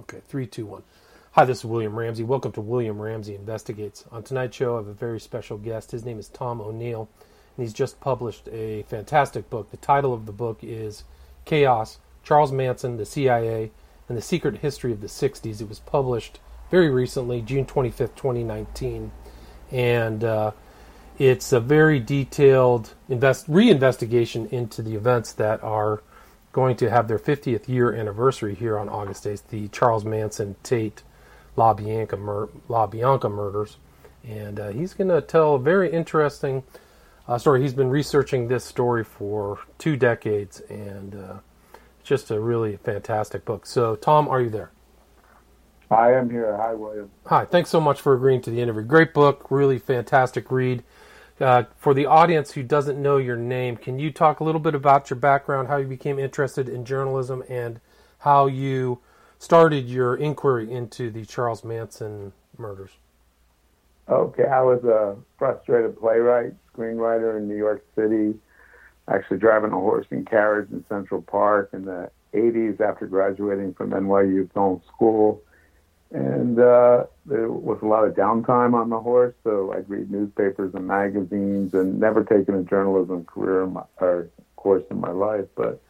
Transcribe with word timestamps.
Okay, 0.00 0.20
three, 0.28 0.46
two, 0.46 0.64
one. 0.64 0.84
Hi, 1.32 1.44
this 1.44 1.58
is 1.58 1.64
William 1.64 1.98
Ramsey. 1.98 2.22
Welcome 2.22 2.52
to 2.52 2.60
William 2.60 3.02
Ramsey 3.02 3.34
Investigates. 3.34 4.04
On 4.12 4.22
tonight's 4.22 4.56
show, 4.56 4.74
I 4.74 4.78
have 4.78 4.86
a 4.86 4.92
very 4.92 5.18
special 5.18 5.58
guest. 5.58 5.90
His 5.90 6.04
name 6.04 6.20
is 6.20 6.28
Tom 6.28 6.60
O'Neill, 6.60 7.08
and 7.56 7.64
he's 7.64 7.72
just 7.72 7.98
published 7.98 8.48
a 8.52 8.84
fantastic 8.84 9.50
book. 9.50 9.72
The 9.72 9.76
title 9.76 10.14
of 10.14 10.26
the 10.26 10.32
book 10.32 10.60
is 10.62 11.02
Chaos 11.44 11.98
Charles 12.22 12.52
Manson, 12.52 12.96
the 12.96 13.04
CIA, 13.04 13.72
and 14.08 14.16
the 14.16 14.22
Secret 14.22 14.58
History 14.58 14.92
of 14.92 15.00
the 15.00 15.08
60s. 15.08 15.60
It 15.60 15.68
was 15.68 15.80
published 15.80 16.38
very 16.70 16.90
recently, 16.90 17.42
June 17.42 17.66
25th, 17.66 18.14
2019. 18.14 19.10
And 19.72 20.22
uh, 20.22 20.52
it's 21.18 21.52
a 21.52 21.58
very 21.58 21.98
detailed 21.98 22.94
invest- 23.08 23.50
reinvestigation 23.50 24.52
into 24.52 24.80
the 24.80 24.94
events 24.94 25.32
that 25.32 25.62
are 25.64 26.02
going 26.52 26.76
to 26.76 26.90
have 26.90 27.08
their 27.08 27.18
50th 27.18 27.68
year 27.68 27.94
anniversary 27.94 28.54
here 28.54 28.78
on 28.78 28.88
August 28.88 29.24
8th, 29.24 29.48
the 29.48 29.68
Charles 29.68 30.04
Manson 30.04 30.56
Tate 30.62 31.02
LaBianca, 31.56 32.18
mur- 32.18 32.48
LaBianca 32.68 33.30
murders. 33.30 33.76
And 34.26 34.58
uh, 34.58 34.68
he's 34.70 34.94
going 34.94 35.08
to 35.08 35.20
tell 35.20 35.54
a 35.54 35.58
very 35.58 35.90
interesting 35.92 36.62
uh, 37.26 37.38
story. 37.38 37.62
He's 37.62 37.74
been 37.74 37.90
researching 37.90 38.48
this 38.48 38.64
story 38.64 39.04
for 39.04 39.58
two 39.78 39.96
decades, 39.96 40.60
and 40.68 41.14
uh, 41.14 41.34
it's 42.00 42.08
just 42.08 42.30
a 42.30 42.40
really 42.40 42.76
fantastic 42.76 43.44
book. 43.44 43.66
So, 43.66 43.96
Tom, 43.96 44.28
are 44.28 44.40
you 44.40 44.50
there? 44.50 44.70
I 45.90 46.12
am 46.12 46.28
here. 46.30 46.56
Hi, 46.56 46.74
William. 46.74 47.10
Hi. 47.26 47.44
Thanks 47.44 47.70
so 47.70 47.80
much 47.80 48.00
for 48.00 48.14
agreeing 48.14 48.42
to 48.42 48.50
the 48.50 48.60
interview. 48.60 48.82
Great 48.82 49.14
book, 49.14 49.50
really 49.50 49.78
fantastic 49.78 50.50
read. 50.50 50.82
Uh, 51.40 51.64
for 51.76 51.94
the 51.94 52.06
audience 52.06 52.52
who 52.52 52.62
doesn't 52.62 53.00
know 53.00 53.16
your 53.16 53.36
name, 53.36 53.76
can 53.76 53.98
you 53.98 54.10
talk 54.10 54.40
a 54.40 54.44
little 54.44 54.60
bit 54.60 54.74
about 54.74 55.08
your 55.08 55.18
background, 55.18 55.68
how 55.68 55.76
you 55.76 55.86
became 55.86 56.18
interested 56.18 56.68
in 56.68 56.84
journalism, 56.84 57.44
and 57.48 57.80
how 58.20 58.46
you 58.46 58.98
started 59.38 59.88
your 59.88 60.16
inquiry 60.16 60.70
into 60.70 61.10
the 61.10 61.24
Charles 61.24 61.62
Manson 61.62 62.32
murders? 62.56 62.90
Okay, 64.08 64.46
I 64.46 64.62
was 64.62 64.82
a 64.84 65.16
frustrated 65.38 65.98
playwright, 66.00 66.54
screenwriter 66.74 67.36
in 67.36 67.46
New 67.46 67.56
York 67.56 67.84
City, 67.94 68.34
actually 69.06 69.38
driving 69.38 69.70
a 69.70 69.76
horse 69.76 70.06
and 70.10 70.28
carriage 70.28 70.70
in 70.72 70.84
Central 70.88 71.22
Park 71.22 71.70
in 71.72 71.84
the 71.84 72.10
80s 72.34 72.80
after 72.80 73.06
graduating 73.06 73.74
from 73.74 73.90
NYU 73.90 74.52
Film 74.52 74.82
School. 74.88 75.40
And 76.10 76.58
uh, 76.58 77.04
there 77.26 77.50
was 77.50 77.78
a 77.82 77.86
lot 77.86 78.04
of 78.04 78.14
downtime 78.14 78.72
on 78.72 78.88
the 78.88 78.98
horse, 78.98 79.34
so 79.44 79.74
I'd 79.74 79.88
read 79.90 80.10
newspapers 80.10 80.74
and 80.74 80.86
magazines 80.86 81.74
and 81.74 82.00
never 82.00 82.24
taken 82.24 82.54
a 82.54 82.62
journalism 82.62 83.24
career 83.24 83.66
my, 83.66 83.82
or 84.00 84.28
course 84.56 84.84
in 84.90 85.00
my 85.00 85.10
life. 85.10 85.44
But 85.54 85.82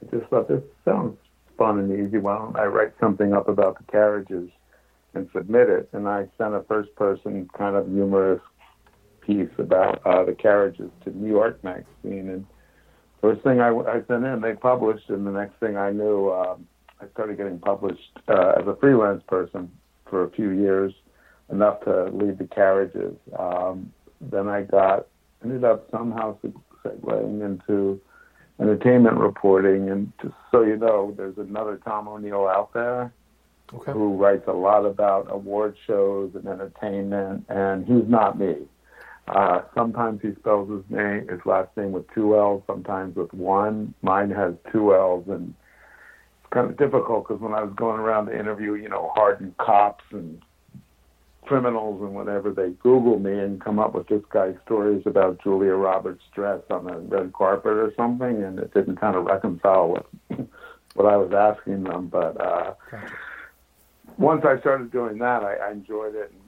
I 0.00 0.16
just 0.16 0.30
thought 0.30 0.48
this 0.48 0.62
sounds 0.84 1.18
fun 1.58 1.78
and 1.80 2.06
easy. 2.06 2.18
Why 2.18 2.38
don't 2.38 2.56
I 2.56 2.66
write 2.66 2.92
something 3.00 3.32
up 3.32 3.48
about 3.48 3.78
the 3.78 3.84
carriages 3.90 4.48
and 5.12 5.28
submit 5.32 5.68
it? 5.68 5.88
And 5.92 6.08
I 6.08 6.28
sent 6.38 6.54
a 6.54 6.62
first 6.62 6.94
person 6.94 7.48
kind 7.56 7.74
of 7.74 7.88
humorous 7.88 8.42
piece 9.22 9.50
about 9.58 10.06
uh, 10.06 10.24
the 10.24 10.34
carriages 10.34 10.90
to 11.04 11.10
New 11.10 11.30
York 11.30 11.62
Magazine. 11.64 12.28
And 12.28 12.46
first 13.20 13.42
thing 13.42 13.60
I, 13.60 13.70
I 13.70 14.02
sent 14.06 14.24
in, 14.24 14.40
they 14.40 14.54
published, 14.54 15.10
and 15.10 15.26
the 15.26 15.32
next 15.32 15.58
thing 15.58 15.76
I 15.76 15.90
knew, 15.90 16.30
um, 16.30 16.68
I 17.00 17.06
started 17.12 17.36
getting 17.36 17.58
published 17.58 18.18
uh, 18.28 18.52
as 18.60 18.66
a 18.66 18.76
freelance 18.80 19.22
person 19.26 19.70
for 20.08 20.24
a 20.24 20.30
few 20.30 20.50
years, 20.50 20.92
enough 21.50 21.80
to 21.84 22.04
lead 22.04 22.38
the 22.38 22.46
carriages. 22.46 23.16
Um, 23.38 23.92
then 24.20 24.48
I 24.48 24.62
got 24.62 25.06
ended 25.42 25.64
up 25.64 25.88
somehow 25.90 26.38
segueing 26.84 27.44
into 27.44 28.00
entertainment 28.60 29.16
reporting. 29.16 29.90
And 29.90 30.12
just 30.22 30.34
so 30.50 30.62
you 30.62 30.76
know, 30.76 31.14
there's 31.16 31.38
another 31.38 31.80
Tom 31.84 32.08
O'Neill 32.08 32.46
out 32.46 32.72
there 32.72 33.12
okay. 33.72 33.92
who 33.92 34.16
writes 34.16 34.44
a 34.46 34.52
lot 34.52 34.84
about 34.84 35.26
award 35.30 35.76
shows 35.86 36.32
and 36.34 36.46
entertainment, 36.46 37.44
and 37.48 37.86
he's 37.86 38.08
not 38.08 38.38
me. 38.38 38.56
Uh, 39.26 39.62
sometimes 39.74 40.20
he 40.20 40.34
spells 40.34 40.70
his 40.70 40.84
name, 40.90 41.26
his 41.28 41.40
last 41.46 41.74
name 41.76 41.92
with 41.92 42.04
two 42.14 42.36
L's, 42.36 42.62
sometimes 42.66 43.16
with 43.16 43.32
one. 43.32 43.94
Mine 44.02 44.30
has 44.30 44.52
two 44.70 44.94
L's, 44.94 45.26
and 45.28 45.54
kind 46.54 46.70
of 46.70 46.76
difficult 46.76 47.26
because 47.26 47.42
when 47.42 47.52
I 47.52 47.62
was 47.62 47.74
going 47.74 48.00
around 48.00 48.26
to 48.26 48.38
interview, 48.38 48.74
you 48.74 48.88
know, 48.88 49.10
hardened 49.14 49.56
cops 49.58 50.04
and 50.12 50.40
criminals 51.42 52.00
and 52.00 52.14
whatever, 52.14 52.52
they 52.52 52.70
Google 52.82 53.18
me 53.18 53.32
and 53.32 53.60
come 53.60 53.78
up 53.78 53.94
with 53.94 54.06
this 54.06 54.22
guy's 54.32 54.54
stories 54.64 55.02
about 55.04 55.42
Julia 55.42 55.74
Roberts' 55.74 56.22
dress 56.34 56.62
on 56.70 56.84
the 56.84 56.96
red 56.98 57.32
carpet 57.32 57.72
or 57.72 57.92
something, 57.96 58.42
and 58.42 58.58
it 58.60 58.72
didn't 58.72 58.96
kind 58.96 59.16
of 59.16 59.24
reconcile 59.24 59.88
with 60.28 60.48
what 60.94 61.12
I 61.12 61.16
was 61.16 61.32
asking 61.32 61.84
them. 61.84 62.06
But 62.06 62.40
uh, 62.40 62.74
gotcha. 62.90 63.12
once 64.16 64.44
I 64.46 64.58
started 64.60 64.92
doing 64.92 65.18
that, 65.18 65.42
I, 65.42 65.56
I 65.56 65.72
enjoyed 65.72 66.14
it 66.14 66.30
and 66.30 66.40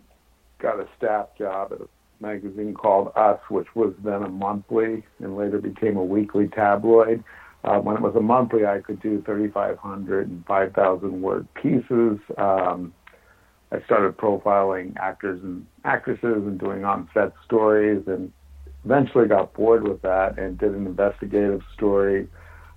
got 0.61 0.81
a 0.81 0.89
staff 0.97 1.27
job 1.37 1.73
at 1.73 1.81
a 1.81 1.89
magazine 2.21 2.75
called 2.75 3.13
Us, 3.17 3.41
which 3.51 3.75
was 3.75 3.93
then 4.05 4.23
a 4.23 4.29
monthly 4.29 5.05
and 5.19 5.37
later 5.37 5.59
became 5.59 5.97
a 5.97 6.05
weekly 6.05 6.49
tabloid. 6.49 7.23
Uh, 7.67 7.81
when 7.81 7.97
it 7.97 8.03
was 8.03 8.15
a 8.15 8.21
monthly, 8.21 8.65
I 8.65 8.79
could 8.79 9.03
do 9.03 9.21
3,500 9.27 10.29
and 10.29 10.47
5,000 10.47 11.21
word 11.21 11.49
pieces. 11.55 12.19
Um, 12.39 12.95
I 13.73 13.83
started 13.85 14.17
profiling 14.17 14.97
actors 14.99 15.43
and 15.43 15.67
actresses 15.85 16.23
and 16.23 16.61
doing 16.61 16.85
on-set 16.85 17.33
stories, 17.45 18.05
and 18.07 18.33
eventually 18.85 19.27
got 19.27 19.53
bored 19.53 19.83
with 19.87 20.01
that 20.03 20.39
and 20.39 20.57
did 20.57 20.75
an 20.75 20.87
investigative 20.87 21.63
story 21.75 22.29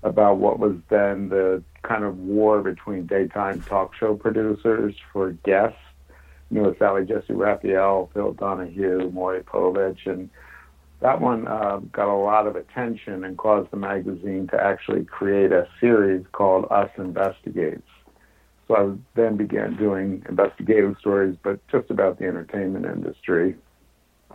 about 0.01 0.37
what 0.37 0.57
was 0.57 0.75
then 0.89 1.29
the 1.29 1.63
kind 1.83 2.03
of 2.03 2.17
war 2.17 2.61
between 2.61 3.05
daytime 3.05 3.61
talk 3.61 3.93
show 3.93 4.15
producers 4.15 4.95
for 5.13 5.33
guests. 5.45 5.77
You 6.49 6.63
know, 6.63 6.75
Sally 6.79 7.05
Jessy 7.05 7.33
Raphael, 7.33 8.09
Phil 8.15 8.33
Donahue, 8.33 9.11
Maury 9.11 9.43
Povich, 9.43 10.07
and 10.07 10.31
that 11.01 11.21
one 11.21 11.47
uh, 11.47 11.77
got 11.91 12.13
a 12.13 12.15
lot 12.15 12.47
of 12.47 12.55
attention 12.55 13.23
and 13.23 13.37
caused 13.37 13.69
the 13.71 13.77
magazine 13.77 14.47
to 14.51 14.61
actually 14.61 15.05
create 15.05 15.51
a 15.51 15.67
series 15.79 16.25
called 16.33 16.67
Us 16.69 16.91
Investigates. 16.97 17.87
So 18.67 18.75
I 18.75 18.91
then 19.15 19.37
began 19.37 19.77
doing 19.77 20.23
investigative 20.27 20.97
stories, 20.99 21.37
but 21.41 21.65
just 21.69 21.89
about 21.89 22.19
the 22.19 22.25
entertainment 22.25 22.85
industry. 22.85 23.55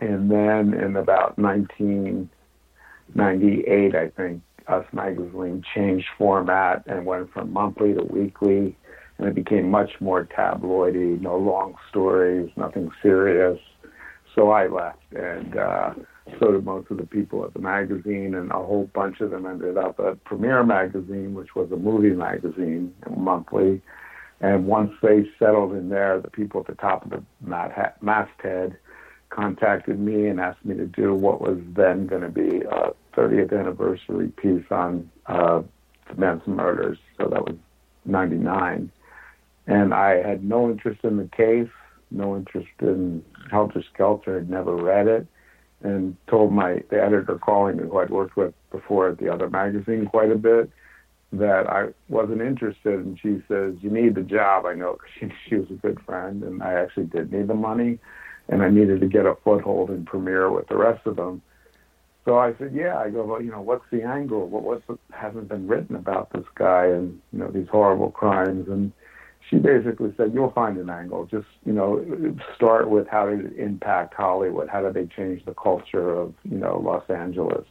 And 0.01 0.29
then 0.29 0.73
in 0.73 0.97
about 0.97 1.37
1998, 1.37 3.95
I 3.95 4.09
think, 4.09 4.41
Us 4.67 4.85
Magazine 4.91 5.63
changed 5.75 6.07
format 6.17 6.83
and 6.87 7.05
went 7.05 7.31
from 7.31 7.53
monthly 7.53 7.93
to 7.93 8.03
weekly, 8.03 8.75
and 9.19 9.27
it 9.27 9.35
became 9.35 9.69
much 9.69 10.01
more 10.01 10.25
tabloidy, 10.25 11.21
no 11.21 11.37
long 11.37 11.75
stories, 11.89 12.49
nothing 12.57 12.89
serious. 13.03 13.59
So 14.33 14.49
I 14.49 14.65
left, 14.67 15.13
and 15.13 15.55
uh, 15.55 15.93
so 16.39 16.51
did 16.51 16.65
most 16.65 16.89
of 16.91 16.97
the 16.97 17.05
people 17.05 17.45
at 17.45 17.53
the 17.53 17.59
magazine, 17.59 18.33
and 18.35 18.51
a 18.51 18.55
whole 18.55 18.89
bunch 18.93 19.21
of 19.21 19.31
them 19.31 19.45
ended 19.45 19.77
up 19.77 19.99
at 19.99 20.23
Premiere 20.23 20.63
Magazine, 20.63 21.33
which 21.33 21.55
was 21.55 21.71
a 21.71 21.77
movie 21.77 22.15
magazine, 22.15 22.93
monthly 23.15 23.81
and 24.41 24.67
once 24.67 24.91
they 25.01 25.25
settled 25.39 25.73
in 25.73 25.89
there, 25.89 26.19
the 26.19 26.29
people 26.29 26.61
at 26.61 26.67
the 26.67 26.75
top 26.75 27.05
of 27.05 27.11
the 27.11 27.23
masthead 28.01 28.77
contacted 29.29 29.99
me 29.99 30.27
and 30.27 30.39
asked 30.39 30.63
me 30.65 30.75
to 30.75 30.85
do 30.85 31.13
what 31.13 31.41
was 31.41 31.57
then 31.75 32.07
going 32.07 32.21
to 32.21 32.29
be 32.29 32.61
a 32.61 32.91
30th 33.17 33.57
anniversary 33.57 34.29
piece 34.37 34.65
on 34.71 35.09
uh, 35.27 35.61
the 36.09 36.15
Manson 36.15 36.55
murders. 36.55 36.97
So 37.17 37.27
that 37.29 37.43
was 37.43 37.55
99. 38.05 38.91
And 39.67 39.93
I 39.93 40.21
had 40.21 40.43
no 40.43 40.69
interest 40.69 41.03
in 41.03 41.17
the 41.17 41.29
case, 41.35 41.69
no 42.11 42.35
interest 42.35 42.69
in 42.81 43.23
Helter 43.49 43.83
Skelter, 43.93 44.35
had 44.35 44.49
never 44.49 44.75
read 44.75 45.07
it, 45.07 45.27
and 45.81 46.15
told 46.27 46.53
my 46.53 46.81
the 46.89 47.01
editor 47.01 47.37
calling 47.37 47.77
me, 47.77 47.83
who 47.83 47.97
I'd 47.99 48.09
worked 48.09 48.37
with 48.37 48.53
before 48.71 49.09
at 49.09 49.17
the 49.17 49.31
other 49.31 49.49
magazine 49.49 50.05
quite 50.05 50.31
a 50.31 50.35
bit, 50.35 50.69
that 51.33 51.69
I 51.69 51.87
wasn't 52.09 52.41
interested, 52.41 52.93
and 52.93 53.19
she 53.19 53.41
says, 53.47 53.75
"You 53.81 53.89
need 53.89 54.15
the 54.15 54.21
job." 54.21 54.65
I 54.65 54.73
know 54.73 54.97
she 55.19 55.31
she 55.47 55.55
was 55.55 55.69
a 55.69 55.75
good 55.75 55.99
friend, 56.01 56.43
and 56.43 56.63
I 56.63 56.73
actually 56.73 57.05
did 57.05 57.31
need 57.31 57.47
the 57.47 57.55
money, 57.55 57.99
and 58.49 58.61
I 58.61 58.69
needed 58.69 59.01
to 59.01 59.07
get 59.07 59.25
a 59.25 59.35
foothold 59.43 59.89
in 59.89 60.05
Premiere 60.05 60.49
with 60.51 60.67
the 60.67 60.77
rest 60.77 61.05
of 61.05 61.15
them. 61.17 61.41
So 62.25 62.37
I 62.37 62.55
said, 62.57 62.73
"Yeah." 62.73 62.97
I 62.97 63.09
go, 63.09 63.23
"Well, 63.23 63.41
you 63.41 63.51
know, 63.51 63.61
what's 63.61 63.85
the 63.91 64.03
angle? 64.03 64.47
What 64.47 64.63
what's 64.63 65.01
hasn't 65.11 65.47
been 65.47 65.67
written 65.67 65.95
about 65.95 66.31
this 66.31 66.45
guy 66.55 66.85
and 66.85 67.21
you 67.31 67.39
know 67.39 67.51
these 67.51 67.67
horrible 67.67 68.11
crimes?" 68.11 68.67
And 68.67 68.91
she 69.49 69.57
basically 69.57 70.13
said, 70.17 70.33
"You'll 70.33 70.51
find 70.51 70.77
an 70.77 70.89
angle. 70.89 71.25
Just 71.25 71.47
you 71.65 71.73
know, 71.73 72.03
start 72.55 72.89
with 72.89 73.07
how 73.07 73.29
did 73.29 73.45
it 73.45 73.57
impact 73.57 74.13
Hollywood? 74.13 74.69
How 74.69 74.81
did 74.81 74.93
they 74.93 75.05
change 75.05 75.45
the 75.45 75.53
culture 75.53 76.09
of 76.09 76.33
you 76.43 76.57
know 76.57 76.79
Los 76.79 77.09
Angeles?" 77.09 77.65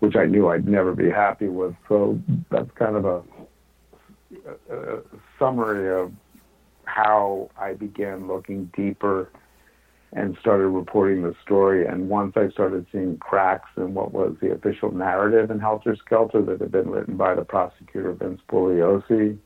which 0.00 0.16
I 0.16 0.26
knew 0.26 0.48
I'd 0.48 0.68
never 0.68 0.94
be 0.94 1.10
happy 1.10 1.48
with. 1.48 1.74
So 1.88 2.20
that's 2.50 2.70
kind 2.74 2.96
of 2.96 3.04
a, 3.04 3.22
a, 4.70 5.00
summary 5.38 6.02
of 6.02 6.12
how 6.84 7.50
I 7.58 7.72
began 7.74 8.28
looking 8.28 8.70
deeper 8.76 9.30
and 10.12 10.36
started 10.40 10.68
reporting 10.68 11.22
the 11.22 11.34
story. 11.42 11.86
And 11.86 12.08
once 12.08 12.34
I 12.36 12.48
started 12.50 12.86
seeing 12.92 13.18
cracks 13.18 13.68
in 13.76 13.94
what 13.94 14.12
was 14.12 14.36
the 14.40 14.52
official 14.52 14.92
narrative 14.92 15.50
in 15.50 15.58
Helter 15.58 15.96
Skelter 15.96 16.42
that 16.42 16.60
had 16.60 16.70
been 16.70 16.88
written 16.88 17.16
by 17.16 17.34
the 17.34 17.44
prosecutor 17.44 18.12
Vince 18.12 18.40
Bugliosi, 18.50 19.38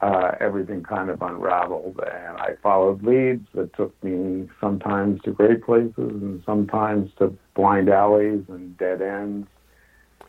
uh, 0.00 0.32
everything 0.40 0.82
kind 0.82 1.10
of 1.10 1.22
unraveled. 1.22 2.00
And 2.00 2.36
I 2.38 2.56
followed 2.62 3.02
leads 3.02 3.46
that 3.54 3.74
took 3.74 3.92
me 4.02 4.48
sometimes 4.60 5.20
to 5.22 5.32
great 5.32 5.64
places 5.64 5.92
and 5.96 6.42
sometimes 6.44 7.10
to 7.18 7.36
blind 7.54 7.88
alleys 7.88 8.44
and 8.48 8.76
dead 8.78 9.02
ends. 9.02 9.48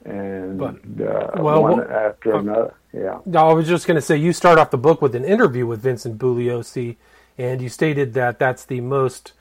And 0.06 0.58
but, 0.58 0.76
uh, 1.06 1.32
well, 1.42 1.62
one 1.62 1.78
well, 1.78 1.92
after 1.92 2.36
uh, 2.36 2.40
another, 2.40 2.74
yeah. 2.94 3.20
I 3.36 3.54
was 3.54 3.68
just 3.68 3.86
going 3.86 3.96
to 3.96 4.02
say, 4.02 4.16
you 4.16 4.32
start 4.34 4.58
off 4.58 4.72
the 4.72 4.78
book 4.78 5.02
with 5.02 5.14
an 5.14 5.26
interview 5.26 5.68
with 5.68 5.82
Vincent 5.82 6.18
Bugliosi, 6.18 6.96
and 7.38 7.62
you 7.62 7.70
stated 7.70 8.14
that 8.14 8.40
that's 8.40 8.64
the 8.64 8.82
most 8.82 9.34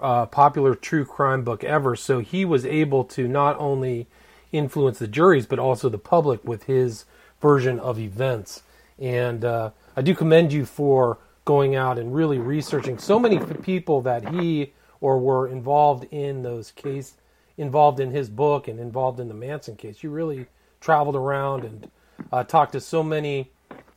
uh, 0.00 0.26
popular 0.26 0.74
true 0.74 1.04
crime 1.04 1.44
book 1.44 1.64
ever. 1.64 1.96
So 1.96 2.20
he 2.20 2.44
was 2.44 2.66
able 2.66 3.04
to 3.04 3.26
not 3.26 3.58
only 3.58 4.06
influence 4.52 4.98
the 4.98 5.08
juries, 5.08 5.46
but 5.46 5.58
also 5.58 5.88
the 5.88 5.98
public 5.98 6.44
with 6.44 6.64
his 6.64 7.06
version 7.40 7.80
of 7.80 7.98
events. 7.98 8.62
And 8.98 9.44
uh, 9.44 9.70
I 9.96 10.02
do 10.02 10.14
commend 10.14 10.52
you 10.52 10.64
for 10.64 11.18
going 11.44 11.74
out 11.74 11.98
and 11.98 12.14
really 12.14 12.38
researching 12.38 12.98
so 12.98 13.18
many 13.18 13.38
people 13.62 14.00
that 14.02 14.32
he 14.34 14.72
or 15.00 15.18
were 15.18 15.48
involved 15.48 16.04
in 16.12 16.42
those 16.42 16.70
case, 16.70 17.16
involved 17.56 17.98
in 17.98 18.10
his 18.10 18.30
book 18.30 18.68
and 18.68 18.78
involved 18.78 19.18
in 19.18 19.28
the 19.28 19.34
Manson 19.34 19.76
case. 19.76 20.02
You 20.02 20.10
really 20.10 20.46
traveled 20.80 21.16
around 21.16 21.64
and 21.64 21.90
uh, 22.32 22.44
talked 22.44 22.72
to 22.72 22.80
so 22.80 23.02
many 23.02 23.50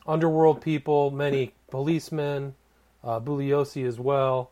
underworld 0.07 0.61
people, 0.61 1.11
many 1.11 1.53
policemen, 1.69 2.55
uh, 3.03 3.19
Bugliosi 3.19 3.87
as 3.87 3.99
well. 3.99 4.51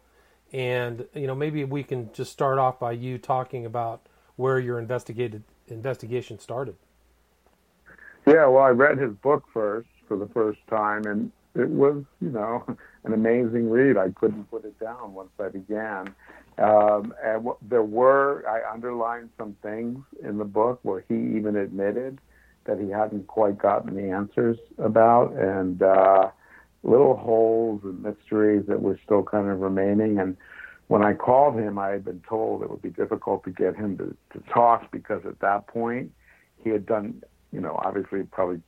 And 0.51 1.05
you 1.15 1.25
know, 1.25 1.35
maybe 1.35 1.63
we 1.63 1.83
can 1.83 2.13
just 2.13 2.31
start 2.31 2.59
off 2.59 2.79
by 2.79 2.91
you 2.91 3.17
talking 3.17 3.65
about 3.65 4.01
where 4.35 4.59
your 4.59 4.77
investigated 4.77 5.43
investigation 5.67 6.39
started. 6.39 6.75
Yeah, 8.27 8.47
well, 8.47 8.63
I 8.63 8.69
read 8.69 8.99
his 8.99 9.13
book 9.13 9.43
first 9.51 9.89
for 10.13 10.25
the 10.25 10.31
first 10.31 10.59
time, 10.69 11.05
and 11.05 11.31
it 11.55 11.69
was, 11.69 12.03
you 12.21 12.29
know, 12.29 12.63
an 13.03 13.13
amazing 13.13 13.69
read. 13.69 13.97
I 13.97 14.11
couldn't 14.11 14.49
put 14.51 14.63
it 14.63 14.79
down 14.79 15.13
once 15.13 15.31
I 15.39 15.49
began. 15.49 16.13
Um, 16.59 17.15
and 17.23 17.43
w- 17.43 17.57
there 17.63 17.81
were, 17.81 18.45
I 18.47 18.71
underlined 18.71 19.29
some 19.37 19.55
things 19.63 19.99
in 20.23 20.37
the 20.37 20.45
book 20.45 20.79
where 20.83 21.03
he 21.07 21.15
even 21.15 21.55
admitted 21.55 22.19
that 22.65 22.79
he 22.79 22.89
hadn't 22.89 23.25
quite 23.27 23.57
gotten 23.57 23.95
the 23.95 24.11
answers 24.11 24.57
about, 24.77 25.33
and 25.33 25.81
uh, 25.81 26.29
little 26.83 27.17
holes 27.17 27.81
and 27.83 28.03
mysteries 28.03 28.65
that 28.67 28.81
were 28.81 28.99
still 29.03 29.23
kind 29.23 29.49
of 29.49 29.61
remaining. 29.61 30.19
And 30.19 30.37
when 30.87 31.03
I 31.03 31.13
called 31.13 31.55
him, 31.55 31.79
I 31.79 31.89
had 31.89 32.05
been 32.05 32.21
told 32.29 32.61
it 32.61 32.69
would 32.69 32.83
be 32.83 32.91
difficult 32.91 33.43
to 33.45 33.49
get 33.49 33.75
him 33.75 33.97
to, 33.97 34.15
to 34.37 34.45
talk 34.51 34.91
because 34.91 35.25
at 35.25 35.39
that 35.39 35.65
point 35.65 36.11
he 36.63 36.69
had 36.69 36.85
done, 36.85 37.23
you 37.51 37.59
know, 37.59 37.79
obviously 37.83 38.23
probably 38.23 38.61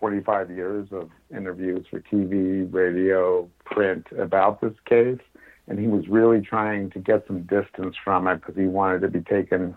25 0.00 0.50
years 0.50 0.88
of 0.90 1.10
interviews 1.34 1.86
for 1.90 2.00
TV, 2.00 2.66
radio, 2.72 3.48
print 3.64 4.06
about 4.18 4.60
this 4.60 4.72
case. 4.86 5.20
And 5.68 5.78
he 5.78 5.86
was 5.86 6.08
really 6.08 6.40
trying 6.40 6.90
to 6.90 6.98
get 6.98 7.24
some 7.26 7.42
distance 7.42 7.94
from 8.02 8.26
it 8.26 8.36
because 8.36 8.56
he 8.56 8.66
wanted 8.66 9.02
to 9.02 9.08
be 9.08 9.20
taken 9.20 9.76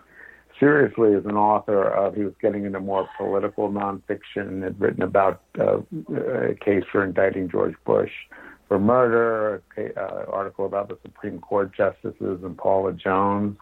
seriously 0.58 1.14
as 1.14 1.24
an 1.24 1.36
author 1.36 1.88
of, 1.88 2.14
he 2.14 2.24
was 2.24 2.34
getting 2.40 2.64
into 2.64 2.80
more 2.80 3.08
political 3.18 3.70
nonfiction, 3.70 4.48
and 4.48 4.62
had 4.62 4.80
written 4.80 5.02
about 5.02 5.42
uh, 5.58 5.78
a 6.16 6.54
case 6.54 6.84
for 6.90 7.04
indicting 7.04 7.48
George 7.48 7.74
Bush 7.84 8.10
for 8.68 8.78
murder, 8.78 9.62
uh, 9.76 10.30
article 10.30 10.66
about 10.66 10.88
the 10.88 10.98
Supreme 11.02 11.38
Court 11.40 11.72
justices 11.76 12.40
and 12.42 12.56
Paula 12.56 12.92
Jones. 12.92 13.56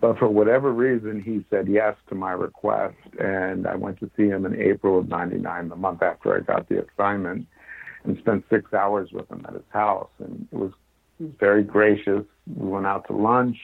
But 0.00 0.18
for 0.18 0.28
whatever 0.28 0.72
reason, 0.72 1.22
he 1.22 1.44
said 1.50 1.68
yes 1.68 1.96
to 2.08 2.14
my 2.14 2.32
request, 2.32 2.96
and 3.18 3.66
I 3.66 3.76
went 3.76 3.98
to 4.00 4.10
see 4.16 4.28
him 4.28 4.44
in 4.44 4.60
April 4.60 4.98
of 4.98 5.08
'99, 5.08 5.68
the 5.68 5.76
month 5.76 6.02
after 6.02 6.36
I 6.36 6.40
got 6.40 6.68
the 6.68 6.84
assignment, 6.86 7.46
and 8.04 8.18
spent 8.18 8.44
six 8.50 8.72
hours 8.74 9.10
with 9.12 9.30
him 9.30 9.44
at 9.48 9.54
his 9.54 9.62
house, 9.70 10.10
and 10.18 10.46
it 10.52 10.56
was 10.56 10.72
very 11.40 11.62
gracious. 11.62 12.24
We 12.46 12.68
went 12.68 12.86
out 12.86 13.06
to 13.08 13.16
lunch. 13.16 13.56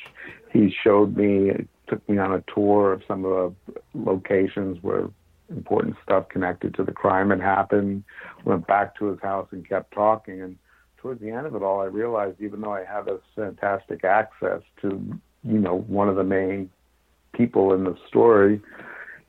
He 0.53 0.75
showed 0.83 1.17
me, 1.17 1.53
took 1.87 2.07
me 2.09 2.19
on 2.19 2.33
a 2.33 2.43
tour 2.53 2.93
of 2.93 3.03
some 3.07 3.25
of 3.25 3.55
the 3.67 3.81
locations 3.95 4.83
where 4.83 5.09
important 5.53 5.97
stuff 6.03 6.29
connected 6.29 6.75
to 6.75 6.85
the 6.85 6.93
crime 6.93 7.31
had 7.31 7.41
happened. 7.41 8.05
Went 8.45 8.67
back 8.67 8.97
to 8.99 9.07
his 9.07 9.21
house 9.21 9.49
and 9.51 9.69
kept 9.69 9.93
talking. 9.93 10.41
And 10.43 10.57
towards 10.99 11.21
the 11.21 11.31
end 11.31 11.47
of 11.47 11.55
it 11.55 11.63
all, 11.63 11.81
I 11.81 11.87
realized 11.87 12.41
even 12.41 12.61
though 12.61 12.73
I 12.73 12.85
had 12.85 13.07
this 13.07 13.21
fantastic 13.37 14.05
access 14.05 14.63
to, 14.83 14.89
you 15.45 15.59
know, 15.59 15.79
one 15.89 16.09
of 16.09 16.17
the 16.17 16.25
main 16.25 16.71
people 17.33 17.73
in 17.75 17.85
the 17.85 17.97
story, 18.09 18.61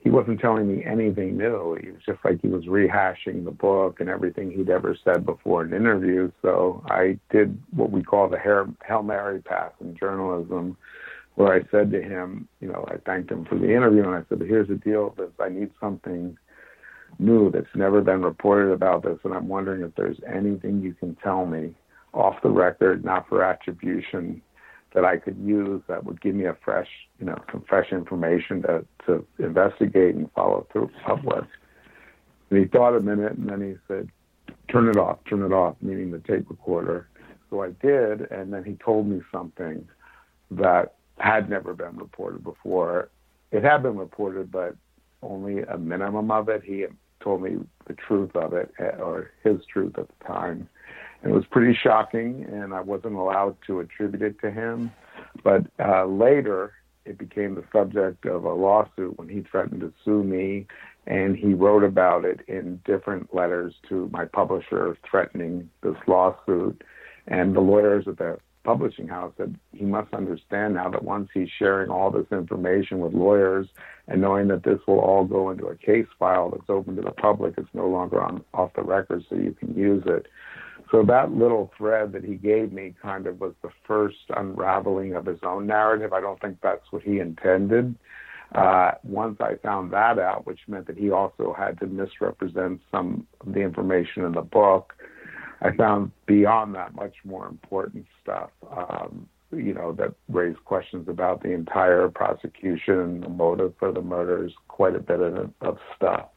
he 0.04 0.10
wasn't 0.10 0.42
telling 0.42 0.68
me 0.68 0.84
anything 0.84 1.38
new. 1.38 1.78
He 1.82 1.90
was 1.90 2.02
just 2.06 2.20
like 2.26 2.42
he 2.42 2.50
was 2.50 2.66
rehashing 2.66 3.46
the 3.46 3.52
book 3.52 4.02
and 4.02 4.10
everything 4.10 4.52
he'd 4.52 4.70
ever 4.70 4.98
said 5.02 5.26
before 5.26 5.64
in 5.64 5.74
interviews. 5.74 6.34
So 6.42 6.84
I 6.90 7.18
did 7.32 7.58
what 7.72 7.92
we 7.92 8.04
call 8.04 8.28
the 8.28 8.38
Hail 8.38 9.04
Mary 9.04 9.42
pass 9.42 9.72
in 9.80 9.96
journalism, 9.96 10.76
where 11.36 11.54
I 11.54 11.62
said 11.72 11.92
to 11.92 12.02
him, 12.02 12.48
you 12.60 12.68
know, 12.68 12.86
I 12.90 12.98
thanked 12.98 13.32
him 13.32 13.46
for 13.46 13.58
the 13.58 13.74
interview 13.74 14.04
and 14.04 14.16
I 14.16 14.24
said, 14.30 14.42
here's 14.42 14.68
the 14.68 14.76
deal, 14.76 15.14
this 15.18 15.30
I 15.40 15.50
need 15.50 15.72
something 15.80 16.38
new 17.20 17.52
that's 17.52 17.76
never 17.76 18.02
been 18.02 18.22
reported 18.22 18.72
about 18.72 19.04
this, 19.04 19.20
and 19.24 19.34
I'm 19.34 19.48
wondering 19.48 19.82
if 19.82 19.96
there's 19.96 20.18
anything 20.28 20.82
you 20.82 20.94
can 20.94 21.16
tell 21.16 21.46
me 21.46 21.76
off 22.14 22.42
the 22.42 22.50
record, 22.50 23.04
not 23.04 23.28
for 23.28 23.44
attribution, 23.44 24.42
that 24.94 25.06
I 25.06 25.18
could 25.18 25.38
use 25.38 25.82
that 25.88 26.04
would 26.06 26.22
give 26.22 26.36
me 26.36 26.46
a 26.46 26.56
fresh, 26.64 26.88
you 27.20 27.26
know, 27.26 27.38
some 27.52 27.64
fresh 27.68 27.92
information 27.92 28.62
to 28.64 28.86
to 29.08 29.26
investigate 29.40 30.16
and 30.16 30.32
follow 30.34 30.68
through 30.72 30.92
up 31.08 31.24
with. 31.24 31.46
And 32.50 32.60
he 32.60 32.66
thought 32.66 32.96
a 32.96 33.00
minute, 33.00 33.34
and 33.34 33.50
then 33.50 33.62
he 33.62 33.76
said, 33.88 34.10
"Turn 34.72 34.88
it 34.88 34.98
off, 34.98 35.18
turn 35.28 35.42
it 35.42 35.52
off," 35.52 35.76
meaning 35.82 36.12
the 36.12 36.20
tape 36.20 36.48
recorder. 36.50 37.08
So 37.50 37.64
I 37.64 37.72
did, 37.82 38.32
and 38.32 38.54
then 38.54 38.64
he 38.64 38.74
told 38.76 39.08
me 39.08 39.22
something 39.32 39.88
that 40.52 40.94
had 41.24 41.50
never 41.50 41.74
been 41.74 41.96
reported 41.96 42.44
before. 42.44 43.10
It 43.52 43.64
had 43.64 43.82
been 43.82 43.98
reported, 43.98 44.52
but 44.52 44.76
only 45.22 45.62
a 45.62 45.78
minimum 45.78 46.30
of 46.32 46.50
it. 46.50 46.64
He 46.66 46.86
told 47.22 47.42
me 47.42 47.60
the 47.88 47.94
truth 47.94 48.36
of 48.36 48.54
it, 48.54 48.74
eh, 48.78 48.98
or 48.98 49.32
his 49.42 49.62
truth 49.72 49.98
at 49.98 50.08
the 50.08 50.26
time. 50.26 50.68
And 51.22 51.32
it 51.32 51.36
was 51.36 51.46
pretty 51.50 51.78
shocking, 51.82 52.46
and 52.52 52.74
I 52.74 52.82
wasn't 52.82 53.16
allowed 53.16 53.56
to 53.68 53.80
attribute 53.80 54.22
it 54.22 54.42
to 54.42 54.52
him. 54.52 54.92
But 55.46 55.66
uh, 55.80 56.06
later, 56.06 56.74
it 57.06 57.18
became 57.18 57.56
the 57.56 57.64
subject 57.72 58.26
of 58.26 58.44
a 58.44 58.54
lawsuit 58.54 59.18
when 59.18 59.30
he 59.30 59.46
threatened 59.50 59.80
to 59.80 59.94
sue 60.04 60.24
me, 60.24 60.68
and 61.08 61.38
he 61.38 61.54
wrote 61.54 61.86
about 61.86 62.26
it 62.26 62.42
in 62.50 62.82
different 62.84 63.34
letters 63.34 63.74
to 63.88 64.10
my 64.12 64.26
publisher 64.26 64.98
threatening 65.10 65.70
this 65.82 65.96
lawsuit. 66.06 66.84
And 67.28 67.56
the 67.56 67.62
lawyers 67.62 68.10
at 68.10 68.18
the 68.18 68.40
publishing 68.64 69.08
house 69.08 69.34
that 69.38 69.50
he 69.72 69.84
must 69.84 70.14
understand 70.14 70.74
now 70.74 70.90
that 70.90 71.04
once 71.04 71.30
he's 71.34 71.50
sharing 71.60 71.90
all 71.90 72.10
this 72.10 72.28
information 72.32 73.00
with 73.00 73.14
lawyers 73.14 73.68
and 74.08 74.22
knowing 74.22 74.48
that 74.48 74.64
this 74.64 74.80
will 74.88 75.00
all 75.00 75.26
go 75.26 75.50
into 75.50 75.66
a 75.66 75.76
case 75.76 76.08
file 76.18 76.50
that's 76.50 76.70
open 76.70 76.96
to 76.96 77.02
the 77.02 77.12
public, 77.12 77.54
it's 77.58 77.68
no 77.74 77.88
longer 77.88 78.22
on 78.22 78.44
off 78.54 78.72
the 78.76 78.84
record, 78.84 79.24
so 79.30 79.36
you 79.36 79.54
can 79.54 79.74
use 79.76 80.04
it. 80.06 80.28
So 80.92 81.04
that 81.04 81.32
little 81.32 81.72
thread 81.78 82.12
that 82.12 82.24
he 82.24 82.36
gave 82.36 82.72
me 82.72 82.94
kind 83.02 83.26
of 83.26 83.40
was 83.40 83.54
the 83.62 83.72
first 83.88 84.18
unraveling 84.36 85.16
of 85.16 85.26
his 85.26 85.40
own 85.42 85.66
narrative. 85.66 86.14
I 86.14 86.22
don't 86.22 86.40
think 86.40 86.60
that's 86.62 86.92
what 86.92 87.02
he 87.02 87.20
intended. 87.20 87.96
Uh, 88.54 88.92
once 89.04 89.38
I 89.42 89.56
found 89.64 89.92
that 89.94 90.20
out, 90.20 90.46
which 90.46 90.60
meant 90.68 90.86
that 90.86 90.98
he 90.98 91.10
also 91.10 91.56
had 91.58 91.80
to 91.80 91.88
misrepresent 91.88 92.82
some 92.92 93.26
of 93.42 93.54
the 93.54 93.62
information 93.62 94.24
in 94.24 94.34
the 94.34 94.42
book, 94.42 94.94
I 95.64 95.76
found 95.76 96.12
beyond 96.26 96.76
that 96.76 96.94
much 96.94 97.16
more 97.24 97.48
important 97.48 98.06
stuff, 98.22 98.50
um, 98.70 99.28
you 99.52 99.74
know, 99.74 99.94
that 99.94 100.14
raised 100.28 100.64
questions 100.66 101.08
about 101.08 101.42
the 101.42 101.52
entire 101.52 102.10
prosecution, 102.10 103.00
and 103.00 103.24
the 103.24 103.30
motive 103.30 103.74
for 103.80 103.92
the 103.92 104.02
murders, 104.02 104.52
quite 104.68 104.96
a 104.96 105.00
bit 105.00 105.22
of, 105.22 105.52
of 105.62 105.78
stuff. 105.96 106.28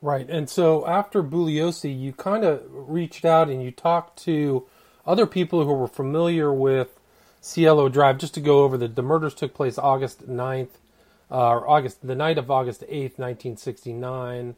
Right. 0.00 0.28
And 0.28 0.48
so 0.48 0.86
after 0.86 1.22
Bugliosi, 1.22 1.98
you 1.98 2.12
kind 2.12 2.44
of 2.44 2.62
reached 2.70 3.24
out 3.24 3.48
and 3.48 3.62
you 3.62 3.70
talked 3.70 4.22
to 4.24 4.66
other 5.06 5.26
people 5.26 5.64
who 5.64 5.72
were 5.72 5.88
familiar 5.88 6.52
with 6.52 7.00
Cielo 7.40 7.88
Drive. 7.88 8.18
Just 8.18 8.34
to 8.34 8.40
go 8.40 8.64
over 8.64 8.76
the, 8.76 8.88
the 8.88 9.02
murders 9.02 9.34
took 9.34 9.54
place 9.54 9.78
August 9.78 10.28
9th, 10.28 10.68
uh, 11.30 11.48
or 11.48 11.68
August, 11.68 12.06
the 12.06 12.14
night 12.14 12.38
of 12.38 12.50
August 12.50 12.82
8th, 12.82 13.18
1969. 13.18 14.56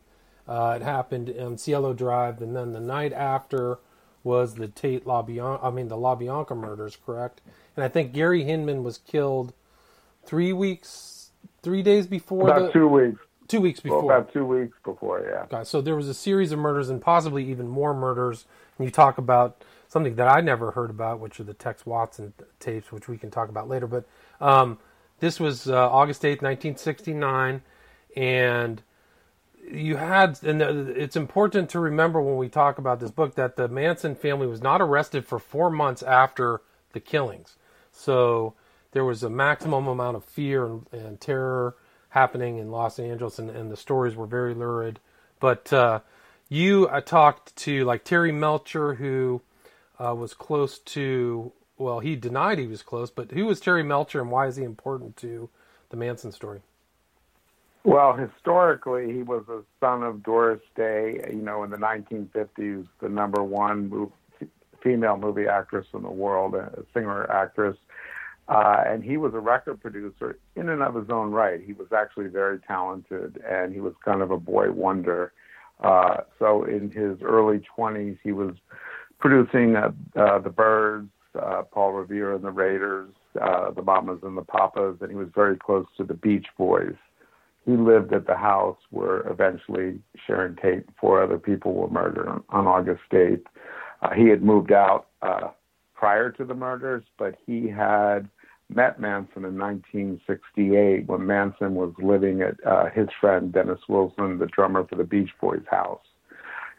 Uh, 0.48 0.78
it 0.80 0.84
happened 0.84 1.34
on 1.38 1.58
Cielo 1.58 1.92
Drive, 1.92 2.40
and 2.40 2.54
then 2.54 2.72
the 2.72 2.80
night 2.80 3.12
after 3.12 3.78
was 4.26 4.56
the 4.56 4.66
Tate 4.66 5.04
LaBianca, 5.04 5.61
I 5.62 5.71
mean 5.71 5.87
the 5.87 5.97
LaBianca 5.97 6.56
murders, 6.56 6.99
correct? 7.06 7.40
And 7.76 7.85
I 7.85 7.88
think 7.88 8.12
Gary 8.12 8.42
Hinman 8.42 8.83
was 8.83 8.99
killed 8.99 9.54
three 10.25 10.52
weeks, 10.52 11.30
three 11.62 11.80
days 11.83 12.09
before. 12.09 12.50
About 12.50 12.66
the, 12.66 12.73
two 12.73 12.88
weeks. 12.88 13.21
Two 13.47 13.61
weeks 13.61 13.78
before. 13.78 14.02
Well, 14.02 14.16
about 14.16 14.33
two 14.33 14.45
weeks 14.45 14.76
before, 14.85 15.25
yeah. 15.25 15.45
Okay, 15.45 15.62
so 15.62 15.80
there 15.80 15.95
was 15.95 16.09
a 16.09 16.14
series 16.14 16.50
of 16.50 16.59
murders 16.59 16.90
and 16.90 17.00
possibly 17.00 17.49
even 17.49 17.68
more 17.68 17.95
murders. 17.95 18.47
And 18.76 18.85
you 18.85 18.90
talk 18.90 19.16
about 19.16 19.62
something 19.87 20.16
that 20.16 20.26
I 20.26 20.40
never 20.40 20.73
heard 20.73 20.90
about, 20.90 21.21
which 21.21 21.38
are 21.38 21.45
the 21.45 21.54
Tex 21.54 21.87
Watson 21.87 22.33
tapes, 22.59 22.90
which 22.90 23.06
we 23.06 23.16
can 23.16 23.30
talk 23.30 23.49
about 23.49 23.68
later. 23.68 23.87
But 23.87 24.06
um, 24.40 24.78
this 25.21 25.38
was 25.38 25.68
uh, 25.68 25.88
August 25.88 26.23
8th, 26.23 26.42
1969, 26.42 27.62
and 28.16 28.83
you 29.70 29.96
had, 29.96 30.42
and 30.42 30.62
it's 30.62 31.16
important 31.16 31.70
to 31.70 31.80
remember 31.80 32.20
when 32.20 32.37
we 32.37 32.49
talk 32.49 32.78
about 32.78 33.00
this 33.00 33.11
book 33.11 33.35
that 33.35 33.56
the 33.56 33.68
Manson 33.68 34.14
family 34.14 34.46
was 34.46 34.62
not 34.62 34.80
arrested 34.80 35.26
for 35.26 35.38
four 35.38 35.70
months 35.70 36.02
after 36.02 36.61
the 36.92 37.00
killings. 37.00 37.56
So 37.90 38.54
there 38.92 39.04
was 39.04 39.23
a 39.23 39.30
maximum 39.30 39.87
amount 39.87 40.16
of 40.16 40.25
fear 40.25 40.66
and, 40.66 40.87
and 40.92 41.20
terror 41.20 41.76
happening 42.11 42.58
in 42.58 42.70
Los 42.70 42.99
Angeles, 42.99 43.38
and, 43.38 43.50
and, 43.50 43.70
the 43.70 43.76
stories 43.76 44.16
were 44.16 44.26
very 44.26 44.54
lurid. 44.54 45.00
But 45.38 45.73
uh, 45.73 46.00
you 46.49 46.87
uh, 46.87 47.00
talked 47.00 47.54
to 47.56 47.85
like 47.85 48.04
Terry 48.04 48.32
Melcher, 48.32 48.94
who 48.94 49.42
uh, 49.99 50.14
was 50.14 50.32
close 50.32 50.78
to. 50.78 51.52
Well, 51.78 52.00
he 52.00 52.16
denied 52.16 52.58
he 52.58 52.66
was 52.66 52.82
close, 52.82 53.11
but 53.11 53.32
who 53.32 53.44
was 53.44 53.61
Terry 53.61 53.82
Melcher, 53.82 54.23
and 54.23 54.30
why 54.30 54.46
is 54.46 54.56
he 54.56 54.64
important 54.64 55.18
to 55.18 55.50
the 55.90 55.96
Manson 55.96 56.32
story? 56.32 56.62
Well, 57.86 58.14
historically, 58.14 59.12
he 59.12 59.22
was 59.22 59.44
a 59.48 59.60
son 59.78 60.02
of 60.02 60.24
Doris 60.24 60.60
Day. 60.74 61.20
You 61.30 61.40
know, 61.40 61.62
in 61.62 61.70
the 61.70 61.76
1950s, 61.76 62.84
the 63.00 63.08
number 63.08 63.44
one 63.44 63.88
move, 63.88 64.10
female 64.82 65.16
movie 65.16 65.46
actress 65.46 65.86
in 65.94 66.02
the 66.02 66.10
world, 66.10 66.56
a 66.56 66.82
singer 66.92 67.30
actress. 67.30 67.76
Uh, 68.48 68.82
and 68.84 69.04
he 69.04 69.16
was 69.16 69.34
a 69.34 69.38
record 69.38 69.80
producer 69.80 70.36
in 70.56 70.68
and 70.68 70.82
of 70.82 70.96
his 70.96 71.10
own 71.10 71.30
right. 71.30 71.60
He 71.64 71.74
was 71.74 71.86
actually 71.96 72.26
very 72.26 72.58
talented, 72.58 73.40
and 73.48 73.72
he 73.72 73.78
was 73.78 73.94
kind 74.04 74.20
of 74.20 74.32
a 74.32 74.38
boy 74.38 74.72
wonder. 74.72 75.32
Uh, 75.78 76.22
so 76.40 76.64
in 76.64 76.90
his 76.90 77.22
early 77.22 77.64
20s, 77.78 78.18
he 78.20 78.32
was 78.32 78.56
producing 79.20 79.76
uh, 79.76 79.92
uh, 80.16 80.40
the 80.40 80.50
Byrds, 80.50 81.10
uh, 81.40 81.62
Paul 81.70 81.92
Revere 81.92 82.34
and 82.34 82.42
the 82.42 82.50
Raiders, 82.50 83.12
uh, 83.40 83.70
the 83.70 83.82
Mamas 83.82 84.18
and 84.24 84.36
the 84.36 84.42
Papas, 84.42 84.96
and 85.00 85.08
he 85.08 85.16
was 85.16 85.28
very 85.32 85.56
close 85.56 85.86
to 85.98 86.02
the 86.02 86.14
Beach 86.14 86.46
Boys 86.58 86.96
he 87.66 87.73
lived 87.73 88.12
at 88.12 88.26
the 88.26 88.37
house 88.37 88.78
where 88.90 89.20
eventually 89.28 89.99
Sharon 90.26 90.56
Tate 90.56 90.87
and 90.87 90.94
four 91.00 91.23
other 91.23 91.38
people 91.38 91.75
were 91.75 91.90
murdered 91.90 92.28
on, 92.28 92.44
on 92.50 92.66
August 92.66 93.02
8th. 93.11 93.44
Uh, 94.02 94.14
he 94.14 94.28
had 94.28 94.42
moved 94.42 94.70
out 94.70 95.08
uh, 95.20 95.49
prior 95.94 96.30
to 96.30 96.44
the 96.44 96.54
murders, 96.54 97.02
but 97.18 97.35
he 97.44 97.68
had 97.68 98.28
met 98.68 99.00
Manson 99.00 99.44
in 99.44 99.58
1968 99.58 101.08
when 101.08 101.26
Manson 101.26 101.75
was 101.75 101.92
living 101.99 102.40
at 102.42 102.54
uh, 102.64 102.87
his 102.90 103.08
friend 103.20 103.52
Dennis 103.52 103.80
Wilson, 103.88 104.38
the 104.38 104.46
drummer 104.46 104.87
for 104.87 104.94
the 104.94 105.04
Beach 105.04 105.30
Boys 105.40 105.64
house. 105.68 106.04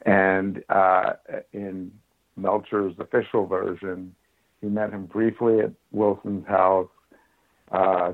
And 0.06 0.63
uh, 0.70 1.13
in 1.51 1.91
Melcher's 2.39 2.98
official 3.00 3.46
version, 3.46 4.15
he 4.62 4.67
met 4.67 4.91
him 4.91 5.06
briefly 5.06 5.60
at 5.60 5.72
Wilson's 5.91 6.48
house 6.48 6.89
uh, 7.72 8.13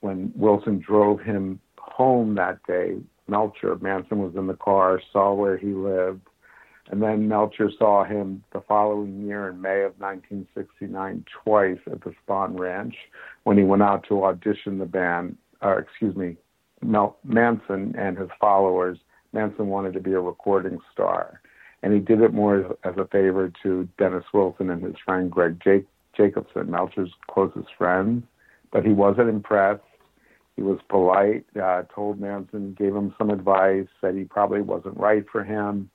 when 0.00 0.32
Wilson 0.34 0.78
drove 0.78 1.20
him 1.20 1.60
home 1.86 2.34
that 2.36 2.58
day, 2.66 2.96
Melcher, 3.28 3.76
Manson 3.76 4.18
was 4.18 4.34
in 4.36 4.46
the 4.46 4.54
car, 4.54 5.00
saw 5.12 5.34
where 5.34 5.56
he 5.56 5.68
lived, 5.68 6.22
and 6.90 7.02
then 7.02 7.28
Melcher 7.28 7.70
saw 7.76 8.04
him 8.04 8.44
the 8.52 8.60
following 8.60 9.26
year 9.26 9.48
in 9.48 9.60
May 9.60 9.82
of 9.82 9.98
1969 9.98 11.24
twice 11.44 11.78
at 11.90 12.02
the 12.02 12.14
Spahn 12.26 12.58
Ranch 12.58 12.94
when 13.44 13.58
he 13.58 13.64
went 13.64 13.82
out 13.82 14.04
to 14.08 14.24
audition 14.24 14.78
the 14.78 14.86
band, 14.86 15.36
uh, 15.62 15.76
excuse 15.78 16.14
me, 16.14 16.36
Mel- 16.82 17.18
Manson 17.24 17.94
and 17.98 18.16
his 18.16 18.28
followers. 18.40 18.98
Manson 19.32 19.66
wanted 19.66 19.94
to 19.94 20.00
be 20.00 20.12
a 20.12 20.20
recording 20.20 20.78
star. 20.92 21.40
And 21.82 21.92
he 21.92 21.98
did 21.98 22.20
it 22.20 22.32
more 22.32 22.60
as, 22.60 22.76
as 22.84 22.94
a 22.96 23.06
favor 23.06 23.52
to 23.62 23.88
Dennis 23.98 24.24
Wilson 24.32 24.70
and 24.70 24.82
his 24.82 24.96
friend 25.04 25.30
Greg 25.30 25.60
Jake- 25.62 25.88
Jacobson, 26.16 26.68
Melcher's 26.68 27.12
closest 27.28 27.68
friends. 27.76 28.24
But 28.72 28.84
he 28.84 28.92
wasn't 28.92 29.28
impressed. 29.28 29.82
He 30.56 30.62
was 30.62 30.78
polite, 30.88 31.44
uh, 31.62 31.82
told 31.94 32.18
Manson, 32.18 32.74
gave 32.78 32.94
him 32.94 33.14
some 33.18 33.30
advice, 33.30 33.86
said 34.00 34.14
he 34.14 34.24
probably 34.24 34.62
wasn't 34.62 34.96
right 34.96 35.24
for 35.30 35.44
him, 35.44 35.90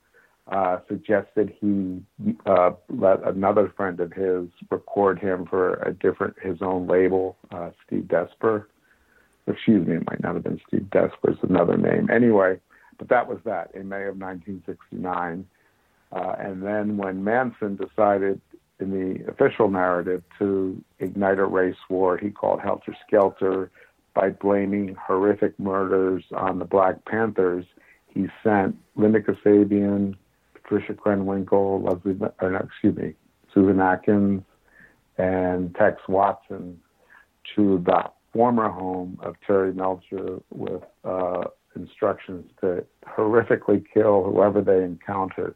uh, 0.51 0.77
suggested 0.87 1.51
he 1.59 2.01
uh, 2.45 2.71
let 2.89 3.23
another 3.23 3.73
friend 3.75 3.99
of 3.99 4.13
his 4.13 4.49
record 4.69 5.17
him 5.19 5.47
for 5.47 5.75
a 5.75 5.93
different, 5.93 6.35
his 6.41 6.61
own 6.61 6.87
label, 6.87 7.37
uh, 7.51 7.71
Steve 7.85 8.03
Desper. 8.03 8.65
Excuse 9.47 9.87
me, 9.87 9.95
it 9.95 10.07
might 10.07 10.21
not 10.21 10.35
have 10.35 10.43
been 10.43 10.61
Steve 10.67 10.87
Desper, 10.91 11.33
it's 11.33 11.43
another 11.43 11.77
name. 11.77 12.09
Anyway, 12.11 12.59
but 12.99 13.09
that 13.09 13.27
was 13.27 13.39
that 13.45 13.71
in 13.73 13.89
May 13.89 14.03
of 14.03 14.17
1969. 14.17 15.47
Uh, 16.11 16.35
and 16.37 16.61
then 16.61 16.97
when 16.97 17.23
Manson 17.23 17.77
decided 17.77 18.39
in 18.79 18.91
the 18.91 19.31
official 19.31 19.69
narrative 19.69 20.21
to 20.37 20.83
ignite 20.99 21.39
a 21.39 21.45
race 21.45 21.75
war, 21.89 22.17
he 22.17 22.29
called 22.29 22.59
Helter 22.61 22.95
Skelter 23.07 23.71
by 24.13 24.29
blaming 24.29 24.95
horrific 24.95 25.57
murders 25.59 26.23
on 26.35 26.59
the 26.59 26.65
Black 26.65 27.03
Panthers, 27.05 27.65
he 28.07 28.27
sent 28.43 28.75
Linda 28.95 29.21
Kasabian, 29.21 30.15
Patricia 30.53 30.93
Krenwinkel, 30.93 31.83
Leslie, 31.83 32.19
no, 32.19 32.57
excuse 32.57 32.95
me, 32.95 33.13
Susan 33.53 33.79
Atkins, 33.79 34.43
and 35.17 35.73
Tex 35.75 36.01
Watson 36.07 36.79
to 37.55 37.81
the 37.85 38.03
former 38.33 38.69
home 38.69 39.19
of 39.21 39.35
Terry 39.45 39.73
Melcher 39.73 40.39
with 40.51 40.83
uh, 41.03 41.43
instructions 41.75 42.45
to 42.61 42.85
horrifically 43.05 43.83
kill 43.93 44.23
whoever 44.23 44.61
they 44.61 44.83
encountered 44.83 45.55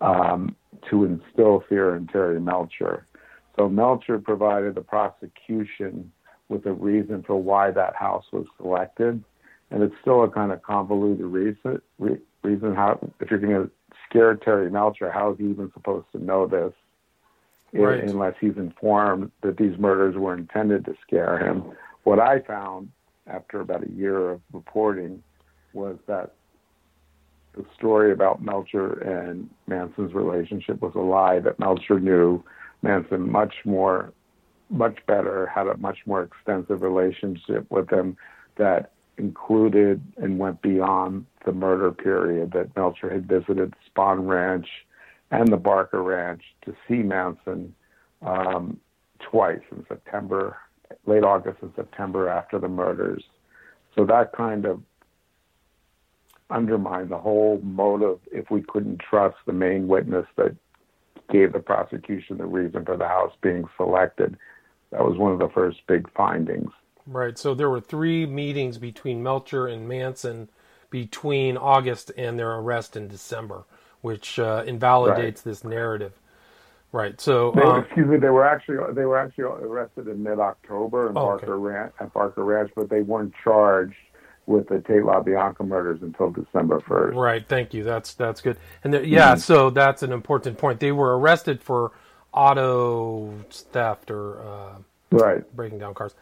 um, 0.00 0.56
to 0.90 1.04
instill 1.04 1.64
fear 1.68 1.96
in 1.96 2.06
Terry 2.06 2.40
Melcher. 2.40 3.06
So 3.58 3.68
Melcher 3.68 4.18
provided 4.18 4.74
the 4.74 4.82
prosecution 4.82 6.12
with 6.48 6.66
a 6.66 6.72
reason 6.72 7.22
for 7.26 7.36
why 7.36 7.70
that 7.70 7.94
house 7.96 8.24
was 8.32 8.46
selected. 8.56 9.22
And 9.70 9.82
it's 9.82 9.94
still 10.00 10.22
a 10.22 10.30
kind 10.30 10.52
of 10.52 10.62
convoluted 10.62 11.26
reason. 11.26 11.80
Re, 11.98 12.18
reason 12.42 12.74
how, 12.74 12.98
if 13.20 13.30
you're 13.30 13.40
going 13.40 13.66
to 13.66 13.70
scare 14.08 14.34
Terry 14.36 14.70
Melcher, 14.70 15.10
how 15.10 15.32
is 15.32 15.38
he 15.38 15.44
even 15.44 15.70
supposed 15.72 16.06
to 16.12 16.22
know 16.22 16.46
this? 16.46 16.72
Right. 17.72 18.04
Unless 18.04 18.34
he's 18.40 18.56
informed 18.56 19.32
that 19.42 19.58
these 19.58 19.76
murders 19.78 20.14
were 20.16 20.34
intended 20.34 20.84
to 20.86 20.94
scare 21.06 21.38
him. 21.38 21.64
What 22.04 22.20
I 22.20 22.38
found 22.40 22.90
after 23.26 23.60
about 23.60 23.84
a 23.84 23.90
year 23.90 24.30
of 24.30 24.40
reporting 24.52 25.22
was 25.72 25.96
that 26.06 26.34
the 27.54 27.64
story 27.76 28.12
about 28.12 28.42
Melcher 28.42 28.92
and 29.00 29.50
Manson's 29.66 30.14
relationship 30.14 30.80
was 30.80 30.92
a 30.94 31.00
lie, 31.00 31.40
that 31.40 31.58
Melcher 31.58 31.98
knew 31.98 32.42
Manson 32.82 33.30
much 33.30 33.54
more 33.64 34.12
much 34.70 34.98
better, 35.06 35.46
had 35.46 35.66
a 35.66 35.76
much 35.76 35.98
more 36.06 36.22
extensive 36.22 36.82
relationship 36.82 37.70
with 37.70 37.90
him 37.90 38.16
that 38.56 38.92
included 39.18 40.00
and 40.16 40.38
went 40.38 40.60
beyond 40.62 41.26
the 41.44 41.52
murder 41.52 41.90
period 41.92 42.52
that 42.52 42.74
Melcher 42.76 43.10
had 43.10 43.26
visited 43.26 43.74
Spahn 43.88 44.28
Ranch 44.28 44.68
and 45.30 45.48
the 45.48 45.56
Barker 45.56 46.02
Ranch 46.02 46.42
to 46.64 46.74
see 46.86 46.96
Manson 46.96 47.74
um, 48.22 48.78
twice 49.20 49.62
in 49.72 49.84
September, 49.88 50.56
late 51.06 51.24
August 51.24 51.58
and 51.62 51.72
September 51.74 52.28
after 52.28 52.58
the 52.58 52.68
murders. 52.68 53.24
So 53.94 54.04
that 54.06 54.32
kind 54.32 54.66
of 54.66 54.82
undermined 56.50 57.10
the 57.10 57.18
whole 57.18 57.60
motive 57.62 58.20
if 58.30 58.50
we 58.50 58.62
couldn't 58.62 59.00
trust 59.00 59.36
the 59.46 59.52
main 59.52 59.88
witness 59.88 60.26
that 60.36 60.54
gave 61.32 61.52
the 61.52 61.58
prosecution 61.58 62.38
the 62.38 62.46
reason 62.46 62.84
for 62.84 62.96
the 62.96 63.08
house 63.08 63.32
being 63.40 63.64
selected. 63.76 64.36
That 64.90 65.04
was 65.04 65.18
one 65.18 65.32
of 65.32 65.38
the 65.38 65.48
first 65.48 65.78
big 65.86 66.10
findings. 66.12 66.70
Right. 67.06 67.38
So 67.38 67.54
there 67.54 67.70
were 67.70 67.80
three 67.80 68.26
meetings 68.26 68.78
between 68.78 69.22
Melcher 69.22 69.66
and 69.66 69.88
Manson 69.88 70.48
between 70.90 71.56
August 71.56 72.12
and 72.16 72.38
their 72.38 72.52
arrest 72.54 72.96
in 72.96 73.08
December, 73.08 73.64
which 74.00 74.38
uh, 74.38 74.64
invalidates 74.66 75.40
right. 75.40 75.50
this 75.50 75.64
narrative. 75.64 76.12
Right. 76.92 77.20
So, 77.20 77.52
they, 77.54 77.62
um, 77.62 77.84
excuse 77.84 78.06
me, 78.06 78.16
they 78.16 78.30
were 78.30 78.46
actually 78.46 78.78
they 78.94 79.04
were 79.04 79.18
actually 79.18 79.44
arrested 79.44 80.08
in 80.08 80.22
mid 80.22 80.38
October 80.38 81.10
in 81.10 81.10
oh, 81.10 81.26
Barker 81.26 81.54
okay. 81.54 81.74
Ranch, 81.74 81.92
at 82.00 82.12
Barker 82.12 82.44
Ranch, 82.44 82.70
but 82.74 82.88
they 82.88 83.02
weren't 83.02 83.34
charged 83.42 83.96
with 84.46 84.68
the 84.68 84.76
Tate 84.76 85.02
LaBianca 85.02 85.66
murders 85.66 86.00
until 86.02 86.30
December 86.30 86.80
first. 86.80 87.16
Right. 87.16 87.46
Thank 87.46 87.74
you. 87.74 87.82
That's 87.84 88.14
that's 88.14 88.40
good. 88.40 88.56
And 88.84 88.94
yeah, 89.04 89.32
mm-hmm. 89.32 89.40
so 89.40 89.70
that's 89.70 90.02
an 90.02 90.12
important 90.12 90.56
point. 90.56 90.80
They 90.80 90.92
were 90.92 91.18
arrested 91.18 91.60
for 91.60 91.92
auto 92.36 93.32
theft 93.50 94.10
or 94.10 94.40
uh, 94.42 94.74
right 95.10 95.56
breaking 95.56 95.78
down 95.78 95.94
cars. 95.94 96.14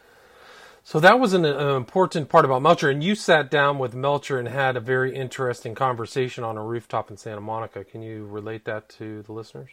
So 0.87 1.00
that 1.00 1.18
was 1.18 1.33
an, 1.33 1.47
an, 1.47 1.76
important 1.76 2.28
part 2.28 2.44
about 2.44 2.61
Melcher, 2.61 2.90
and 2.90 3.02
you 3.02 3.14
sat 3.14 3.50
down 3.50 3.78
with 3.78 3.94
Melcher 3.94 4.38
and 4.38 4.47
had 4.47 4.76
a 4.76 4.80
very 4.80 5.16
interesting 5.16 5.75
conversation 5.75 6.44
on 6.44 6.59
a 6.59 6.62
rooftop 6.62 7.11
in 7.11 7.16
Santa 7.16 7.40
Monica. 7.40 7.85
Can 7.85 8.02
you 8.02 8.26
relate 8.26 8.66
that 8.66 8.90
to 8.90 9.23
the 9.23 9.33
listeners? 9.33 9.71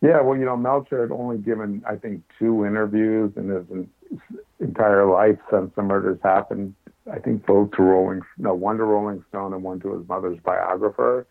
Yeah, 0.00 0.22
well, 0.22 0.36
you 0.36 0.46
know, 0.46 0.56
Melcher 0.56 1.02
had 1.02 1.12
only 1.12 1.36
given, 1.36 1.82
I 1.86 1.96
think, 1.96 2.22
two 2.38 2.64
interviews 2.64 3.32
in 3.36 3.48
his 3.48 4.20
entire 4.60 5.04
life 5.04 5.38
since 5.50 5.70
the 5.76 5.82
murders 5.82 6.18
happened. 6.24 6.74
I 7.12 7.18
think 7.18 7.44
both 7.44 7.72
to 7.72 7.82
Rolling, 7.82 8.22
no, 8.38 8.54
one 8.54 8.78
to 8.78 8.84
Rolling 8.84 9.22
Stone 9.28 9.52
and 9.52 9.62
one 9.62 9.78
to 9.80 9.98
his 9.98 10.08
mother's 10.08 10.38
biographer 10.40 11.26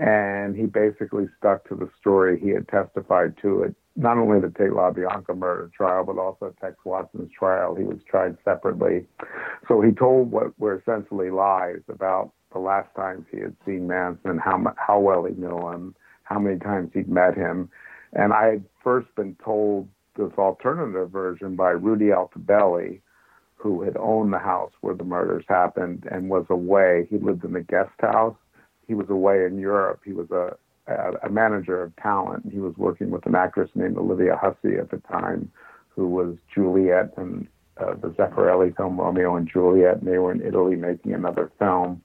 and 0.00 0.56
he 0.56 0.64
basically 0.64 1.26
stuck 1.38 1.68
to 1.68 1.74
the 1.74 1.88
story 2.00 2.40
he 2.40 2.48
had 2.48 2.66
testified 2.68 3.34
to 3.42 3.62
it. 3.64 3.74
Not 3.96 4.16
only 4.16 4.40
the 4.40 4.48
Tate 4.48 4.70
LaBianca 4.70 5.36
murder 5.36 5.70
trial, 5.76 6.04
but 6.04 6.16
also 6.16 6.54
Tex 6.58 6.76
Watson's 6.84 7.30
trial. 7.38 7.74
He 7.74 7.84
was 7.84 7.98
tried 8.08 8.36
separately. 8.42 9.06
So 9.68 9.82
he 9.82 9.92
told 9.92 10.30
what 10.30 10.58
were 10.58 10.78
essentially 10.80 11.30
lies 11.30 11.82
about 11.88 12.32
the 12.52 12.58
last 12.58 12.88
times 12.96 13.26
he 13.30 13.40
had 13.40 13.54
seen 13.66 13.86
Manson, 13.86 14.38
how 14.38 14.74
how 14.76 14.98
well 14.98 15.24
he 15.24 15.34
knew 15.34 15.68
him, 15.70 15.94
how 16.22 16.38
many 16.38 16.58
times 16.58 16.90
he'd 16.94 17.08
met 17.08 17.36
him, 17.36 17.68
and 18.14 18.32
I 18.32 18.46
had 18.46 18.64
first 18.82 19.14
been 19.14 19.36
told 19.44 19.86
this 20.16 20.32
alternative 20.38 21.10
version 21.10 21.54
by 21.54 21.70
Rudy 21.70 22.06
Altobelli, 22.06 23.00
who 23.56 23.82
had 23.82 23.96
owned 23.98 24.32
the 24.32 24.38
house 24.38 24.72
where 24.80 24.94
the 24.94 25.04
murders 25.04 25.44
happened 25.48 26.08
and 26.10 26.30
was 26.30 26.46
away. 26.48 27.06
He 27.10 27.18
lived 27.18 27.44
in 27.44 27.52
the 27.52 27.60
guest 27.60 27.92
house. 28.00 28.36
He 28.90 28.94
was 28.96 29.08
away 29.08 29.44
in 29.44 29.56
Europe. 29.56 30.00
He 30.04 30.12
was 30.12 30.28
a 30.32 30.56
a, 30.90 31.12
a 31.26 31.30
manager 31.30 31.80
of 31.80 31.94
talent. 31.96 32.50
He 32.50 32.58
was 32.58 32.74
working 32.76 33.10
with 33.10 33.24
an 33.26 33.36
actress 33.36 33.70
named 33.76 33.96
Olivia 33.96 34.36
Hussey 34.36 34.76
at 34.78 34.90
the 34.90 34.98
time, 35.08 35.50
who 35.90 36.08
was 36.08 36.34
Juliet 36.52 37.12
and 37.16 37.46
uh, 37.78 37.94
the 37.94 38.08
Zeffirelli 38.08 38.76
film 38.76 38.98
Romeo 38.98 39.36
and 39.36 39.48
Juliet, 39.48 39.98
and 39.98 40.08
they 40.08 40.18
were 40.18 40.32
in 40.32 40.42
Italy 40.42 40.74
making 40.74 41.14
another 41.14 41.52
film. 41.58 42.02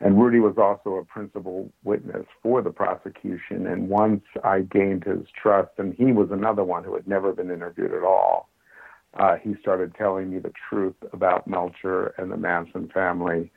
And 0.00 0.20
Rudy 0.20 0.40
was 0.40 0.56
also 0.58 0.96
a 0.96 1.04
principal 1.04 1.70
witness 1.84 2.26
for 2.42 2.60
the 2.60 2.70
prosecution. 2.70 3.66
And 3.68 3.88
once 3.88 4.24
I 4.42 4.62
gained 4.62 5.04
his 5.04 5.26
trust, 5.40 5.70
and 5.78 5.94
he 5.94 6.12
was 6.12 6.30
another 6.30 6.64
one 6.64 6.82
who 6.82 6.94
had 6.94 7.06
never 7.06 7.32
been 7.32 7.50
interviewed 7.50 7.94
at 7.94 8.02
all, 8.02 8.50
uh, 9.14 9.36
he 9.36 9.54
started 9.62 9.94
telling 9.94 10.30
me 10.30 10.38
the 10.38 10.52
truth 10.68 10.96
about 11.12 11.46
Melcher 11.46 12.08
and 12.18 12.30
the 12.30 12.36
Manson 12.36 12.90
family, 12.92 13.50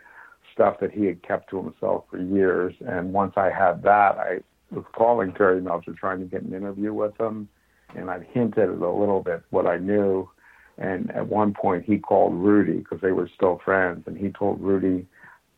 stuff 0.59 0.75
that 0.81 0.91
he 0.91 1.05
had 1.05 1.23
kept 1.23 1.49
to 1.49 1.63
himself 1.63 2.03
for 2.11 2.19
years. 2.19 2.75
And 2.85 3.13
once 3.13 3.33
I 3.37 3.49
had 3.49 3.81
that, 3.83 4.17
I 4.17 4.39
was 4.71 4.83
calling 4.93 5.31
Terry 5.31 5.61
Melcher 5.61 5.93
trying 5.93 6.19
to 6.19 6.25
get 6.25 6.41
an 6.41 6.53
interview 6.53 6.93
with 6.93 7.17
him. 7.17 7.47
And 7.95 8.11
I 8.11 8.19
hinted 8.33 8.67
a 8.67 8.73
little 8.73 9.21
bit 9.23 9.41
what 9.51 9.65
I 9.65 9.77
knew. 9.77 10.29
And 10.77 11.11
at 11.11 11.27
one 11.27 11.53
point, 11.53 11.85
he 11.85 11.97
called 11.97 12.33
Rudy 12.33 12.79
because 12.79 12.99
they 13.01 13.13
were 13.13 13.29
still 13.35 13.61
friends, 13.63 14.03
and 14.05 14.17
he 14.17 14.29
told 14.29 14.61
Rudy 14.61 15.05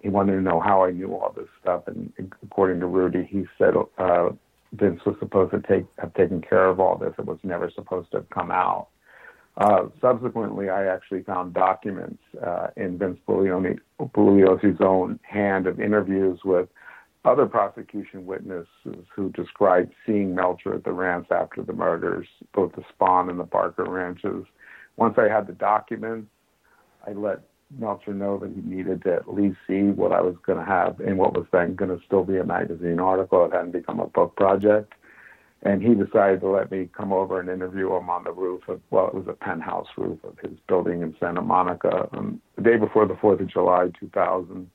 he 0.01 0.09
wanted 0.09 0.33
to 0.33 0.41
know 0.41 0.59
how 0.59 0.83
I 0.83 0.91
knew 0.91 1.13
all 1.13 1.33
this 1.35 1.49
stuff. 1.61 1.83
And 1.87 2.11
according 2.43 2.79
to 2.79 2.87
Rudy, 2.87 3.27
he 3.29 3.45
said 3.57 3.73
uh, 3.97 4.29
Vince 4.73 5.01
was 5.05 5.15
supposed 5.19 5.51
to 5.51 5.61
take 5.61 5.85
have 5.99 6.13
taken 6.13 6.41
care 6.41 6.65
of 6.65 6.79
all 6.79 6.97
this. 6.97 7.13
It 7.19 7.25
was 7.25 7.37
never 7.43 7.69
supposed 7.69 8.11
to 8.11 8.17
have 8.17 8.29
come 8.29 8.49
out. 8.49 8.87
Uh, 9.57 9.87
subsequently, 9.99 10.69
I 10.69 10.85
actually 10.85 11.23
found 11.23 11.53
documents 11.53 12.23
uh, 12.45 12.67
in 12.77 12.97
Vince 12.97 13.19
Bugliosi's 13.27 14.81
own 14.81 15.19
hand 15.23 15.67
of 15.67 15.79
interviews 15.79 16.39
with 16.45 16.69
other 17.25 17.45
prosecution 17.45 18.25
witnesses 18.25 19.05
who 19.13 19.29
described 19.31 19.93
seeing 20.05 20.33
Melcher 20.33 20.73
at 20.73 20.83
the 20.83 20.93
ranch 20.93 21.27
after 21.31 21.61
the 21.61 21.73
murders, 21.73 22.27
both 22.53 22.73
the 22.73 22.83
Spahn 22.93 23.29
and 23.29 23.39
the 23.39 23.43
Barker 23.43 23.83
ranches. 23.83 24.45
Once 24.95 25.15
I 25.17 25.27
had 25.27 25.47
the 25.47 25.53
documents, 25.53 26.31
I 27.05 27.11
let 27.11 27.41
Melcher 27.77 28.13
know 28.13 28.37
that 28.39 28.51
he 28.51 28.61
needed 28.61 29.03
to 29.03 29.13
at 29.13 29.33
least 29.33 29.57
see 29.67 29.81
what 29.81 30.11
I 30.11 30.21
was 30.21 30.35
going 30.45 30.59
to 30.59 30.65
have 30.65 30.99
in 30.99 31.17
what 31.17 31.33
was 31.33 31.45
then 31.51 31.75
going 31.75 31.97
to 31.97 32.03
still 32.05 32.23
be 32.23 32.37
a 32.37 32.43
magazine 32.43 32.99
article. 32.99 33.45
It 33.45 33.53
hadn't 33.53 33.71
become 33.71 33.99
a 33.99 34.07
book 34.07 34.35
project. 34.35 34.93
And 35.63 35.81
he 35.83 35.93
decided 35.93 36.41
to 36.41 36.47
let 36.47 36.71
me 36.71 36.89
come 36.97 37.13
over 37.13 37.39
and 37.39 37.47
interview 37.47 37.95
him 37.95 38.09
on 38.09 38.23
the 38.23 38.31
roof 38.31 38.67
of, 38.67 38.81
well, 38.89 39.07
it 39.07 39.13
was 39.13 39.27
a 39.27 39.33
penthouse 39.33 39.87
roof 39.95 40.17
of 40.23 40.37
his 40.39 40.57
building 40.67 41.01
in 41.01 41.15
Santa 41.19 41.41
Monica 41.41 42.09
um, 42.13 42.41
the 42.55 42.63
day 42.63 42.77
before 42.77 43.05
the 43.05 43.13
4th 43.13 43.41
of 43.41 43.47
July, 43.47 43.89
2000. 43.99 44.69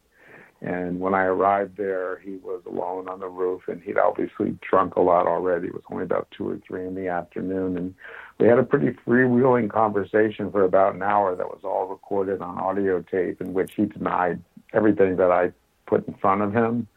And 0.63 1.01
when 1.01 1.13
I 1.13 1.25
arrived 1.25 1.77
there, 1.77 2.19
he 2.21 2.37
was 2.37 2.63
alone 2.67 3.09
on 3.09 3.21
the 3.21 3.29
roof, 3.29 3.63
and 3.69 3.83
he'd 3.83 3.99
obviously 3.99 4.57
drunk 4.69 4.97
a 4.97 5.01
lot 5.01 5.27
already. 5.27 5.67
It 5.67 5.75
was 5.75 5.83
only 5.91 6.05
about 6.05 6.29
two 6.31 6.49
or 6.49 6.59
three 6.67 6.87
in 6.87 6.95
the 6.95 7.09
afternoon, 7.09 7.77
and 7.77 7.95
we 8.39 8.47
had 8.47 8.59
a 8.59 8.63
pretty 8.63 8.97
freewheeling 9.07 9.69
conversation 9.71 10.51
for 10.51 10.65
about 10.65 10.95
an 10.95 11.03
hour 11.03 11.37
that 11.37 11.47
was 11.47 11.61
all 11.63 11.89
recorded 11.89 12.41
on 12.41 12.59
audio 12.59 13.03
tape, 13.03 13.41
in 13.43 13.53
which 13.53 13.75
he 13.75 13.85
denied 13.85 14.43
everything 14.73 15.17
that 15.17 15.31
I 15.31 15.53
put 15.87 16.09
in 16.09 16.15
front 16.15 16.41
of 16.41 16.55
him, 16.55 16.89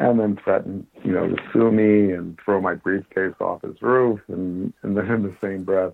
and 0.00 0.18
then 0.18 0.38
threatened, 0.42 0.86
you 1.04 1.12
know, 1.12 1.28
to 1.28 1.36
sue 1.52 1.70
me 1.70 2.10
and 2.12 2.38
throw 2.42 2.58
my 2.58 2.74
briefcase 2.74 3.34
off 3.38 3.60
his 3.60 3.80
roof, 3.82 4.18
and, 4.28 4.72
and 4.82 4.96
then 4.96 5.06
in 5.10 5.22
the 5.22 5.36
same 5.42 5.62
breath, 5.62 5.92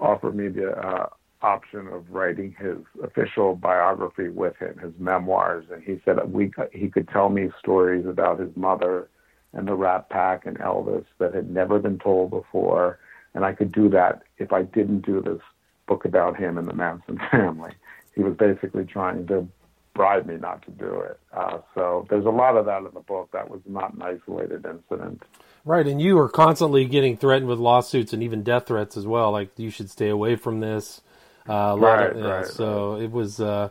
offer 0.00 0.32
me 0.32 0.48
the 0.48 0.72
uh, 0.72 1.06
option 1.40 1.86
of 1.86 2.10
writing 2.10 2.54
his 2.58 2.78
official 3.04 3.54
biography 3.54 4.28
with 4.28 4.56
him, 4.56 4.76
his 4.78 4.92
memoirs, 4.98 5.64
and 5.72 5.80
he 5.84 6.00
said 6.04 6.16
we 6.32 6.50
he 6.72 6.88
could 6.88 7.08
tell 7.08 7.28
me 7.28 7.50
stories 7.56 8.04
about 8.04 8.40
his 8.40 8.54
mother 8.56 9.08
and 9.52 9.66
the 9.66 9.74
Rat 9.74 10.10
Pack 10.10 10.44
and 10.44 10.58
Elvis 10.58 11.04
that 11.18 11.32
had 11.32 11.48
never 11.48 11.78
been 11.78 12.00
told 12.00 12.30
before, 12.30 12.98
and 13.34 13.44
I 13.44 13.52
could 13.52 13.70
do 13.70 13.88
that 13.90 14.22
if 14.38 14.52
I 14.52 14.62
didn't 14.62 15.06
do 15.06 15.22
this 15.22 15.40
book 15.86 16.04
about 16.04 16.36
him 16.36 16.58
and 16.58 16.66
the 16.66 16.74
Manson 16.74 17.20
family. 17.30 17.72
He 18.16 18.24
was 18.24 18.34
basically 18.36 18.84
trying 18.84 19.28
to 19.28 19.46
bribe 19.94 20.26
me 20.26 20.36
not 20.36 20.62
to 20.62 20.70
do 20.70 21.00
it. 21.00 21.18
Uh, 21.32 21.58
so 21.74 22.06
there's 22.08 22.26
a 22.26 22.30
lot 22.30 22.56
of 22.56 22.66
that 22.66 22.78
in 22.78 22.90
the 22.94 23.00
book. 23.00 23.30
That 23.32 23.50
was 23.50 23.60
not 23.66 23.94
an 23.94 24.02
isolated 24.02 24.64
incident. 24.66 25.22
Right, 25.64 25.86
and 25.86 26.00
you 26.00 26.16
were 26.16 26.28
constantly 26.28 26.86
getting 26.86 27.16
threatened 27.16 27.48
with 27.48 27.58
lawsuits 27.58 28.12
and 28.12 28.22
even 28.22 28.42
death 28.42 28.66
threats 28.66 28.96
as 28.96 29.06
well. 29.06 29.30
Like 29.30 29.50
you 29.58 29.70
should 29.70 29.90
stay 29.90 30.08
away 30.08 30.36
from 30.36 30.60
this. 30.60 31.02
Uh, 31.48 31.76
right, 31.78 32.16
of, 32.16 32.22
right, 32.22 32.46
So 32.46 32.94
right. 32.94 33.02
it 33.02 33.10
was. 33.10 33.40
Uh, 33.40 33.70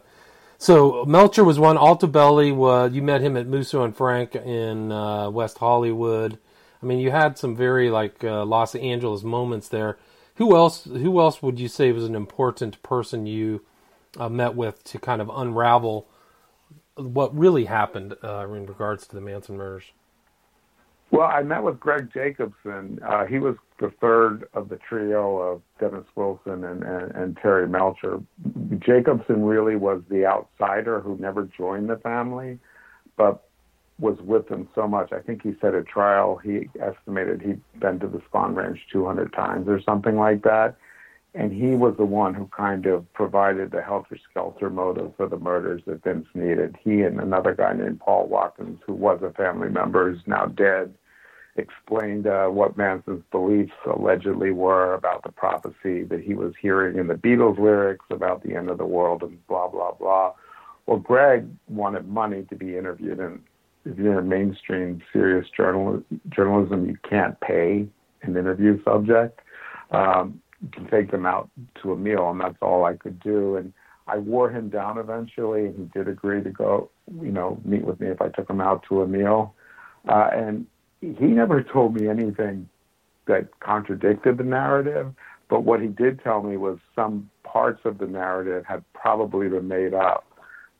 so 0.57 1.05
Melcher 1.05 1.43
was 1.43 1.57
one. 1.57 1.77
Altobelli 1.77 2.53
was. 2.55 2.91
You 2.93 3.01
met 3.01 3.21
him 3.21 3.37
at 3.37 3.47
Musso 3.47 3.83
and 3.83 3.95
Frank 3.95 4.35
in 4.35 4.91
uh, 4.91 5.29
West 5.29 5.57
Hollywood. 5.57 6.37
I 6.81 6.85
mean, 6.85 6.99
you 6.99 7.11
had 7.11 7.37
some 7.37 7.55
very 7.55 7.89
like 7.89 8.23
uh, 8.23 8.45
Los 8.45 8.75
Angeles 8.75 9.23
moments 9.23 9.69
there. 9.69 9.97
Who 10.35 10.55
else? 10.55 10.83
Who 10.83 11.19
else 11.19 11.41
would 11.41 11.59
you 11.59 11.67
say 11.67 11.91
was 11.91 12.05
an 12.05 12.15
important 12.15 12.81
person 12.83 13.25
you 13.25 13.61
uh, 14.17 14.29
met 14.29 14.55
with 14.55 14.83
to 14.85 14.99
kind 14.99 15.21
of 15.21 15.29
unravel 15.33 16.07
what 16.95 17.37
really 17.37 17.65
happened 17.65 18.15
uh, 18.23 18.47
in 18.49 18.65
regards 18.65 19.07
to 19.07 19.15
the 19.15 19.21
Manson 19.21 19.57
murders? 19.57 19.85
Well, 21.11 21.27
I 21.27 21.41
met 21.41 21.63
with 21.63 21.79
Greg 21.79 22.09
Jacobson. 22.13 22.99
Uh, 23.03 23.25
he 23.25 23.39
was 23.39 23.55
the 23.79 23.91
third 23.99 24.47
of 24.53 24.69
the 24.69 24.77
trio 24.77 25.37
of 25.37 25.61
Dennis 25.79 26.05
Wilson 26.15 26.63
and, 26.63 26.83
and, 26.83 27.11
and, 27.13 27.37
Terry 27.37 27.67
Melcher. 27.67 28.19
Jacobson 28.77 29.43
really 29.43 29.75
was 29.75 30.03
the 30.09 30.25
outsider 30.25 30.99
who 30.99 31.17
never 31.17 31.49
joined 31.57 31.89
the 31.89 31.97
family, 31.97 32.59
but 33.17 33.49
was 33.97 34.19
with 34.21 34.47
them 34.49 34.69
so 34.75 34.87
much. 34.87 35.11
I 35.11 35.19
think 35.19 35.41
he 35.41 35.55
said 35.59 35.73
at 35.73 35.87
trial 35.87 36.37
he 36.37 36.69
estimated 36.79 37.41
he'd 37.41 37.61
been 37.79 37.99
to 37.99 38.07
the 38.07 38.19
Spahn 38.31 38.55
Ranch 38.55 38.79
200 38.91 39.33
times 39.33 39.67
or 39.67 39.81
something 39.81 40.15
like 40.15 40.43
that. 40.43 40.77
And 41.35 41.53
he 41.53 41.75
was 41.75 41.95
the 41.97 42.05
one 42.05 42.33
who 42.33 42.47
kind 42.47 42.87
of 42.87 43.11
provided 43.13 43.71
the 43.71 43.83
helter 43.83 44.17
skelter 44.29 44.69
motive 44.69 45.13
for 45.15 45.27
the 45.27 45.37
murders 45.37 45.83
that 45.85 46.03
Vince 46.03 46.25
needed. 46.33 46.75
He 46.83 47.03
and 47.03 47.19
another 47.19 47.53
guy 47.53 47.73
named 47.73 47.99
Paul 47.99 48.27
Watkins, 48.27 48.79
who 48.85 48.93
was 48.93 49.21
a 49.21 49.31
family 49.33 49.69
member, 49.69 50.11
is 50.11 50.19
now 50.25 50.45
dead, 50.47 50.93
explained 51.55 52.25
uh, 52.25 52.47
what 52.47 52.77
Manson's 52.77 53.23
beliefs 53.31 53.73
allegedly 53.85 54.51
were 54.51 54.95
about 54.95 55.21
the 55.21 55.31
prophecy 55.31 56.03
that 56.03 56.21
he 56.21 56.33
was 56.33 56.53
hearing 56.59 56.97
in 56.97 57.07
the 57.07 57.13
Beatles 57.13 57.59
lyrics 57.59 58.05
about 58.09 58.41
the 58.41 58.55
end 58.55 58.69
of 58.69 58.79
the 58.79 58.85
world 58.85 59.21
and 59.21 59.45
blah, 59.47 59.67
blah, 59.67 59.91
blah. 59.91 60.33
Well, 60.87 60.97
Greg 60.97 61.47
wanted 61.67 62.07
money 62.07 62.43
to 62.49 62.55
be 62.55 62.75
interviewed, 62.75 63.19
and 63.19 63.43
if 63.85 63.99
you're 63.99 64.19
in 64.19 64.27
mainstream 64.29 65.01
serious 65.13 65.47
journal- 65.55 66.03
journalism, 66.29 66.87
you 66.87 66.97
can't 67.07 67.39
pay 67.39 67.87
an 68.23 68.35
interview 68.35 68.81
subject. 68.83 69.39
Um, 69.91 70.41
can 70.71 70.87
take 70.87 71.11
them 71.11 71.25
out 71.25 71.49
to 71.81 71.93
a 71.93 71.97
meal, 71.97 72.29
and 72.29 72.39
that's 72.41 72.57
all 72.61 72.85
I 72.85 72.95
could 72.95 73.19
do. 73.19 73.55
And 73.55 73.73
I 74.07 74.17
wore 74.17 74.49
him 74.49 74.69
down 74.69 74.97
eventually, 74.97 75.65
and 75.65 75.75
he 75.77 75.99
did 75.99 76.07
agree 76.07 76.43
to 76.43 76.49
go, 76.49 76.89
you 77.21 77.31
know, 77.31 77.59
meet 77.63 77.85
with 77.85 77.99
me 77.99 78.07
if 78.07 78.21
I 78.21 78.29
took 78.29 78.49
him 78.49 78.61
out 78.61 78.83
to 78.89 79.01
a 79.01 79.07
meal. 79.07 79.53
Uh, 80.07 80.29
and 80.33 80.65
he 81.01 81.27
never 81.27 81.63
told 81.63 81.95
me 81.95 82.07
anything 82.07 82.67
that 83.27 83.59
contradicted 83.59 84.37
the 84.37 84.43
narrative, 84.43 85.13
but 85.49 85.61
what 85.61 85.81
he 85.81 85.87
did 85.87 86.21
tell 86.23 86.41
me 86.41 86.57
was 86.57 86.79
some 86.95 87.29
parts 87.43 87.81
of 87.85 87.97
the 87.97 88.07
narrative 88.07 88.65
had 88.65 88.83
probably 88.93 89.47
been 89.47 89.67
made 89.67 89.93
up. 89.93 90.25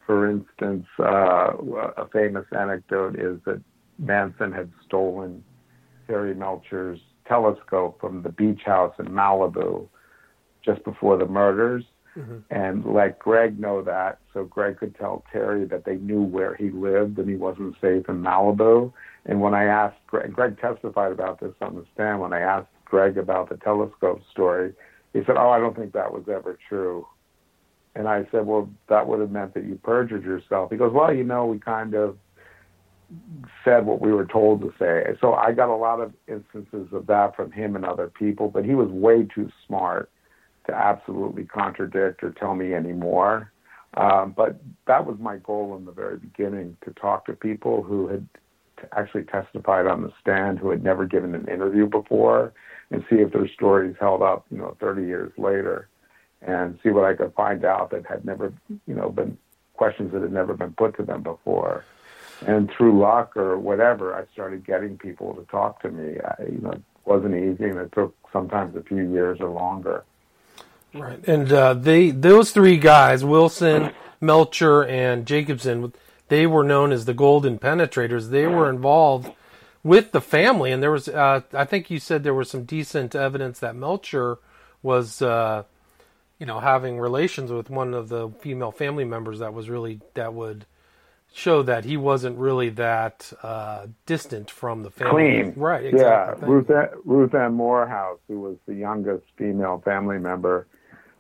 For 0.05 0.29
instance, 0.29 0.87
uh, 0.99 1.53
a 1.97 2.07
famous 2.11 2.45
anecdote 2.51 3.15
is 3.19 3.39
that 3.45 3.61
Manson 3.99 4.51
had 4.51 4.71
stolen 4.85 5.43
Terry 6.07 6.33
Melcher's 6.33 6.99
telescope 7.29 7.99
from 8.01 8.23
the 8.23 8.29
beach 8.29 8.61
house 8.65 8.93
in 8.99 9.05
Malibu 9.05 9.87
just 10.65 10.83
before 10.83 11.17
the 11.17 11.25
murders 11.25 11.85
mm-hmm. 12.17 12.39
and 12.49 12.85
let 12.85 13.19
Greg 13.19 13.59
know 13.59 13.81
that 13.83 14.19
so 14.33 14.43
Greg 14.43 14.77
could 14.77 14.95
tell 14.97 15.23
Terry 15.31 15.65
that 15.65 15.85
they 15.85 15.95
knew 15.95 16.21
where 16.21 16.55
he 16.55 16.69
lived 16.69 17.17
and 17.17 17.29
he 17.29 17.35
wasn't 17.35 17.75
safe 17.79 18.09
in 18.09 18.21
Malibu. 18.21 18.91
And 19.25 19.39
when 19.41 19.53
I 19.53 19.65
asked 19.65 19.99
Greg, 20.07 20.33
Greg 20.33 20.59
testified 20.59 21.11
about 21.11 21.39
this 21.39 21.53
on 21.61 21.75
the 21.75 21.85
stand, 21.93 22.19
when 22.19 22.33
I 22.33 22.39
asked 22.39 22.67
Greg 22.85 23.17
about 23.17 23.49
the 23.49 23.57
telescope 23.57 24.21
story, 24.31 24.73
he 25.13 25.19
said, 25.25 25.37
Oh, 25.37 25.49
I 25.49 25.59
don't 25.59 25.75
think 25.75 25.93
that 25.93 26.11
was 26.11 26.23
ever 26.27 26.57
true. 26.67 27.07
And 27.95 28.07
I 28.07 28.27
said, 28.31 28.45
Well, 28.45 28.69
that 28.89 29.07
would 29.07 29.19
have 29.19 29.31
meant 29.31 29.53
that 29.53 29.65
you 29.65 29.79
perjured 29.83 30.23
yourself. 30.23 30.71
He 30.71 30.77
goes, 30.77 30.93
Well, 30.93 31.13
you 31.13 31.23
know, 31.23 31.45
we 31.45 31.59
kind 31.59 31.93
of 31.93 32.17
said 33.63 33.85
what 33.85 34.01
we 34.01 34.11
were 34.11 34.25
told 34.25 34.61
to 34.61 34.73
say. 34.79 35.03
So 35.19 35.33
I 35.33 35.51
got 35.51 35.69
a 35.69 35.75
lot 35.75 35.99
of 35.99 36.13
instances 36.27 36.87
of 36.91 37.07
that 37.07 37.35
from 37.35 37.51
him 37.51 37.75
and 37.75 37.85
other 37.85 38.07
people, 38.07 38.49
but 38.49 38.65
he 38.65 38.75
was 38.75 38.89
way 38.89 39.23
too 39.23 39.49
smart 39.65 40.11
to 40.67 40.75
absolutely 40.75 41.45
contradict 41.45 42.23
or 42.23 42.31
tell 42.31 42.55
me 42.55 42.73
anymore. 42.73 43.51
Um, 43.95 44.33
but 44.37 44.59
that 44.85 45.05
was 45.05 45.17
my 45.19 45.37
goal 45.37 45.75
in 45.75 45.85
the 45.85 45.91
very 45.91 46.17
beginning 46.17 46.77
to 46.85 46.91
talk 46.91 47.25
to 47.25 47.33
people 47.33 47.81
who 47.81 48.07
had 48.07 48.27
actually 48.95 49.23
testified 49.23 49.87
on 49.87 50.03
the 50.03 50.11
stand, 50.21 50.59
who 50.59 50.69
had 50.69 50.83
never 50.83 51.05
given 51.05 51.33
an 51.33 51.47
interview 51.47 51.87
before, 51.87 52.53
and 52.91 53.03
see 53.09 53.17
if 53.17 53.33
their 53.33 53.47
stories 53.47 53.95
held 53.99 54.21
up, 54.21 54.45
you 54.51 54.57
know, 54.57 54.77
30 54.79 55.03
years 55.03 55.31
later, 55.37 55.89
and 56.41 56.77
see 56.83 56.89
what 56.89 57.03
I 57.03 57.15
could 57.15 57.33
find 57.33 57.65
out 57.65 57.91
that 57.91 58.05
had 58.05 58.23
never, 58.25 58.53
you 58.87 58.93
know, 58.93 59.09
been 59.09 59.37
questions 59.73 60.13
that 60.13 60.21
had 60.21 60.31
never 60.31 60.53
been 60.53 60.73
put 60.73 60.95
to 60.97 61.03
them 61.03 61.23
before. 61.23 61.83
And 62.45 62.71
through 62.71 62.99
luck 62.99 63.35
or 63.35 63.57
whatever, 63.57 64.15
I 64.15 64.25
started 64.33 64.65
getting 64.65 64.97
people 64.97 65.33
to 65.35 65.43
talk 65.51 65.81
to 65.81 65.91
me. 65.91 66.17
I, 66.19 66.43
you 66.43 66.59
know, 66.61 66.71
it 66.71 66.81
wasn't 67.05 67.35
easy, 67.35 67.65
and 67.65 67.77
it 67.77 67.91
took 67.91 68.15
sometimes 68.31 68.75
a 68.75 68.83
few 68.83 69.11
years 69.11 69.39
or 69.41 69.49
longer. 69.49 70.03
Right, 70.93 71.25
and 71.27 71.51
uh, 71.51 71.73
they 71.75 72.09
those 72.09 72.51
three 72.51 72.77
guys, 72.77 73.23
Wilson, 73.23 73.91
Melcher, 74.21 74.83
and 74.85 75.25
Jacobson, 75.25 75.93
they 76.29 76.47
were 76.47 76.63
known 76.63 76.91
as 76.91 77.05
the 77.05 77.13
Golden 77.13 77.59
Penetrators. 77.59 78.29
They 78.29 78.47
were 78.47 78.69
involved 78.69 79.31
with 79.83 80.11
the 80.11 80.21
family, 80.21 80.71
and 80.71 80.81
there 80.81 80.91
was, 80.91 81.07
uh, 81.07 81.41
I 81.53 81.65
think 81.65 81.89
you 81.89 81.99
said 81.99 82.23
there 82.23 82.33
was 82.33 82.49
some 82.49 82.63
decent 82.63 83.15
evidence 83.15 83.59
that 83.59 83.75
Melcher 83.75 84.39
was, 84.81 85.21
uh, 85.21 85.63
you 86.39 86.45
know, 86.45 86.59
having 86.59 86.99
relations 86.99 87.51
with 87.51 87.69
one 87.69 87.93
of 87.93 88.09
the 88.09 88.29
female 88.39 88.71
family 88.71 89.05
members 89.05 89.39
that 89.39 89.53
was 89.53 89.69
really 89.69 90.01
that 90.15 90.33
would 90.33 90.65
show 91.33 91.63
that 91.63 91.85
he 91.85 91.97
wasn't 91.97 92.37
really 92.37 92.69
that 92.69 93.31
uh, 93.43 93.87
distant 94.05 94.49
from 94.51 94.83
the 94.83 94.89
family. 94.89 95.41
Clean, 95.41 95.53
right? 95.55 95.85
Exactly. 95.85 96.47
Yeah, 96.47 96.53
Ruth 96.53 96.69
Ann, 96.69 96.87
Ruth 97.05 97.35
Ann 97.35 97.53
Morehouse, 97.53 98.19
who 98.27 98.39
was 98.39 98.57
the 98.67 98.75
youngest 98.75 99.25
female 99.37 99.81
family 99.85 100.19
member 100.19 100.67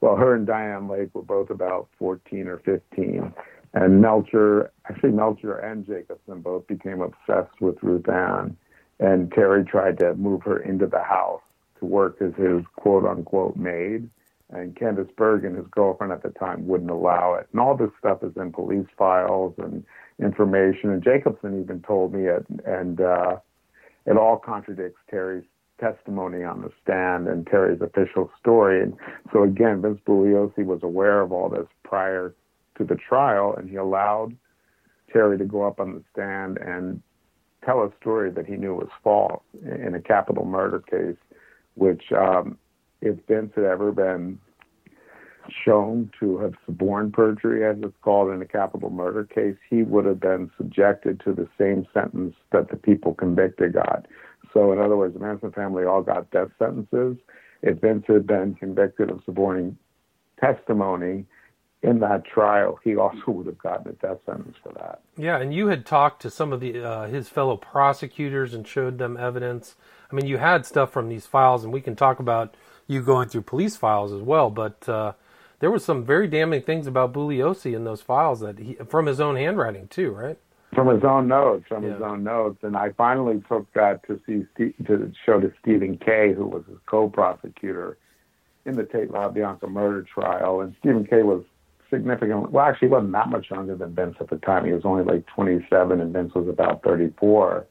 well, 0.01 0.15
her 0.15 0.35
and 0.35 0.47
Diane 0.47 0.87
Lake 0.87 1.09
were 1.13 1.21
both 1.21 1.49
about 1.49 1.89
14 1.99 2.47
or 2.47 2.57
15. 2.59 3.33
And 3.73 4.01
Melcher, 4.01 4.71
actually, 4.89 5.11
Melcher 5.11 5.57
and 5.57 5.85
Jacobson 5.85 6.41
both 6.41 6.65
became 6.67 7.01
obsessed 7.01 7.59
with 7.59 7.75
Ruth 7.83 8.07
Ann. 8.07 8.57
And 8.99 9.31
Terry 9.31 9.63
tried 9.63 9.99
to 9.99 10.15
move 10.15 10.43
her 10.43 10.59
into 10.59 10.87
the 10.87 11.03
house 11.03 11.41
to 11.79 11.85
work 11.85 12.17
as 12.21 12.33
his 12.35 12.63
quote 12.75 13.05
unquote 13.05 13.55
maid. 13.55 14.09
And 14.51 14.75
Candice 14.75 15.15
Bergen, 15.15 15.55
his 15.55 15.67
girlfriend 15.69 16.11
at 16.11 16.23
the 16.23 16.29
time, 16.29 16.67
wouldn't 16.67 16.89
allow 16.89 17.35
it. 17.35 17.47
And 17.51 17.61
all 17.61 17.77
this 17.77 17.91
stuff 17.99 18.23
is 18.23 18.31
in 18.35 18.51
police 18.51 18.87
files 18.97 19.53
and 19.57 19.83
information. 20.19 20.89
And 20.89 21.03
Jacobson 21.03 21.61
even 21.61 21.81
told 21.81 22.13
me 22.13 22.25
it. 22.25 22.45
And 22.65 22.99
uh, 22.99 23.37
it 24.05 24.17
all 24.17 24.37
contradicts 24.37 24.99
Terry's 25.09 25.45
testimony 25.79 26.43
on 26.43 26.61
the 26.61 26.71
stand 26.83 27.27
and 27.27 27.45
Terry's 27.47 27.81
official 27.81 28.29
story. 28.39 28.81
And 28.81 28.95
so 29.31 29.43
again, 29.43 29.81
Vince 29.81 29.99
Bugliosi 30.05 30.65
was 30.65 30.79
aware 30.83 31.21
of 31.21 31.31
all 31.31 31.49
this 31.49 31.67
prior 31.83 32.33
to 32.77 32.83
the 32.83 32.95
trial, 32.95 33.55
and 33.57 33.69
he 33.69 33.75
allowed 33.75 34.35
Terry 35.11 35.37
to 35.37 35.45
go 35.45 35.65
up 35.65 35.79
on 35.79 35.95
the 35.95 36.03
stand 36.11 36.57
and 36.57 37.01
tell 37.65 37.83
a 37.83 37.91
story 37.99 38.31
that 38.31 38.45
he 38.45 38.55
knew 38.55 38.73
was 38.75 38.89
false 39.03 39.43
in 39.63 39.93
a 39.95 40.01
capital 40.01 40.45
murder 40.45 40.79
case, 40.79 41.17
which, 41.75 42.11
um, 42.11 42.57
if 43.01 43.17
Vince 43.27 43.51
had 43.55 43.65
ever 43.65 43.91
been 43.91 44.39
shown 45.65 46.11
to 46.19 46.37
have 46.39 46.53
suborned 46.65 47.13
perjury, 47.13 47.65
as 47.65 47.77
it's 47.81 47.95
called 48.01 48.31
in 48.31 48.41
a 48.41 48.45
capital 48.45 48.89
murder 48.89 49.23
case, 49.23 49.55
he 49.69 49.83
would 49.83 50.05
have 50.05 50.19
been 50.19 50.51
subjected 50.57 51.19
to 51.21 51.33
the 51.33 51.47
same 51.57 51.85
sentence 51.93 52.35
that 52.51 52.69
the 52.69 52.77
people 52.77 53.13
convicted 53.13 53.73
got. 53.73 54.05
So, 54.53 54.71
in 54.71 54.79
other 54.79 54.97
words, 54.97 55.13
the 55.13 55.19
Manson 55.19 55.51
family 55.51 55.85
all 55.85 56.01
got 56.01 56.29
death 56.31 56.49
sentences. 56.57 57.17
If 57.61 57.81
Vince 57.81 58.05
had 58.07 58.25
been 58.25 58.55
convicted 58.55 59.11
of 59.11 59.21
suborning 59.25 59.77
testimony 60.39 61.25
in 61.81 61.99
that 61.99 62.25
trial, 62.25 62.79
he 62.83 62.95
also 62.95 63.23
would 63.27 63.45
have 63.45 63.57
gotten 63.57 63.89
a 63.89 63.93
death 63.93 64.17
sentence 64.25 64.57
for 64.61 64.73
that. 64.73 65.01
Yeah, 65.17 65.37
and 65.37 65.53
you 65.53 65.67
had 65.67 65.85
talked 65.85 66.21
to 66.23 66.29
some 66.29 66.51
of 66.51 66.59
the 66.59 66.83
uh, 66.83 67.07
his 67.07 67.29
fellow 67.29 67.57
prosecutors 67.57 68.53
and 68.53 68.67
showed 68.67 68.97
them 68.97 69.17
evidence. 69.17 69.75
I 70.11 70.15
mean, 70.15 70.25
you 70.25 70.37
had 70.37 70.65
stuff 70.65 70.91
from 70.91 71.09
these 71.09 71.25
files, 71.25 71.63
and 71.63 71.71
we 71.71 71.81
can 71.81 71.95
talk 71.95 72.19
about 72.19 72.55
you 72.89 73.01
going 73.01 73.29
through 73.29 73.43
police 73.43 73.77
files 73.77 74.11
as 74.11 74.21
well. 74.21 74.49
But 74.49 74.89
uh, 74.89 75.13
there 75.59 75.71
was 75.71 75.85
some 75.85 76.03
very 76.03 76.27
damning 76.27 76.63
things 76.63 76.87
about 76.87 77.13
Bugliosi 77.13 77.73
in 77.73 77.85
those 77.85 78.01
files 78.01 78.41
that 78.41 78.59
he, 78.59 78.73
from 78.87 79.05
his 79.05 79.21
own 79.21 79.37
handwriting 79.37 79.87
too, 79.87 80.11
right? 80.11 80.37
from 80.73 80.87
his 80.87 81.03
own 81.03 81.27
notes, 81.27 81.65
from 81.67 81.83
yeah. 81.83 81.93
his 81.93 82.01
own 82.01 82.23
notes, 82.23 82.59
and 82.61 82.77
I 82.77 82.91
finally 82.91 83.41
took 83.49 83.71
that 83.73 84.05
to 84.07 84.19
see 84.25 84.45
to 84.85 85.11
show 85.25 85.39
to 85.39 85.51
Stephen 85.61 85.97
Kay, 85.97 86.33
who 86.33 86.45
was 86.45 86.63
his 86.67 86.77
co-prosecutor 86.85 87.97
in 88.65 88.75
the 88.75 88.83
Tate 88.83 89.09
LaBianca 89.09 89.69
murder 89.69 90.03
trial, 90.13 90.61
and 90.61 90.75
Stephen 90.79 91.05
Kay 91.05 91.23
was 91.23 91.43
significantly 91.89 92.49
well, 92.51 92.65
actually, 92.65 92.89
he 92.89 92.91
wasn't 92.91 93.13
that 93.13 93.29
much 93.29 93.49
younger 93.49 93.75
than 93.75 93.95
Vince 93.95 94.15
at 94.19 94.29
the 94.29 94.37
time. 94.37 94.65
He 94.65 94.71
was 94.71 94.85
only 94.85 95.03
like 95.03 95.25
27, 95.27 95.99
and 95.99 96.13
Vince 96.13 96.33
was 96.35 96.47
about 96.47 96.83
34. 96.83 97.65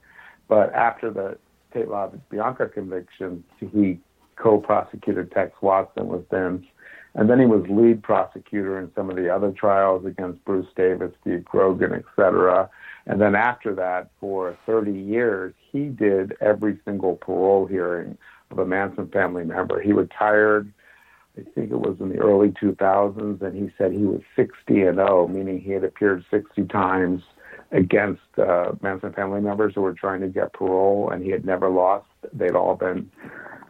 But 0.48 0.74
after 0.74 1.11
the 1.11 1.38
Tate 1.72 1.87
LaBianca 1.87 2.72
conviction, 2.72 3.44
he 3.61 4.00
co-prosecuted 4.38 5.33
Tex 5.33 5.53
Watson 5.61 6.09
with 6.09 6.29
Vince. 6.31 6.64
And 7.14 7.29
then 7.29 7.40
he 7.40 7.46
was 7.46 7.64
lead 7.68 8.03
prosecutor 8.03 8.79
in 8.79 8.90
some 8.94 9.11
of 9.11 9.16
the 9.16 9.29
other 9.29 9.51
trials 9.51 10.05
against 10.07 10.44
Bruce 10.44 10.68
Davis, 10.77 11.12
Steve 11.20 11.44
Grogan, 11.44 11.92
et 11.92 12.05
cetera. 12.14 12.70
And 13.07 13.20
then 13.20 13.35
after 13.35 13.74
that, 13.74 14.11
for 14.20 14.57
30 14.66 14.92
years, 14.92 15.55
he 15.72 15.87
did 15.87 16.37
every 16.40 16.79
single 16.85 17.16
parole 17.16 17.66
hearing 17.66 18.16
of 18.51 18.59
a 18.59 18.66
Manson 18.66 19.09
family 19.09 19.44
member. 19.44 19.81
He 19.81 19.92
retired, 19.92 20.72
I 21.37 21.42
think 21.55 21.70
it 21.70 21.81
was 21.81 21.96
in 22.01 22.11
the 22.11 22.18
early 22.18 22.51
2000s, 22.51 23.42
and 23.42 23.57
he 23.57 23.72
said 23.77 23.92
he 23.92 24.05
was 24.05 24.20
60 24.37 24.83
and 24.83 24.98
0, 24.98 25.29
meaning 25.29 25.61
he 25.61 25.72
had 25.72 25.85
appeared 25.85 26.24
60 26.31 26.64
times 26.66 27.22
against 27.72 28.22
uh, 28.38 28.72
Manson 28.81 29.12
family 29.12 29.40
members 29.40 29.74
who 29.74 29.83
were 29.83 29.92
trying 29.92 30.20
to 30.20 30.29
get 30.29 30.53
parole, 30.53 31.11
and 31.11 31.24
he 31.24 31.31
had 31.31 31.44
never 31.44 31.68
lost. 31.68 32.07
They'd 32.33 32.55
all 32.55 32.77
been 32.77 33.11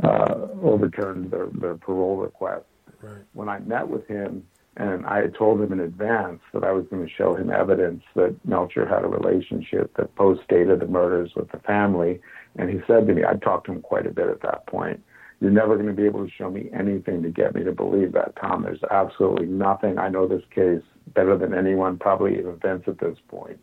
uh, 0.03 0.35
overturned 0.63 1.31
their, 1.31 1.49
their 1.53 1.77
parole 1.77 2.17
request. 2.17 2.65
Right. 3.03 3.23
When 3.33 3.49
I 3.49 3.59
met 3.61 3.89
with 3.89 4.07
him 4.07 4.45
and 4.77 5.05
I 5.07 5.23
had 5.23 5.35
told 5.35 5.61
him 5.61 5.73
in 5.73 5.81
advance 5.81 6.41
that 6.53 6.63
I 6.63 6.73
was 6.73 6.87
going 6.89 7.05
to 7.05 7.13
show 7.13 7.35
him 7.35 7.51
evidence 7.51 8.03
that 8.15 8.37
Melcher 8.45 8.87
had 8.87 9.05
a 9.05 9.09
relationship 9.09 9.97
that 9.97 10.15
post-dated 10.15 10.81
the 10.81 10.87
murders 10.87 11.33
with 11.35 11.51
the 11.51 11.59
family. 11.59 12.21
And 12.57 12.71
he 12.71 12.81
said 12.87 13.07
to 13.07 13.15
me, 13.15 13.25
I 13.25 13.35
talked 13.35 13.67
to 13.67 13.73
him 13.73 13.83
quite 13.83 14.07
a 14.07 14.11
bit 14.11 14.29
at 14.29 14.43
that 14.43 14.67
point. 14.67 15.03
You're 15.41 15.51
never 15.51 15.75
going 15.77 15.89
to 15.89 15.93
be 15.93 16.05
able 16.05 16.25
to 16.25 16.33
show 16.33 16.51
me 16.51 16.69
anything 16.73 17.23
to 17.23 17.31
get 17.31 17.55
me 17.55 17.65
to 17.65 17.73
believe 17.73 18.13
that, 18.13 18.35
Tom. 18.41 18.63
There's 18.63 18.83
absolutely 18.91 19.47
nothing. 19.47 19.99
I 19.99 20.09
know 20.09 20.27
this 20.27 20.43
case 20.53 20.83
better 21.15 21.37
than 21.37 21.55
anyone, 21.55 21.99
probably 21.99 22.39
even 22.39 22.59
Vince 22.61 22.85
at 22.87 22.99
this 22.99 23.19
point. 23.29 23.59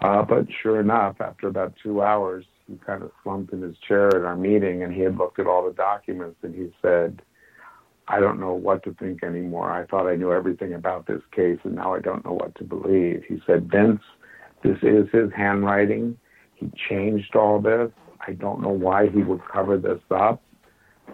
Uh, 0.00 0.22
but 0.22 0.46
sure 0.62 0.80
enough, 0.80 1.20
after 1.20 1.46
about 1.48 1.74
two 1.82 2.02
hours, 2.02 2.44
kind 2.78 3.02
of 3.02 3.10
slumped 3.22 3.52
in 3.52 3.62
his 3.62 3.76
chair 3.86 4.08
at 4.08 4.24
our 4.24 4.36
meeting 4.36 4.82
and 4.82 4.92
he 4.92 5.00
had 5.00 5.16
looked 5.16 5.38
at 5.38 5.46
all 5.46 5.64
the 5.64 5.74
documents 5.74 6.36
and 6.42 6.54
he 6.54 6.72
said, 6.82 7.22
I 8.10 8.18
don't 8.18 8.40
know 8.40 8.54
what 8.54 8.82
to 8.84 8.94
think 8.94 9.22
anymore. 9.22 9.70
I 9.70 9.86
thought 9.86 10.08
I 10.08 10.16
knew 10.16 10.32
everything 10.32 10.74
about 10.74 11.06
this 11.06 11.22
case, 11.30 11.58
and 11.62 11.76
now 11.76 11.94
I 11.94 12.00
don't 12.00 12.24
know 12.24 12.32
what 12.32 12.56
to 12.56 12.64
believe. 12.64 13.22
He 13.28 13.40
said, 13.46 13.70
Vince, 13.70 14.00
this 14.64 14.78
is 14.82 15.06
his 15.12 15.30
handwriting. 15.36 16.18
He 16.56 16.72
changed 16.88 17.36
all 17.36 17.60
this. 17.60 17.92
I 18.26 18.32
don't 18.32 18.62
know 18.62 18.70
why 18.70 19.08
he 19.08 19.22
would 19.22 19.40
cover 19.46 19.78
this 19.78 20.00
up. 20.10 20.42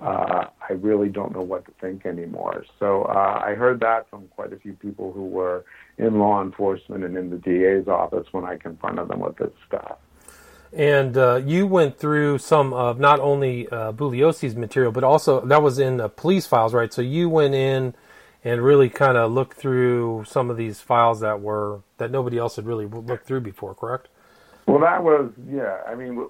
Uh, 0.03 0.47
I 0.69 0.73
really 0.73 1.09
don't 1.11 1.35
know 1.35 1.43
what 1.43 1.67
to 1.67 1.73
think 1.81 2.07
anymore. 2.07 2.65
So 2.79 3.03
uh, 3.03 3.43
I 3.45 3.55
heard 3.55 3.81
that 3.81 4.09
from 4.09 4.29
quite 4.29 4.55
a 4.55 4.57
few 4.57 4.73
people 4.73 5.13
who 5.13 5.27
were 5.27 5.65
in 5.99 6.19
law 6.19 6.43
enforcement 6.43 7.05
and 7.05 7.17
in 7.17 7.29
the 7.29 7.37
DA's 7.37 7.89
office 7.89 8.27
when 8.33 8.45
I 8.45 8.57
confronted 8.57 9.09
them 9.09 9.21
with 9.21 9.37
this 9.37 9.53
stuff. 9.67 9.99
And 10.73 11.17
uh, 11.17 11.37
you 11.45 11.67
went 11.67 11.99
through 11.99 12.39
some 12.39 12.73
of 12.73 12.99
not 12.99 13.21
only 13.21 13.69
uh, 13.69 13.93
Bugliosi's 13.93 14.57
material, 14.57 14.93
but 14.93 15.05
also 15.05 15.41
that 15.47 15.63
was 15.63 15.79
in 15.79 15.97
the 15.97 16.09
police 16.09 16.47
files, 16.47 16.75
right? 16.75 16.93
So 16.93 17.03
you 17.03 17.29
went 17.29 17.55
in 17.55 17.95
and 18.45 18.63
really 18.63 18.89
kind 18.89 19.17
of 19.17 19.33
looked 19.33 19.57
through 19.57 20.25
some 20.27 20.51
of 20.51 20.57
these 20.57 20.81
files 20.81 21.21
that 21.21 21.41
were 21.41 21.81
that 21.99 22.11
nobody 22.11 22.39
else 22.39 22.57
had 22.57 22.67
really 22.67 22.87
looked 22.87 23.27
through 23.27 23.41
before, 23.41 23.75
correct? 23.75 24.09
Well, 24.67 24.81
that 24.81 25.03
was 25.03 25.31
yeah. 25.51 25.79
I 25.87 25.95
mean, 25.95 26.29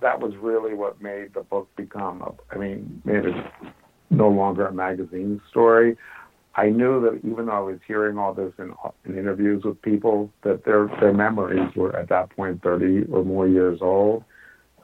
that 0.00 0.20
was 0.20 0.36
really 0.36 0.74
what 0.74 1.00
made 1.00 1.34
the 1.34 1.42
book 1.42 1.68
become. 1.76 2.22
A, 2.22 2.54
I 2.54 2.58
mean, 2.58 3.02
made 3.04 3.24
it 3.24 3.34
no 4.10 4.28
longer 4.28 4.66
a 4.66 4.72
magazine 4.72 5.40
story. 5.50 5.96
I 6.60 6.68
knew 6.68 7.00
that 7.00 7.26
even 7.26 7.46
though 7.46 7.52
I 7.52 7.60
was 7.60 7.78
hearing 7.88 8.18
all 8.18 8.34
this 8.34 8.52
in, 8.58 8.74
in 9.06 9.18
interviews 9.18 9.64
with 9.64 9.80
people, 9.80 10.30
that 10.42 10.62
their 10.66 10.88
their 11.00 11.14
memories 11.14 11.74
were 11.74 11.96
at 11.96 12.10
that 12.10 12.36
point 12.36 12.62
30 12.62 13.06
or 13.10 13.24
more 13.24 13.48
years 13.48 13.78
old. 13.80 14.24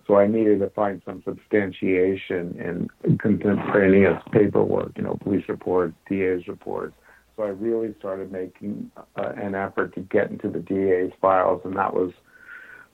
So 0.07 0.17
I 0.17 0.27
needed 0.27 0.61
to 0.61 0.71
find 0.71 1.03
some 1.05 1.23
substantiation 1.23 2.89
in 3.05 3.19
contemporaneous 3.19 4.23
paperwork, 4.33 4.93
you 4.97 5.03
know, 5.03 5.19
police 5.23 5.45
reports, 5.49 5.93
DA's 6.09 6.49
reports. 6.49 6.95
So 7.37 7.43
I 7.43 7.49
really 7.49 7.95
started 7.99 8.33
making 8.33 8.91
uh, 8.97 9.33
an 9.37 9.55
effort 9.55 9.95
to 9.97 10.01
get 10.01 10.31
into 10.31 10.49
the 10.49 10.61
DA's 10.61 11.13
files, 11.21 11.61
and 11.65 11.77
that 11.77 11.93
was 11.93 12.13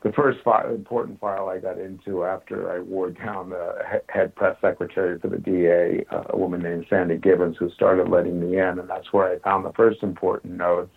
the 0.02 0.12
first 0.12 0.40
file, 0.42 0.68
important 0.68 1.20
file 1.20 1.48
I 1.48 1.58
got 1.58 1.78
into 1.78 2.24
after 2.24 2.72
I 2.72 2.80
wore 2.80 3.10
down 3.10 3.50
the 3.50 3.76
head 4.08 4.34
press 4.34 4.56
secretary 4.60 5.18
for 5.18 5.28
the 5.28 5.38
DA, 5.38 6.04
a 6.10 6.36
woman 6.36 6.62
named 6.62 6.86
Sandy 6.90 7.16
Gibbons, 7.16 7.56
who 7.56 7.70
started 7.70 8.08
letting 8.08 8.40
me 8.40 8.58
in, 8.58 8.78
and 8.80 8.90
that's 8.90 9.12
where 9.12 9.28
I 9.28 9.38
found 9.38 9.64
the 9.64 9.72
first 9.72 10.02
important 10.02 10.54
notes. 10.54 10.90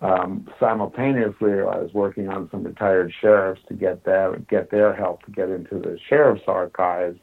Um, 0.00 0.48
simultaneously, 0.60 1.52
I 1.54 1.78
was 1.78 1.90
working 1.92 2.28
on 2.28 2.48
some 2.52 2.62
retired 2.62 3.12
sheriffs 3.20 3.60
to 3.68 3.74
get 3.74 4.04
their 4.04 4.38
get 4.48 4.70
their 4.70 4.94
help 4.94 5.24
to 5.24 5.32
get 5.32 5.48
into 5.48 5.80
the 5.80 5.98
sheriff's 6.08 6.44
archives, 6.46 7.18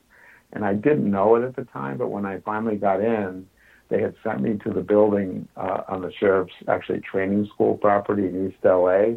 and 0.51 0.65
I 0.65 0.73
didn't 0.73 1.10
know 1.10 1.36
it 1.36 1.45
at 1.45 1.56
the 1.56 1.63
time. 1.63 1.97
But 1.97 2.10
when 2.10 2.25
I 2.25 2.39
finally 2.41 2.75
got 2.75 2.99
in, 2.99 3.47
they 3.88 4.01
had 4.01 4.15
sent 4.21 4.41
me 4.41 4.58
to 4.65 4.71
the 4.71 4.82
building 4.82 5.47
uh, 5.56 5.84
on 5.88 6.01
the 6.01 6.12
sheriff's 6.19 6.54
actually 6.67 6.99
training 6.99 7.49
school 7.54 7.78
property 7.78 8.28
in 8.28 8.49
East 8.49 8.58
LA 8.65 9.15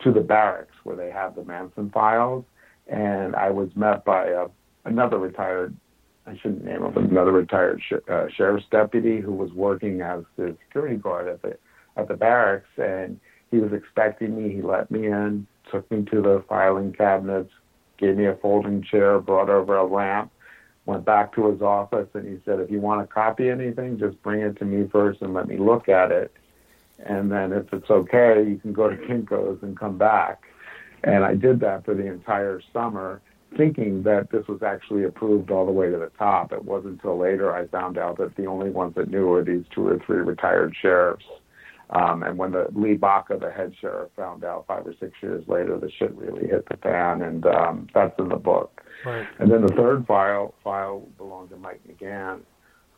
to 0.00 0.12
the 0.12 0.20
barracks 0.20 0.74
where 0.84 0.96
they 0.96 1.10
have 1.10 1.34
the 1.34 1.44
Manson 1.44 1.90
files. 1.90 2.44
And 2.86 3.36
I 3.36 3.50
was 3.50 3.68
met 3.76 4.04
by 4.04 4.26
a, 4.28 4.46
another 4.84 5.18
retired, 5.18 5.74
I 6.26 6.36
shouldn't 6.36 6.64
name 6.64 6.82
him, 6.82 6.92
but 6.92 7.04
another 7.04 7.32
retired 7.32 7.82
sh- 7.86 8.10
uh, 8.10 8.26
sheriff's 8.34 8.66
deputy 8.70 9.20
who 9.20 9.32
was 9.32 9.52
working 9.52 10.00
as 10.00 10.24
the 10.36 10.56
security 10.66 10.96
guard 10.96 11.28
at 11.28 11.42
the 11.42 11.58
at 11.96 12.08
the 12.08 12.14
barracks. 12.14 12.68
And 12.76 13.18
he 13.50 13.58
was 13.58 13.72
expecting 13.72 14.36
me. 14.36 14.54
He 14.54 14.62
let 14.62 14.90
me 14.90 15.06
in, 15.06 15.46
took 15.70 15.90
me 15.90 16.04
to 16.10 16.22
the 16.22 16.44
filing 16.48 16.92
cabinets, 16.92 17.50
gave 17.98 18.16
me 18.16 18.26
a 18.26 18.36
folding 18.36 18.82
chair, 18.82 19.18
brought 19.18 19.50
over 19.50 19.76
a 19.76 19.84
lamp, 19.84 20.30
went 20.86 21.04
back 21.04 21.34
to 21.34 21.50
his 21.50 21.60
office, 21.60 22.08
and 22.14 22.26
he 22.26 22.38
said, 22.44 22.60
"If 22.60 22.70
you 22.70 22.80
want 22.80 23.06
to 23.06 23.12
copy 23.12 23.50
anything, 23.50 23.98
just 23.98 24.22
bring 24.22 24.40
it 24.40 24.56
to 24.58 24.64
me 24.64 24.88
first 24.88 25.20
and 25.20 25.34
let 25.34 25.48
me 25.48 25.58
look 25.58 25.88
at 25.88 26.10
it." 26.10 26.32
And 27.04 27.30
then 27.30 27.52
if 27.52 27.72
it's 27.72 27.90
okay, 27.90 28.44
you 28.46 28.58
can 28.58 28.72
go 28.72 28.88
to 28.88 28.96
Kinko's 28.96 29.62
and 29.62 29.78
come 29.78 29.98
back. 29.98 30.42
And 31.04 31.24
I 31.24 31.34
did 31.34 31.60
that 31.60 31.84
for 31.84 31.94
the 31.94 32.06
entire 32.06 32.60
summer, 32.72 33.22
thinking 33.56 34.02
that 34.02 34.30
this 34.30 34.46
was 34.48 34.62
actually 34.62 35.04
approved 35.04 35.50
all 35.50 35.64
the 35.64 35.72
way 35.72 35.90
to 35.90 35.96
the 35.96 36.10
top. 36.18 36.52
It 36.52 36.64
wasn't 36.64 36.94
until 36.94 37.18
later 37.18 37.54
I 37.54 37.66
found 37.68 37.98
out 37.98 38.18
that 38.18 38.36
the 38.36 38.46
only 38.46 38.70
ones 38.70 38.94
that 38.96 39.10
knew 39.10 39.26
were 39.26 39.44
these 39.44 39.64
two 39.74 39.86
or 39.86 39.98
three 40.04 40.18
retired 40.18 40.74
sheriffs. 40.80 41.24
Um, 41.90 42.22
and 42.22 42.36
when 42.36 42.52
the 42.52 42.66
Lee 42.74 42.94
Baca, 42.94 43.38
the 43.40 43.50
head 43.50 43.72
sheriff, 43.80 44.10
found 44.14 44.44
out 44.44 44.66
five 44.66 44.86
or 44.86 44.94
six 45.00 45.12
years 45.22 45.42
later, 45.48 45.78
the 45.78 45.90
shit 45.90 46.14
really 46.14 46.46
hit 46.46 46.68
the 46.68 46.76
fan, 46.76 47.22
and 47.22 47.46
um, 47.46 47.86
that's 47.94 48.12
in 48.18 48.28
the 48.28 48.36
book. 48.36 48.82
Right. 49.06 49.26
And 49.38 49.50
then 49.50 49.62
the 49.62 49.72
third 49.72 50.06
file 50.06 50.54
file 50.62 51.08
belonged 51.16 51.48
to 51.50 51.56
Mike 51.56 51.80
McGann, 51.88 52.40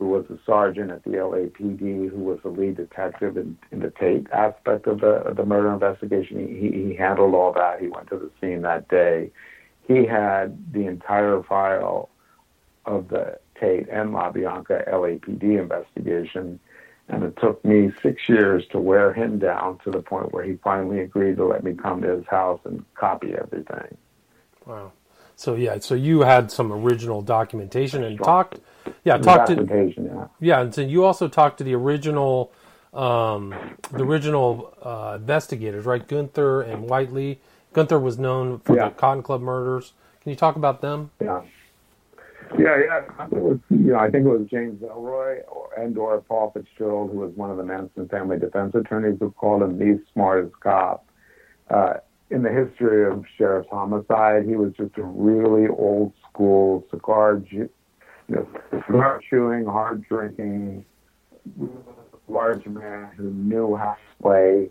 who 0.00 0.08
was 0.08 0.24
a 0.30 0.38
sergeant 0.46 0.90
at 0.90 1.04
the 1.04 1.10
LAPD, 1.10 2.08
who 2.08 2.24
was 2.24 2.38
the 2.42 2.48
lead 2.48 2.76
detective 2.76 3.36
in, 3.36 3.58
in 3.70 3.80
the 3.80 3.90
Tate 3.90 4.26
aspect 4.32 4.86
of 4.86 5.02
the, 5.02 5.08
of 5.08 5.36
the 5.36 5.44
murder 5.44 5.70
investigation. 5.70 6.48
He, 6.48 6.88
he 6.88 6.94
handled 6.94 7.34
all 7.34 7.52
that. 7.52 7.80
He 7.82 7.88
went 7.88 8.08
to 8.08 8.16
the 8.16 8.30
scene 8.40 8.62
that 8.62 8.88
day. 8.88 9.30
He 9.86 10.06
had 10.06 10.72
the 10.72 10.86
entire 10.86 11.42
file 11.42 12.08
of 12.86 13.08
the 13.08 13.38
Tate 13.60 13.90
and 13.90 14.14
LaBianca 14.14 14.90
LAPD 14.90 15.60
investigation. 15.60 16.58
And 17.08 17.22
it 17.22 17.36
took 17.38 17.62
me 17.62 17.92
six 18.02 18.26
years 18.26 18.64
to 18.72 18.78
wear 18.78 19.12
him 19.12 19.38
down 19.38 19.80
to 19.84 19.90
the 19.90 20.00
point 20.00 20.32
where 20.32 20.44
he 20.44 20.54
finally 20.64 21.00
agreed 21.00 21.36
to 21.36 21.44
let 21.44 21.62
me 21.62 21.74
come 21.74 22.00
to 22.00 22.16
his 22.16 22.26
house 22.26 22.60
and 22.64 22.82
copy 22.94 23.34
everything. 23.34 23.98
Wow. 24.64 24.92
So 25.36 25.56
yeah, 25.56 25.78
so 25.80 25.94
you 25.94 26.20
had 26.20 26.50
some 26.50 26.72
original 26.72 27.20
documentation 27.20 28.02
and 28.02 28.16
talked 28.18 28.60
yeah, 29.04 29.18
talk 29.18 29.46
to 29.46 29.96
yeah. 29.96 30.26
yeah, 30.40 30.60
and 30.60 30.74
so 30.74 30.80
you 30.80 31.04
also 31.04 31.28
talked 31.28 31.58
to 31.58 31.64
the 31.64 31.74
original, 31.74 32.52
um, 32.92 33.54
the 33.92 34.04
original 34.04 34.74
uh, 34.82 35.16
investigators, 35.20 35.84
right? 35.84 36.06
Guenther 36.06 36.68
and 36.68 36.88
Whiteley. 36.88 37.40
Guenther 37.74 38.00
was 38.00 38.18
known 38.18 38.58
for 38.60 38.76
yeah. 38.76 38.88
the 38.88 38.94
Cotton 38.94 39.22
Club 39.22 39.40
murders. 39.40 39.92
Can 40.22 40.30
you 40.30 40.36
talk 40.36 40.56
about 40.56 40.80
them? 40.80 41.10
Yeah, 41.20 41.42
yeah, 42.58 42.78
yeah. 42.84 43.26
Was, 43.30 43.58
you 43.70 43.92
know, 43.92 43.98
I 43.98 44.10
think 44.10 44.26
it 44.26 44.28
was 44.28 44.46
James 44.50 44.82
Ellroy 44.82 45.40
or, 45.48 45.70
and 45.76 45.96
or 45.96 46.20
Paul 46.20 46.50
Fitzgerald, 46.50 47.10
who 47.10 47.18
was 47.18 47.32
one 47.36 47.50
of 47.50 47.56
the 47.56 47.64
Manson 47.64 48.08
family 48.08 48.38
defense 48.38 48.74
attorneys, 48.74 49.18
who 49.20 49.30
called 49.30 49.62
him 49.62 49.78
the 49.78 50.02
smartest 50.12 50.58
cop. 50.60 51.06
Uh, 51.68 51.94
in 52.30 52.42
the 52.42 52.50
history 52.50 53.10
of 53.10 53.24
sheriff's 53.36 53.68
homicide, 53.70 54.44
he 54.44 54.56
was 54.56 54.72
just 54.76 54.96
a 54.98 55.02
really 55.02 55.68
old 55.68 56.12
school 56.28 56.84
cigar 56.90 57.36
you 58.30 58.46
know, 58.90 59.18
chewing, 59.28 59.64
hard 59.66 60.04
drinking, 60.08 60.84
large 62.28 62.64
man 62.66 63.10
who 63.16 63.30
knew 63.30 63.76
how 63.76 63.96
to 63.96 64.22
play 64.22 64.70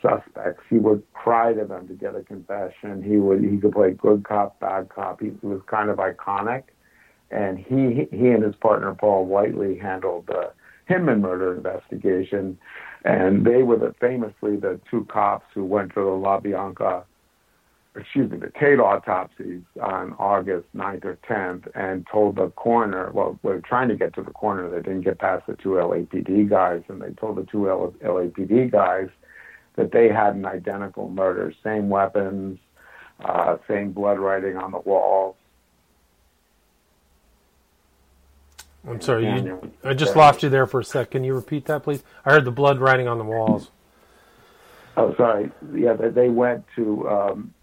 suspects. 0.00 0.62
He 0.70 0.78
would 0.78 1.02
cry 1.12 1.52
to 1.52 1.64
them 1.64 1.88
to 1.88 1.94
get 1.94 2.14
a 2.14 2.22
confession. 2.22 3.02
He 3.02 3.16
would 3.16 3.42
he 3.42 3.58
could 3.58 3.72
play 3.72 3.90
good 3.92 4.24
cop, 4.24 4.60
bad 4.60 4.88
cop. 4.88 5.20
He, 5.20 5.32
was 5.42 5.60
kind 5.66 5.90
of 5.90 5.98
iconic, 5.98 6.64
and 7.30 7.58
he 7.58 8.08
he 8.16 8.28
and 8.28 8.42
his 8.42 8.54
partner 8.56 8.94
Paul 8.94 9.26
Whiteley 9.26 9.76
handled 9.76 10.26
the 10.28 10.52
Hinman 10.86 11.20
murder 11.20 11.54
investigation, 11.54 12.58
and 13.04 13.44
they 13.44 13.62
were 13.62 13.76
the, 13.76 13.94
famously 14.00 14.56
the 14.56 14.80
two 14.90 15.04
cops 15.06 15.46
who 15.54 15.64
went 15.64 15.90
to 15.94 16.00
the 16.00 16.00
LaBianca 16.00 17.04
excuse 17.96 18.30
me, 18.30 18.38
the 18.38 18.52
Tate 18.58 18.78
autopsies 18.78 19.62
on 19.82 20.14
August 20.18 20.66
9th 20.76 21.04
or 21.04 21.18
10th 21.28 21.68
and 21.74 22.06
told 22.10 22.36
the 22.36 22.50
coroner, 22.50 23.10
well, 23.12 23.38
we 23.42 23.52
are 23.52 23.60
trying 23.60 23.88
to 23.88 23.96
get 23.96 24.14
to 24.14 24.22
the 24.22 24.30
coroner. 24.30 24.70
They 24.70 24.82
didn't 24.82 25.02
get 25.02 25.18
past 25.18 25.46
the 25.46 25.54
two 25.56 25.70
LAPD 25.70 26.48
guys, 26.48 26.82
and 26.88 27.00
they 27.02 27.10
told 27.10 27.36
the 27.36 27.44
two 27.44 27.58
LAPD 27.58 28.70
guys 28.70 29.08
that 29.76 29.92
they 29.92 30.08
had 30.08 30.34
an 30.34 30.46
identical 30.46 31.08
murder, 31.08 31.52
same 31.64 31.88
weapons, 31.88 32.58
uh, 33.24 33.56
same 33.66 33.92
blood 33.92 34.18
writing 34.18 34.56
on 34.56 34.70
the 34.70 34.80
walls. 34.80 35.36
I'm 38.88 39.00
sorry, 39.00 39.26
you, 39.26 39.72
I 39.84 39.92
just 39.92 40.16
lost 40.16 40.42
you 40.42 40.48
there 40.48 40.66
for 40.66 40.80
a 40.80 40.84
sec. 40.84 41.10
Can 41.10 41.22
you 41.22 41.34
repeat 41.34 41.66
that, 41.66 41.82
please? 41.82 42.02
I 42.24 42.30
heard 42.30 42.46
the 42.46 42.50
blood 42.50 42.78
writing 42.78 43.08
on 43.08 43.18
the 43.18 43.24
walls. 43.24 43.70
Oh, 44.96 45.14
sorry. 45.16 45.50
Yeah, 45.74 45.94
they 45.94 46.30
went 46.30 46.64
to 46.76 47.08
um, 47.08 47.54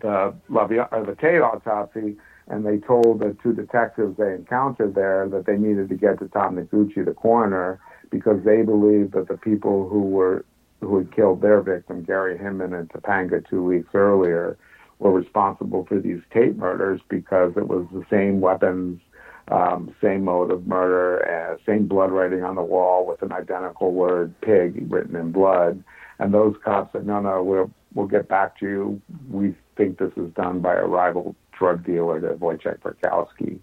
the 0.00 0.34
or 0.50 1.04
the 1.04 1.16
Tate 1.20 1.40
autopsy, 1.40 2.16
and 2.48 2.66
they 2.66 2.78
told 2.78 3.20
the 3.20 3.36
two 3.42 3.52
detectives 3.52 4.16
they 4.16 4.34
encountered 4.34 4.94
there 4.94 5.28
that 5.28 5.46
they 5.46 5.56
needed 5.56 5.88
to 5.88 5.94
get 5.96 6.18
to 6.18 6.28
Tom 6.28 6.56
Noguchi, 6.56 7.04
the 7.04 7.14
coroner, 7.14 7.80
because 8.10 8.44
they 8.44 8.62
believed 8.62 9.12
that 9.12 9.28
the 9.28 9.36
people 9.36 9.88
who 9.88 10.02
were 10.02 10.44
who 10.80 10.98
had 10.98 11.14
killed 11.14 11.40
their 11.40 11.60
victim, 11.60 12.02
Gary 12.02 12.36
Hinman 12.36 12.74
in 12.74 12.88
Topanga 12.88 13.48
two 13.48 13.62
weeks 13.62 13.90
earlier, 13.94 14.58
were 14.98 15.12
responsible 15.12 15.84
for 15.86 16.00
these 16.00 16.20
Tate 16.32 16.56
murders 16.56 17.00
because 17.08 17.52
it 17.56 17.68
was 17.68 17.86
the 17.92 18.04
same 18.10 18.40
weapons, 18.40 19.00
um, 19.48 19.94
same 20.02 20.24
mode 20.24 20.50
of 20.50 20.66
murder, 20.66 21.24
uh, 21.24 21.56
same 21.64 21.86
blood 21.86 22.10
writing 22.10 22.42
on 22.42 22.56
the 22.56 22.62
wall 22.62 23.06
with 23.06 23.22
an 23.22 23.32
identical 23.32 23.92
word 23.92 24.34
"pig" 24.40 24.90
written 24.90 25.16
in 25.16 25.30
blood. 25.30 25.82
And 26.18 26.34
those 26.34 26.56
cops 26.64 26.92
said, 26.92 27.06
"No, 27.06 27.20
no, 27.20 27.42
we'll 27.42 27.70
we'll 27.94 28.06
get 28.06 28.28
back 28.28 28.58
to 28.60 28.66
you. 28.66 29.02
We 29.30 29.54
think 29.76 29.98
this 29.98 30.12
is 30.16 30.32
done 30.34 30.60
by 30.60 30.74
a 30.74 30.84
rival 30.84 31.34
drug 31.58 31.84
dealer 31.84 32.20
to 32.20 32.34
Wojciech 32.34 32.80
Frykowski. 32.80 33.58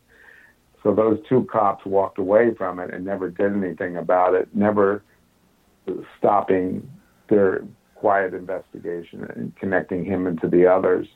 So 0.84 0.94
those 0.94 1.20
two 1.28 1.48
cops 1.52 1.86
walked 1.86 2.20
away 2.20 2.54
from 2.58 2.80
it 2.80 2.94
and 2.94 3.04
never 3.04 3.30
did 3.30 3.52
anything 3.52 3.98
about 3.98 4.34
it, 4.34 4.48
never 4.56 5.04
stopping 6.18 6.90
their 7.30 7.64
quiet 7.96 8.34
investigation 8.34 9.26
and 9.36 9.56
connecting 9.58 10.06
him 10.06 10.26
into 10.26 10.48
the 10.48 10.66
others. 10.66 11.08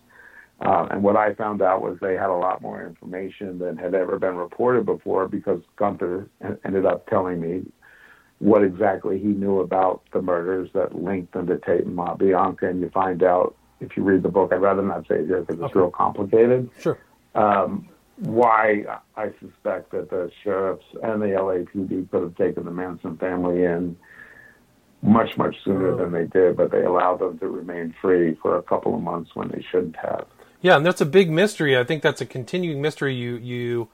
Um, 0.62 0.90
and 0.92 1.04
what 1.04 1.16
I 1.16 1.34
found 1.34 1.62
out 1.62 1.82
was 1.82 1.98
they 2.02 2.14
had 2.14 2.30
a 2.30 2.36
lot 2.36 2.62
more 2.62 2.86
information 2.86 3.58
than 3.58 3.78
had 3.78 3.96
ever 3.96 4.20
been 4.20 4.36
reported 4.36 4.86
before 4.86 5.28
because 5.28 5.62
Guenther 5.78 6.28
ended 6.66 6.86
up 6.86 7.08
telling 7.08 7.40
me 7.40 7.64
what 8.44 8.62
exactly 8.62 9.18
he 9.18 9.28
knew 9.28 9.62
about 9.62 10.02
the 10.12 10.22
murders 10.22 10.70
that 10.74 10.94
linked 10.94 11.32
them 11.32 11.48
to 11.48 11.58
Tate 11.60 11.86
and 11.86 11.98
LaBianca. 11.98 12.70
And 12.70 12.82
you 12.82 12.90
find 12.90 13.24
out 13.24 13.56
if 13.80 13.96
you 13.96 14.04
read 14.04 14.22
the 14.22 14.30
book. 14.30 14.52
I'd 14.52 14.62
rather 14.62 14.82
not 14.82 15.08
say 15.08 15.16
it 15.20 15.28
here 15.28 15.40
because 15.40 15.56
it's 15.56 15.64
okay. 15.64 15.80
real 15.80 15.92
complicated. 15.92 16.70
Sure. 16.78 17.00
Um, 17.36 17.88
why 18.18 18.84
I 19.16 19.32
suspect 19.40 19.92
that 19.92 20.10
the 20.10 20.30
sheriffs 20.44 20.84
and 21.02 21.22
the 21.22 21.28
LAPD 21.28 22.12
could 22.12 22.22
have 22.22 22.36
taken 22.36 22.66
the 22.66 22.72
Manson 22.72 23.18
family 23.18 23.64
in 23.64 23.96
much, 25.02 25.38
much 25.38 25.56
sooner 25.64 25.96
than 25.96 26.12
they 26.12 26.26
did, 26.26 26.58
but 26.58 26.70
they 26.70 26.84
allowed 26.84 27.20
them 27.20 27.40
to 27.40 27.48
remain 27.48 27.96
free 28.02 28.38
for 28.42 28.58
a 28.58 28.62
couple 28.62 28.94
of 28.94 29.02
months 29.02 29.32
when 29.36 29.48
they 29.50 29.66
shouldn't 29.72 29.96
have. 29.96 30.26
Yeah, 30.62 30.76
and 30.76 30.86
that's 30.86 31.02
a 31.02 31.06
big 31.06 31.32
mystery. 31.32 31.78
I 31.78 31.86
think 31.86 32.04
that's 32.04 32.22
a 32.22 32.26
continuing 32.26 32.82
mystery 32.82 33.16
you 33.16 33.38
you 33.38 33.88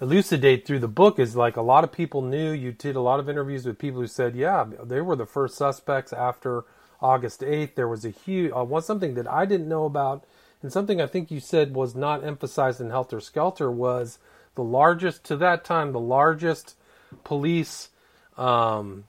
elucidate 0.00 0.66
through 0.66 0.78
the 0.78 0.88
book 0.88 1.18
is 1.18 1.36
like 1.36 1.56
a 1.56 1.62
lot 1.62 1.84
of 1.84 1.92
people 1.92 2.22
knew. 2.22 2.52
You 2.52 2.72
did 2.72 2.96
a 2.96 3.00
lot 3.00 3.20
of 3.20 3.28
interviews 3.28 3.66
with 3.66 3.78
people 3.78 4.00
who 4.00 4.06
said, 4.06 4.34
yeah, 4.34 4.64
they 4.82 5.00
were 5.00 5.16
the 5.16 5.26
first 5.26 5.56
suspects 5.56 6.12
after 6.12 6.64
August 7.00 7.40
8th. 7.40 7.74
There 7.74 7.88
was 7.88 8.04
a 8.04 8.10
huge, 8.10 8.52
uh, 8.56 8.64
one 8.64 8.82
something 8.82 9.14
that 9.14 9.30
I 9.30 9.44
didn't 9.44 9.68
know 9.68 9.84
about, 9.84 10.24
and 10.62 10.72
something 10.72 11.00
I 11.00 11.06
think 11.06 11.30
you 11.30 11.40
said 11.40 11.74
was 11.74 11.94
not 11.94 12.24
emphasized 12.24 12.80
in 12.80 12.90
Helter 12.90 13.20
Skelter 13.20 13.70
was 13.70 14.18
the 14.54 14.64
largest, 14.64 15.24
to 15.24 15.36
that 15.36 15.64
time, 15.64 15.92
the 15.92 16.00
largest 16.00 16.76
police 17.24 17.90
um, 18.36 19.04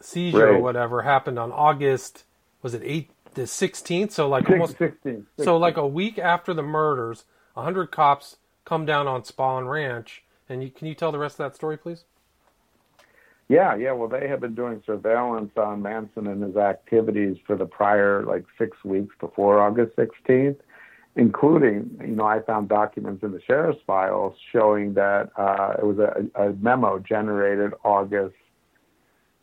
seizure 0.00 0.46
right. 0.46 0.54
or 0.56 0.58
whatever 0.58 1.02
happened 1.02 1.38
on 1.38 1.52
August, 1.52 2.24
was 2.62 2.74
it 2.74 2.82
8, 2.84 3.10
the 3.34 3.42
16th, 3.42 4.12
so 4.12 4.28
like 4.28 4.48
almost 4.50 4.76
16, 4.76 5.26
so 5.38 5.56
like 5.56 5.76
a 5.76 5.86
week 5.86 6.18
after 6.18 6.52
the 6.52 6.62
murders, 6.62 7.24
100 7.54 7.90
cops 7.90 8.36
come 8.64 8.84
down 8.84 9.06
on 9.08 9.22
Spahn 9.22 9.68
Ranch. 9.68 10.22
And 10.48 10.62
you, 10.62 10.70
can 10.70 10.86
you 10.86 10.94
tell 10.94 11.12
the 11.12 11.18
rest 11.18 11.34
of 11.34 11.50
that 11.50 11.56
story, 11.56 11.76
please? 11.76 12.04
Yeah, 13.48 13.74
yeah. 13.76 13.92
Well, 13.92 14.08
they 14.08 14.28
have 14.28 14.40
been 14.40 14.54
doing 14.54 14.82
surveillance 14.86 15.52
on 15.56 15.82
Manson 15.82 16.26
and 16.26 16.42
his 16.42 16.56
activities 16.56 17.36
for 17.46 17.56
the 17.56 17.66
prior 17.66 18.22
like 18.22 18.44
six 18.58 18.82
weeks 18.84 19.14
before 19.20 19.60
August 19.60 19.96
16th, 19.96 20.56
including, 21.16 21.90
you 22.00 22.16
know, 22.16 22.24
I 22.24 22.40
found 22.40 22.68
documents 22.68 23.22
in 23.22 23.32
the 23.32 23.42
sheriff's 23.46 23.80
files 23.86 24.36
showing 24.52 24.94
that 24.94 25.30
uh, 25.36 25.74
it 25.78 25.84
was 25.84 25.98
a, 25.98 26.24
a 26.40 26.52
memo 26.54 26.98
generated 26.98 27.72
August 27.84 28.36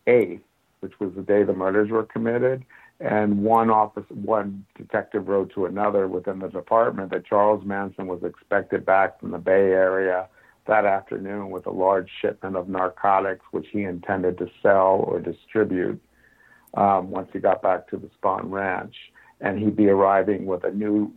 8th, 0.08 0.42
which 0.80 1.00
was 1.00 1.14
the 1.16 1.22
day 1.22 1.44
the 1.44 1.54
murders 1.54 1.92
were 1.92 2.04
committed. 2.04 2.66
And 3.00 3.44
one 3.44 3.70
office, 3.70 4.06
one 4.10 4.66
detective 4.76 5.28
wrote 5.28 5.54
to 5.54 5.68
another 5.68 6.08
within 6.08 6.40
the 6.40 6.50
department 6.50 7.12
that 7.12 7.26
Charles 7.26 7.64
Manson 7.64 8.08
was 8.08 8.24
expected 8.24 8.86
back 8.86 9.20
from 9.20 9.32
the 9.32 9.38
Bay 9.38 9.72
Area 9.72 10.28
that 10.70 10.86
afternoon 10.86 11.50
with 11.50 11.66
a 11.66 11.72
large 11.72 12.10
shipment 12.22 12.56
of 12.56 12.70
narcotics, 12.70 13.44
which 13.52 13.68
he 13.72 13.84
intended 13.84 14.38
to 14.38 14.50
sell 14.62 15.04
or 15.06 15.20
distribute 15.20 16.00
um, 16.76 17.10
once 17.10 17.28
he 17.34 17.40
got 17.40 17.62
back 17.62 17.88
to 17.90 17.98
the 17.98 18.10
Spahn 18.22 18.50
Ranch. 18.50 18.96
And 19.42 19.58
he'd 19.58 19.76
be 19.76 19.90
arriving 19.90 20.46
with 20.46 20.64
a 20.64 20.72
new 20.72 21.12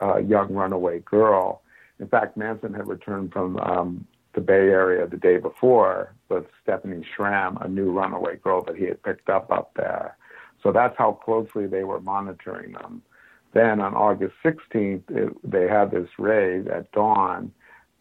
uh, 0.00 0.18
young 0.18 0.52
runaway 0.52 1.00
girl. 1.00 1.62
In 1.98 2.08
fact, 2.08 2.36
Manson 2.36 2.74
had 2.74 2.86
returned 2.86 3.32
from 3.32 3.56
um, 3.58 4.06
the 4.34 4.40
Bay 4.40 4.68
Area 4.68 5.06
the 5.06 5.16
day 5.16 5.38
before 5.38 6.14
with 6.28 6.44
Stephanie 6.62 7.04
Schramm, 7.16 7.56
a 7.60 7.68
new 7.68 7.90
runaway 7.90 8.36
girl 8.36 8.62
that 8.64 8.76
he 8.76 8.84
had 8.84 9.02
picked 9.02 9.28
up 9.28 9.50
up 9.50 9.72
there. 9.76 10.16
So 10.62 10.72
that's 10.72 10.96
how 10.96 11.12
closely 11.12 11.66
they 11.66 11.84
were 11.84 12.00
monitoring 12.00 12.72
them. 12.72 13.02
Then 13.54 13.80
on 13.80 13.94
August 13.94 14.34
16th, 14.44 15.02
it, 15.08 15.50
they 15.50 15.68
had 15.68 15.90
this 15.90 16.08
raid 16.18 16.68
at 16.68 16.90
dawn 16.92 17.52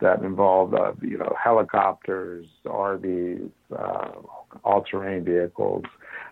that 0.03 0.21
involved, 0.21 0.73
uh, 0.73 0.91
you 1.01 1.17
know, 1.17 1.33
helicopters, 1.41 2.45
RVs, 2.65 3.49
uh, 3.75 4.11
all-terrain 4.63 5.23
vehicles, 5.23 5.83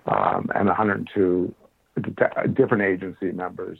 um, 0.05 0.49
and 0.53 0.67
102 0.67 1.53
different 2.53 2.83
agency 2.83 3.31
members. 3.31 3.79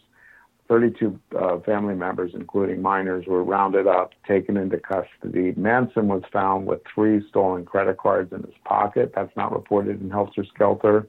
32 0.68 1.20
uh, 1.38 1.60
family 1.60 1.96
members, 1.96 2.32
including 2.34 2.82
minors, 2.82 3.26
were 3.28 3.44
rounded 3.44 3.88
up, 3.88 4.12
taken 4.26 4.56
into 4.56 4.78
custody. 4.78 5.54
Manson 5.58 6.08
was 6.08 6.24
found 6.32 6.66
with 6.66 6.80
three 6.96 7.22
stolen 7.28 7.66
credit 7.66 7.98
cards 7.98 8.32
in 8.32 8.42
his 8.44 8.56
pocket. 8.64 9.12
That's 9.14 9.36
not 9.36 9.52
reported 9.52 10.02
in 10.02 10.10
Helter 10.10 10.46
Skelter. 10.46 11.08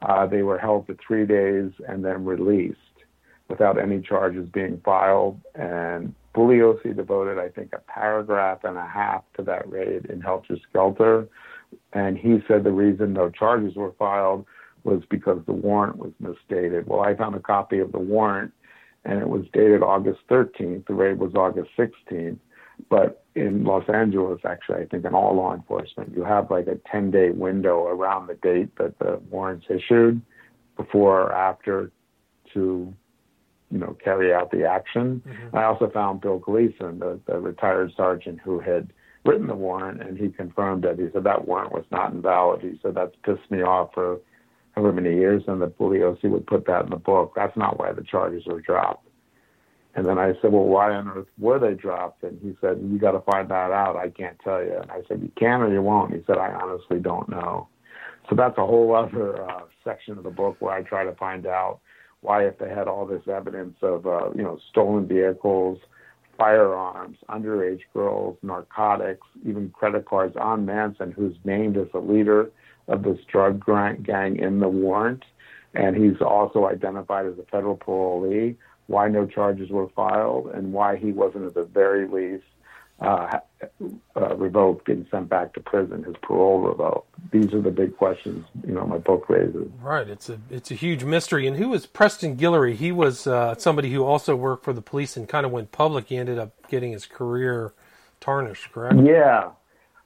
Uh, 0.00 0.26
they 0.26 0.42
were 0.42 0.58
held 0.58 0.86
for 0.86 0.94
three 1.04 1.26
days 1.26 1.72
and 1.88 2.04
then 2.04 2.24
released 2.24 2.78
without 3.48 3.78
any 3.78 4.00
charges 4.00 4.48
being 4.48 4.80
filed. 4.84 5.40
And 5.56 6.14
Bugliosi 6.34 6.94
devoted, 6.94 7.38
I 7.38 7.48
think, 7.48 7.72
a 7.72 7.78
paragraph 7.78 8.60
and 8.64 8.76
a 8.76 8.86
half 8.86 9.24
to 9.36 9.42
that 9.42 9.70
raid 9.70 10.06
in 10.06 10.20
Helter 10.20 10.56
Skelter. 10.68 11.28
And 11.92 12.16
he 12.16 12.38
said 12.46 12.64
the 12.64 12.72
reason 12.72 13.12
no 13.12 13.30
charges 13.30 13.74
were 13.76 13.92
filed 13.98 14.46
was 14.84 15.02
because 15.10 15.40
the 15.46 15.52
warrant 15.52 15.96
was 15.96 16.12
misstated. 16.20 16.86
Well, 16.86 17.00
I 17.00 17.14
found 17.14 17.34
a 17.34 17.40
copy 17.40 17.80
of 17.80 17.92
the 17.92 17.98
warrant, 17.98 18.52
and 19.04 19.20
it 19.20 19.28
was 19.28 19.44
dated 19.52 19.82
August 19.82 20.20
13th. 20.30 20.86
The 20.86 20.94
raid 20.94 21.18
was 21.18 21.34
August 21.34 21.70
16th. 21.76 22.38
But 22.88 23.24
in 23.34 23.64
Los 23.64 23.88
Angeles, 23.88 24.40
actually, 24.44 24.82
I 24.82 24.86
think 24.86 25.04
in 25.04 25.14
all 25.14 25.34
law 25.34 25.54
enforcement, 25.54 26.14
you 26.16 26.24
have 26.24 26.50
like 26.50 26.66
a 26.66 26.78
10 26.90 27.10
day 27.10 27.30
window 27.30 27.86
around 27.86 28.26
the 28.26 28.34
date 28.34 28.74
that 28.78 28.98
the 28.98 29.20
warrant's 29.30 29.66
issued 29.68 30.22
before 30.76 31.22
or 31.22 31.32
after 31.32 31.92
to 32.54 32.92
you 33.70 33.78
know, 33.78 33.96
carry 34.02 34.32
out 34.34 34.50
the 34.50 34.64
action. 34.64 35.22
Mm-hmm. 35.26 35.56
I 35.56 35.64
also 35.64 35.88
found 35.90 36.20
Bill 36.20 36.38
Gleason, 36.38 36.98
the, 36.98 37.20
the 37.26 37.38
retired 37.38 37.92
sergeant 37.96 38.40
who 38.44 38.58
had 38.60 38.92
written 39.24 39.46
the 39.46 39.54
warrant, 39.54 40.02
and 40.02 40.18
he 40.18 40.28
confirmed 40.28 40.84
that. 40.84 40.98
He 40.98 41.08
said 41.12 41.24
that 41.24 41.46
warrant 41.46 41.72
was 41.72 41.84
not 41.90 42.12
invalid. 42.12 42.62
He 42.62 42.78
said 42.82 42.94
that's 42.94 43.14
pissed 43.24 43.50
me 43.50 43.62
off 43.62 43.90
for 43.94 44.18
however 44.72 44.92
many 44.92 45.14
years, 45.14 45.42
and 45.46 45.60
that 45.62 45.78
Bugliosi 45.78 46.28
would 46.30 46.46
put 46.46 46.66
that 46.66 46.84
in 46.84 46.90
the 46.90 46.96
book. 46.96 47.32
That's 47.36 47.56
not 47.56 47.78
why 47.78 47.92
the 47.92 48.02
charges 48.02 48.44
were 48.46 48.60
dropped. 48.60 49.06
And 49.94 50.06
then 50.06 50.18
I 50.18 50.34
said, 50.40 50.52
well, 50.52 50.64
why 50.64 50.92
on 50.94 51.08
earth 51.08 51.26
were 51.38 51.58
they 51.58 51.74
dropped? 51.74 52.22
And 52.22 52.38
he 52.40 52.56
said, 52.60 52.78
you 52.80 52.98
got 52.98 53.12
to 53.12 53.20
find 53.20 53.48
that 53.50 53.72
out. 53.72 53.96
I 53.96 54.08
can't 54.08 54.38
tell 54.38 54.62
you. 54.62 54.76
And 54.76 54.90
I 54.90 55.00
said, 55.08 55.20
you 55.20 55.32
can 55.36 55.62
or 55.62 55.72
you 55.72 55.82
won't. 55.82 56.14
He 56.14 56.22
said, 56.26 56.38
I 56.38 56.52
honestly 56.52 57.00
don't 57.00 57.28
know. 57.28 57.68
So 58.28 58.36
that's 58.36 58.56
a 58.56 58.64
whole 58.64 58.94
other 58.94 59.42
uh, 59.42 59.62
section 59.82 60.16
of 60.16 60.22
the 60.22 60.30
book 60.30 60.56
where 60.60 60.72
I 60.72 60.82
try 60.82 61.04
to 61.04 61.12
find 61.16 61.44
out 61.44 61.80
why 62.22 62.44
if 62.46 62.58
they 62.58 62.68
had 62.68 62.88
all 62.88 63.06
this 63.06 63.26
evidence 63.28 63.76
of 63.82 64.06
uh, 64.06 64.30
you 64.34 64.42
know 64.42 64.58
stolen 64.70 65.06
vehicles, 65.06 65.78
firearms, 66.36 67.18
underage 67.28 67.82
girls, 67.92 68.36
narcotics, 68.42 69.26
even 69.44 69.70
credit 69.70 70.04
cards 70.04 70.36
on 70.36 70.66
Manson, 70.66 71.12
who's 71.12 71.36
named 71.44 71.76
as 71.76 71.88
the 71.92 72.00
leader 72.00 72.50
of 72.88 73.02
this 73.02 73.18
drug 73.30 73.64
gang 74.02 74.36
in 74.36 74.60
the 74.60 74.68
warrant, 74.68 75.24
and 75.74 75.96
he's 75.96 76.20
also 76.20 76.66
identified 76.66 77.26
as 77.26 77.38
a 77.38 77.44
federal 77.50 77.76
parolee. 77.76 78.56
Why 78.86 79.08
no 79.08 79.24
charges 79.24 79.70
were 79.70 79.88
filed, 79.90 80.48
and 80.48 80.72
why 80.72 80.96
he 80.96 81.12
wasn't 81.12 81.46
at 81.46 81.54
the 81.54 81.64
very 81.64 82.08
least 82.08 82.44
uh, 83.00 83.38
uh, 84.16 84.36
revoked, 84.36 84.86
getting 84.86 85.06
sent 85.10 85.28
back 85.28 85.54
to 85.54 85.60
prison, 85.60 86.02
his 86.02 86.16
parole 86.22 86.60
revoked. 86.60 87.08
These 87.30 87.54
are 87.54 87.60
the 87.60 87.70
big 87.70 87.96
questions, 87.96 88.44
you 88.66 88.74
know, 88.74 88.86
my 88.86 88.98
book 88.98 89.28
raises. 89.28 89.68
Right. 89.80 90.06
It's 90.08 90.28
a 90.28 90.38
it's 90.50 90.70
a 90.70 90.74
huge 90.74 91.04
mystery. 91.04 91.46
And 91.46 91.56
who 91.56 91.70
was 91.70 91.86
Preston 91.86 92.36
Guillory? 92.36 92.74
He 92.74 92.92
was 92.92 93.26
uh, 93.26 93.54
somebody 93.56 93.90
who 93.90 94.04
also 94.04 94.36
worked 94.36 94.64
for 94.64 94.72
the 94.72 94.82
police 94.82 95.16
and 95.16 95.28
kind 95.28 95.46
of 95.46 95.52
went 95.52 95.72
public. 95.72 96.08
He 96.08 96.16
ended 96.16 96.38
up 96.38 96.52
getting 96.68 96.92
his 96.92 97.06
career 97.06 97.72
tarnished. 98.20 98.70
Correct? 98.72 98.96
Yeah. 99.02 99.50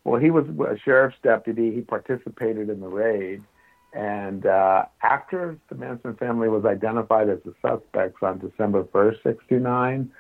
Well, 0.05 0.21
he 0.21 0.31
was 0.31 0.45
a 0.47 0.79
sheriff's 0.79 1.17
deputy. 1.23 1.75
He 1.75 1.81
participated 1.81 2.69
in 2.69 2.81
the 2.81 2.89
raid. 2.89 3.43
And 3.95 4.45
uh, 4.45 4.85
after 5.03 5.57
the 5.69 5.77
Manson 5.77 6.17
family 6.17 6.49
was 6.49 6.65
identified 6.65 7.29
as 7.29 7.39
the 7.45 7.55
suspects 7.63 8.23
on 8.23 8.39
December 8.39 8.85
1st, 8.85 9.23
69, 9.23 10.11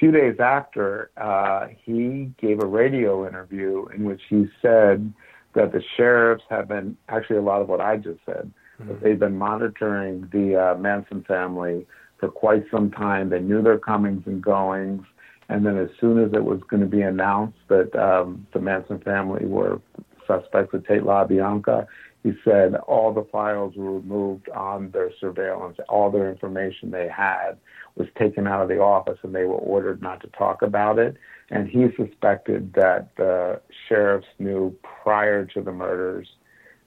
few 0.00 0.10
days 0.10 0.40
after, 0.40 1.10
uh, 1.18 1.68
he 1.84 2.32
gave 2.40 2.60
a 2.60 2.66
radio 2.66 3.28
interview 3.28 3.86
in 3.94 4.04
which 4.04 4.22
he 4.28 4.46
said 4.62 5.12
that 5.54 5.72
the 5.72 5.82
sheriffs 5.96 6.44
have 6.48 6.66
been 6.66 6.96
actually 7.08 7.36
a 7.36 7.42
lot 7.42 7.60
of 7.60 7.68
what 7.68 7.80
I 7.80 7.98
just 7.98 8.18
said. 8.24 8.50
Mm-hmm. 8.80 8.88
That 8.88 9.02
they've 9.02 9.18
been 9.18 9.36
monitoring 9.36 10.28
the 10.32 10.56
uh, 10.56 10.78
Manson 10.78 11.22
family 11.28 11.86
for 12.18 12.28
quite 12.30 12.64
some 12.70 12.90
time. 12.90 13.28
They 13.28 13.40
knew 13.40 13.62
their 13.62 13.78
comings 13.78 14.22
and 14.26 14.42
goings, 14.42 15.04
and 15.50 15.66
then 15.66 15.76
as 15.76 15.90
soon 16.00 16.18
as 16.24 16.32
it 16.32 16.44
was 16.44 16.60
going 16.68 16.80
to 16.80 16.88
be 16.88 17.02
announced 17.02 17.58
that 17.68 17.94
um, 17.94 18.46
the 18.54 18.60
Manson 18.60 19.00
family 19.00 19.44
were 19.44 19.80
suspects 20.26 20.72
of 20.72 20.86
Tate 20.86 21.02
LaBianca, 21.02 21.86
he 22.22 22.32
said 22.44 22.74
all 22.86 23.12
the 23.12 23.26
files 23.32 23.74
were 23.76 23.94
removed 23.94 24.48
on 24.50 24.90
their 24.90 25.10
surveillance, 25.20 25.78
all 25.88 26.10
their 26.10 26.30
information 26.30 26.90
they 26.90 27.08
had 27.08 27.52
was 27.96 28.08
taken 28.18 28.46
out 28.46 28.62
of 28.62 28.68
the 28.68 28.78
office 28.78 29.18
and 29.22 29.34
they 29.34 29.44
were 29.44 29.54
ordered 29.54 30.02
not 30.02 30.20
to 30.20 30.26
talk 30.28 30.62
about 30.62 30.98
it. 30.98 31.16
And 31.50 31.68
he 31.68 31.86
suspected 31.96 32.74
that 32.74 33.08
the 33.16 33.60
sheriffs 33.88 34.26
knew 34.38 34.76
prior 35.02 35.46
to 35.46 35.62
the 35.62 35.72
murders 35.72 36.28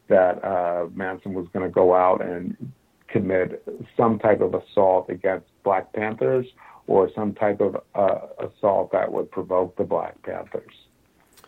that 0.07 0.43
uh, 0.43 0.87
Manson 0.93 1.33
was 1.33 1.47
going 1.51 1.65
to 1.65 1.73
go 1.73 1.95
out 1.95 2.23
and 2.23 2.55
commit 3.07 3.63
some 3.97 4.19
type 4.19 4.41
of 4.41 4.53
assault 4.53 5.09
against 5.09 5.47
Black 5.63 5.93
Panthers 5.93 6.45
or 6.87 7.09
some 7.15 7.33
type 7.33 7.61
of 7.61 7.77
uh, 7.95 8.45
assault 8.45 8.91
that 8.91 9.11
would 9.11 9.31
provoke 9.31 9.75
the 9.77 9.83
Black 9.83 10.21
Panthers. 10.23 10.73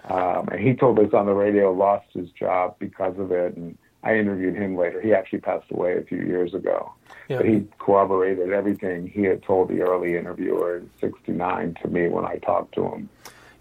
Um, 0.09 0.49
and 0.49 0.59
he 0.59 0.73
told 0.73 0.99
us 0.99 1.13
on 1.13 1.25
the 1.25 1.33
radio, 1.33 1.71
lost 1.71 2.07
his 2.13 2.29
job 2.31 2.75
because 2.79 3.17
of 3.17 3.31
it. 3.31 3.55
And 3.55 3.77
I 4.03 4.15
interviewed 4.17 4.55
him 4.55 4.77
later. 4.77 5.01
He 5.01 5.13
actually 5.13 5.39
passed 5.39 5.71
away 5.71 5.97
a 5.97 6.03
few 6.03 6.19
years 6.19 6.53
ago. 6.53 6.93
Yeah. 7.27 7.37
But 7.37 7.47
he 7.47 7.67
corroborated 7.79 8.51
everything 8.51 9.07
he 9.07 9.23
had 9.23 9.41
told 9.41 9.69
the 9.69 9.81
early 9.81 10.15
interviewer 10.15 10.77
in 10.77 10.89
69 11.01 11.77
to 11.81 11.87
me 11.87 12.07
when 12.07 12.23
I 12.25 12.37
talked 12.37 12.75
to 12.75 12.83
him. 12.83 13.09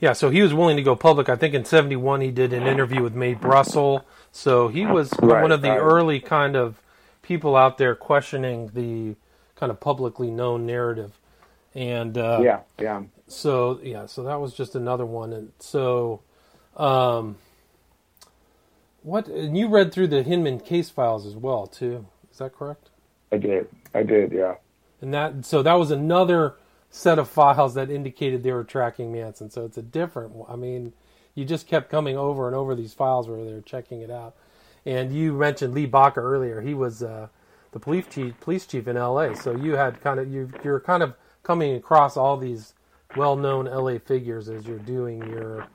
Yeah, 0.01 0.13
so 0.13 0.29
he 0.29 0.43
was 0.43 0.53
willing 0.53 0.77
to 0.77 0.83
go 0.83 0.97
public. 0.97 1.31
I 1.31 1.37
think 1.37 1.55
in 1.55 1.65
71 1.65 2.21
he 2.21 2.31
did 2.31 2.53
an 2.53 2.67
interview 2.67 3.03
with 3.03 3.15
Mae 3.15 3.33
Brussell. 3.33 4.05
So 4.33 4.69
he 4.69 4.85
was 4.85 5.11
right, 5.23 5.41
one 5.41 5.51
of 5.51 5.63
the 5.63 5.71
right. 5.71 5.79
early 5.79 6.21
kind 6.21 6.57
of 6.57 6.83
people 7.23 7.57
out 7.57 7.79
there 7.79 7.95
questioning 7.95 8.71
the 8.75 9.17
kind 9.57 9.71
of 9.71 9.81
publicly 9.81 10.31
known 10.31 10.67
narrative. 10.67 11.19
And 11.75 12.19
uh, 12.19 12.41
yeah, 12.43 12.61
yeah. 12.79 13.03
So 13.29 13.81
yeah, 13.83 14.05
so 14.05 14.25
that 14.25 14.41
was 14.41 14.53
just 14.53 14.75
another 14.75 15.07
one. 15.07 15.33
And 15.33 15.53
so 15.59 16.21
um, 16.77 17.37
what? 19.03 19.29
And 19.29 19.57
you 19.57 19.69
read 19.69 19.93
through 19.93 20.09
the 20.09 20.23
Hinman 20.23 20.61
case 20.61 20.91
files 20.91 21.27
as 21.27 21.37
well, 21.37 21.67
too. 21.67 22.07
Is 22.33 22.39
that 22.39 22.55
correct? 22.55 22.91
I 23.31 23.39
did. 23.39 23.69
I 23.95 24.03
did. 24.03 24.33
Yeah. 24.33 24.55
And 25.01 25.13
that 25.13 25.45
so 25.45 25.63
that 25.63 25.75
was 25.75 25.91
another 25.91 26.55
set 26.91 27.19
of 27.19 27.29
files 27.29 27.75
that 27.75 27.91
indicated 27.91 28.43
they 28.43 28.53
were 28.53 28.65
tracking 28.65 29.13
Manson. 29.13 29.51
So 29.51 29.65
it's 29.65 29.77
a 29.77 29.83
different. 29.83 30.35
I 30.49 30.57
mean, 30.57 30.93
you 31.35 31.45
just 31.45 31.67
kept 31.67 31.91
coming 31.91 32.17
over 32.17 32.47
and 32.47 32.57
over 32.57 32.75
these 32.75 32.95
files 32.95 33.29
where 33.29 33.45
they 33.45 33.53
were 33.53 33.61
checking 33.61 34.01
it 34.01 34.11
out. 34.11 34.35
And 34.87 35.13
you 35.13 35.33
mentioned 35.33 35.75
Lee 35.75 35.87
Baca 35.87 36.21
earlier. 36.21 36.61
He 36.61 36.75
was 36.75 37.03
uh, 37.03 37.29
the 37.73 37.81
police 37.81 38.07
chief, 38.09 38.39
police 38.41 38.67
chief 38.67 38.87
in 38.87 38.97
L.A. 38.97 39.35
So 39.35 39.55
you 39.55 39.73
had 39.77 40.01
kind 40.01 40.21
of 40.21 40.33
you 40.33 40.51
you're 40.63 40.81
kind 40.81 41.03
of 41.03 41.15
coming 41.43 41.75
across 41.75 42.17
all 42.17 42.37
these 42.37 42.75
well-known 43.17 43.67
LA 43.67 43.99
figures 43.99 44.49
as 44.49 44.67
you're 44.67 44.79
doing 44.79 45.19
your. 45.29 45.67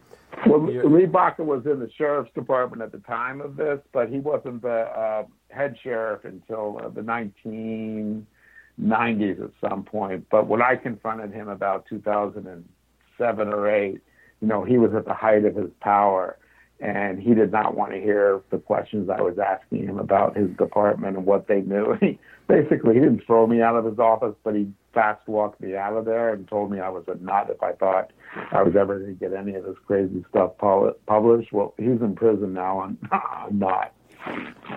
Well, 0.45 0.69
Baca 1.07 1.43
was 1.43 1.65
in 1.65 1.79
the 1.79 1.89
sheriff's 1.97 2.31
department 2.33 2.81
at 2.81 2.91
the 2.91 2.99
time 2.99 3.41
of 3.41 3.55
this, 3.55 3.79
but 3.91 4.09
he 4.09 4.19
wasn't 4.19 4.61
the 4.61 4.69
uh, 4.69 5.23
head 5.49 5.75
sheriff 5.83 6.23
until 6.23 6.79
uh, 6.83 6.89
the 6.89 7.01
1990s 7.01 9.43
at 9.43 9.69
some 9.69 9.83
point. 9.83 10.25
But 10.31 10.47
when 10.47 10.61
I 10.61 10.75
confronted 10.75 11.33
him 11.33 11.49
about 11.49 11.85
2007 11.89 13.47
or 13.47 13.69
eight, 13.69 14.01
you 14.41 14.47
know, 14.47 14.63
he 14.63 14.77
was 14.77 14.91
at 14.95 15.05
the 15.05 15.13
height 15.13 15.45
of 15.45 15.55
his 15.55 15.69
power, 15.81 16.37
and 16.79 17.21
he 17.21 17.33
did 17.33 17.51
not 17.51 17.75
want 17.75 17.91
to 17.91 17.99
hear 17.99 18.41
the 18.51 18.57
questions 18.57 19.09
I 19.09 19.21
was 19.21 19.37
asking 19.37 19.87
him 19.87 19.99
about 19.99 20.37
his 20.37 20.49
department 20.57 21.17
and 21.17 21.25
what 21.25 21.47
they 21.47 21.61
knew. 21.61 21.97
He 22.09 22.17
basically 22.47 22.95
he 22.95 22.99
didn't 22.99 23.25
throw 23.25 23.45
me 23.45 23.61
out 23.61 23.75
of 23.75 23.85
his 23.85 23.99
office, 23.99 24.33
but 24.43 24.55
he 24.55 24.71
fast 24.93 25.27
walked 25.27 25.61
me 25.61 25.75
out 25.75 25.95
of 25.95 26.05
there 26.05 26.33
and 26.33 26.47
told 26.47 26.71
me 26.71 26.79
I 26.79 26.89
was 26.89 27.03
a 27.07 27.15
nut 27.23 27.47
if 27.49 27.61
I 27.61 27.73
thought 27.73 28.11
I 28.51 28.63
was 28.63 28.75
ever 28.75 28.97
going 28.97 29.15
to 29.15 29.19
get 29.19 29.37
any 29.37 29.53
of 29.53 29.65
this 29.65 29.75
crazy 29.85 30.25
stuff 30.29 30.53
published. 30.57 31.53
Well, 31.53 31.75
he's 31.77 32.01
in 32.01 32.15
prison 32.15 32.53
now, 32.53 32.81
and 32.81 32.97
I'm 33.11 33.59
not. 33.59 33.93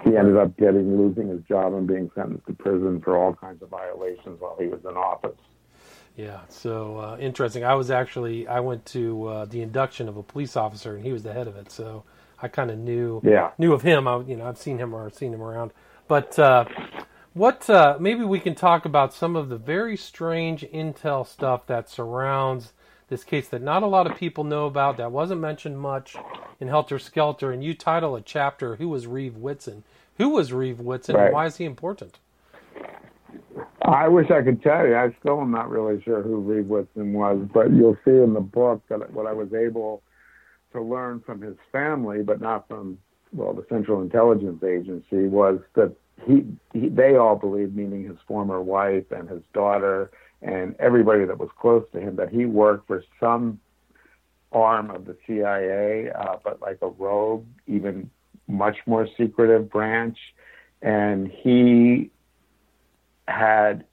He 0.05 0.17
ended 0.17 0.37
up 0.37 0.57
getting 0.57 0.97
losing 0.97 1.29
his 1.29 1.43
job 1.49 1.73
and 1.75 1.87
being 1.87 2.11
sentenced 2.15 2.47
to 2.47 2.53
prison 2.53 3.01
for 3.01 3.17
all 3.17 3.35
kinds 3.35 3.63
of 3.63 3.71
violations 3.71 4.41
while 4.41 4.57
he 4.59 4.67
was 4.67 4.81
in 4.85 4.97
office. 4.97 5.39
Yeah, 6.17 6.41
so 6.49 6.99
uh, 6.99 7.17
interesting. 7.19 7.65
I 7.65 7.75
was 7.75 7.91
actually 7.91 8.47
I 8.47 8.61
went 8.61 8.85
to 8.87 9.27
uh, 9.27 9.45
the 9.47 9.63
induction 9.63 10.09
of 10.09 10.17
a 10.17 10.23
police 10.23 10.57
officer, 10.57 10.95
and 10.95 11.05
he 11.05 11.13
was 11.13 11.23
the 11.23 11.33
head 11.33 11.49
of 11.49 11.57
it. 11.57 11.71
So 11.71 12.05
I 12.41 12.49
kind 12.49 12.71
of 12.71 12.79
knew 12.79 13.21
yeah. 13.25 13.53
knew 13.59 13.73
of 13.73 13.83
him. 13.83 14.07
I 14.07 14.21
you 14.21 14.37
know 14.37 14.47
I've 14.47 14.59
seen 14.59 14.79
him 14.79 14.95
or 14.95 15.09
seen 15.11 15.33
him 15.33 15.43
around. 15.43 15.73
But 16.09 16.39
uh, 16.39 16.67
what 17.33 17.69
uh, 17.71 17.97
maybe 17.99 18.25
we 18.25 18.41
can 18.41 18.55
talk 18.55 18.85
about 18.85 19.15
some 19.15 19.37
of 19.37 19.49
the 19.49 19.57
very 19.57 19.97
strange 19.97 20.63
intel 20.73 21.27
stuff 21.27 21.67
that 21.67 21.89
surrounds 21.89 22.73
this 23.09 23.25
case 23.25 23.49
that 23.49 23.63
not 23.63 23.83
a 23.83 23.87
lot 23.87 24.11
of 24.11 24.17
people 24.17 24.45
know 24.45 24.67
about. 24.67 24.99
That 24.99 25.13
wasn't 25.13 25.41
mentioned 25.41 25.79
much 25.79 26.17
in 26.61 26.69
Helter 26.69 26.99
Skelter. 26.99 27.53
And 27.53 27.65
you 27.65 27.73
title 27.73 28.17
a 28.17 28.21
chapter 28.21 28.77
"Who 28.77 28.89
was 28.89 29.07
Reeve 29.07 29.37
Whitson?" 29.37 29.85
Who 30.19 30.29
was 30.29 30.53
Reeve 30.53 30.79
Whitson, 30.79 31.17
right. 31.17 31.25
and 31.25 31.33
why 31.33 31.47
is 31.47 31.57
he 31.57 31.65
important? 31.65 32.19
I 33.85 34.09
wish 34.09 34.31
I 34.31 34.43
could 34.43 34.63
tell 34.63 34.87
you. 34.87 34.95
I 34.95 35.15
still 35.21 35.41
am 35.41 35.51
not 35.51 35.69
really 35.69 36.01
sure 36.03 36.23
who 36.23 36.37
Reeve 36.37 36.67
Whitson 36.67 37.13
was, 37.13 37.49
but 37.53 37.73
you'll 37.73 37.97
see 38.05 38.13
in 38.13 38.33
the 38.33 38.41
book 38.41 38.83
that 38.89 39.13
what 39.13 39.27
I 39.27 39.33
was 39.33 39.53
able 39.53 40.03
to 40.73 40.81
learn 40.81 41.21
from 41.27 41.41
his 41.41 41.57
family, 41.73 42.23
but 42.23 42.41
not 42.41 42.69
from 42.69 42.99
well 43.33 43.53
the 43.53 43.67
Central 43.69 44.01
Intelligence 44.01 44.63
Agency, 44.63 45.27
was 45.27 45.59
that 45.75 45.95
he, 46.27 46.47
he 46.73 46.89
they 46.89 47.17
all 47.17 47.35
believed, 47.35 47.75
meaning 47.75 48.05
his 48.05 48.19
former 48.29 48.61
wife 48.61 49.11
and 49.11 49.29
his 49.29 49.43
daughter 49.53 50.11
and 50.43 50.77
everybody 50.79 51.25
that 51.25 51.39
was 51.39 51.51
close 51.59 51.85
to 51.93 52.01
him, 52.01 52.17
that 52.17 52.29
he 52.29 52.45
worked 52.47 52.87
for 52.87 53.05
some 53.21 53.59
arm 54.53 54.91
of 54.91 55.07
the 55.07 55.17
CIA, 55.27 56.11
uh, 56.11 56.37
but 56.45 56.61
like 56.61 56.79
a 56.83 56.89
rogue, 56.89 57.47
even 57.67 58.11
much 58.49 58.77
more 58.87 59.09
secretive 59.17 59.71
branch. 59.71 60.19
And 60.83 61.31
he 61.31 62.11
had, 63.29 63.85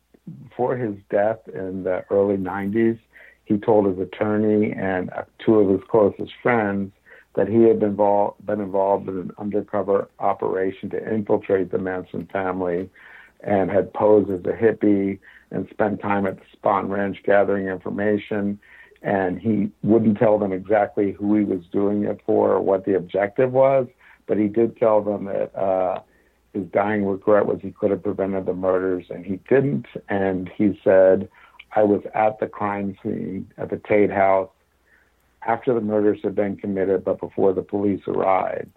before 0.47 0.75
his 0.75 0.95
death 1.09 1.39
in 1.53 1.83
the 1.83 2.03
early 2.09 2.37
90s, 2.37 2.99
he 3.45 3.57
told 3.57 3.87
his 3.87 3.99
attorney 3.99 4.71
and 4.73 5.09
two 5.43 5.55
of 5.55 5.69
his 5.69 5.81
closest 5.89 6.31
friends 6.41 6.91
that 7.35 7.47
he 7.47 7.63
had 7.63 7.79
been 7.79 7.89
involved, 7.89 8.45
been 8.45 8.61
involved 8.61 9.07
in 9.07 9.17
an 9.17 9.31
undercover 9.37 10.09
operation 10.19 10.89
to 10.89 11.13
infiltrate 11.13 11.71
the 11.71 11.77
Manson 11.77 12.27
family 12.31 12.89
and 13.41 13.71
had 13.71 13.93
posed 13.93 14.29
as 14.29 14.41
a 14.41 14.55
hippie 14.55 15.19
and 15.51 15.67
spent 15.69 16.01
time 16.01 16.25
at 16.25 16.37
the 16.37 16.45
Spahn 16.57 16.89
Ranch 16.89 17.17
gathering 17.23 17.67
information. 17.67 18.59
And 19.01 19.39
he 19.39 19.71
wouldn't 19.81 20.17
tell 20.17 20.37
them 20.37 20.51
exactly 20.51 21.13
who 21.13 21.35
he 21.35 21.43
was 21.43 21.61
doing 21.71 22.03
it 22.03 22.19
for 22.25 22.51
or 22.51 22.61
what 22.61 22.85
the 22.85 22.95
objective 22.95 23.53
was, 23.53 23.87
but 24.27 24.37
he 24.37 24.47
did 24.47 24.77
tell 24.77 25.01
them 25.01 25.25
that 25.25 25.55
uh, 25.55 26.01
his 26.53 26.65
dying 26.71 27.05
regret 27.05 27.45
was 27.45 27.59
he 27.61 27.71
could 27.71 27.91
have 27.91 28.03
prevented 28.03 28.45
the 28.45 28.53
murders, 28.53 29.05
and 29.09 29.25
he 29.25 29.39
didn't. 29.49 29.85
And 30.07 30.49
he 30.55 30.79
said, 30.83 31.29
I 31.75 31.83
was 31.83 32.01
at 32.15 32.39
the 32.39 32.47
crime 32.47 32.97
scene 33.03 33.51
at 33.57 33.69
the 33.69 33.81
Tate 33.87 34.11
House 34.11 34.49
after 35.47 35.73
the 35.73 35.81
murders 35.81 36.19
had 36.23 36.35
been 36.35 36.57
committed, 36.57 37.05
but 37.05 37.19
before 37.19 37.53
the 37.53 37.61
police 37.61 38.01
arrived, 38.07 38.71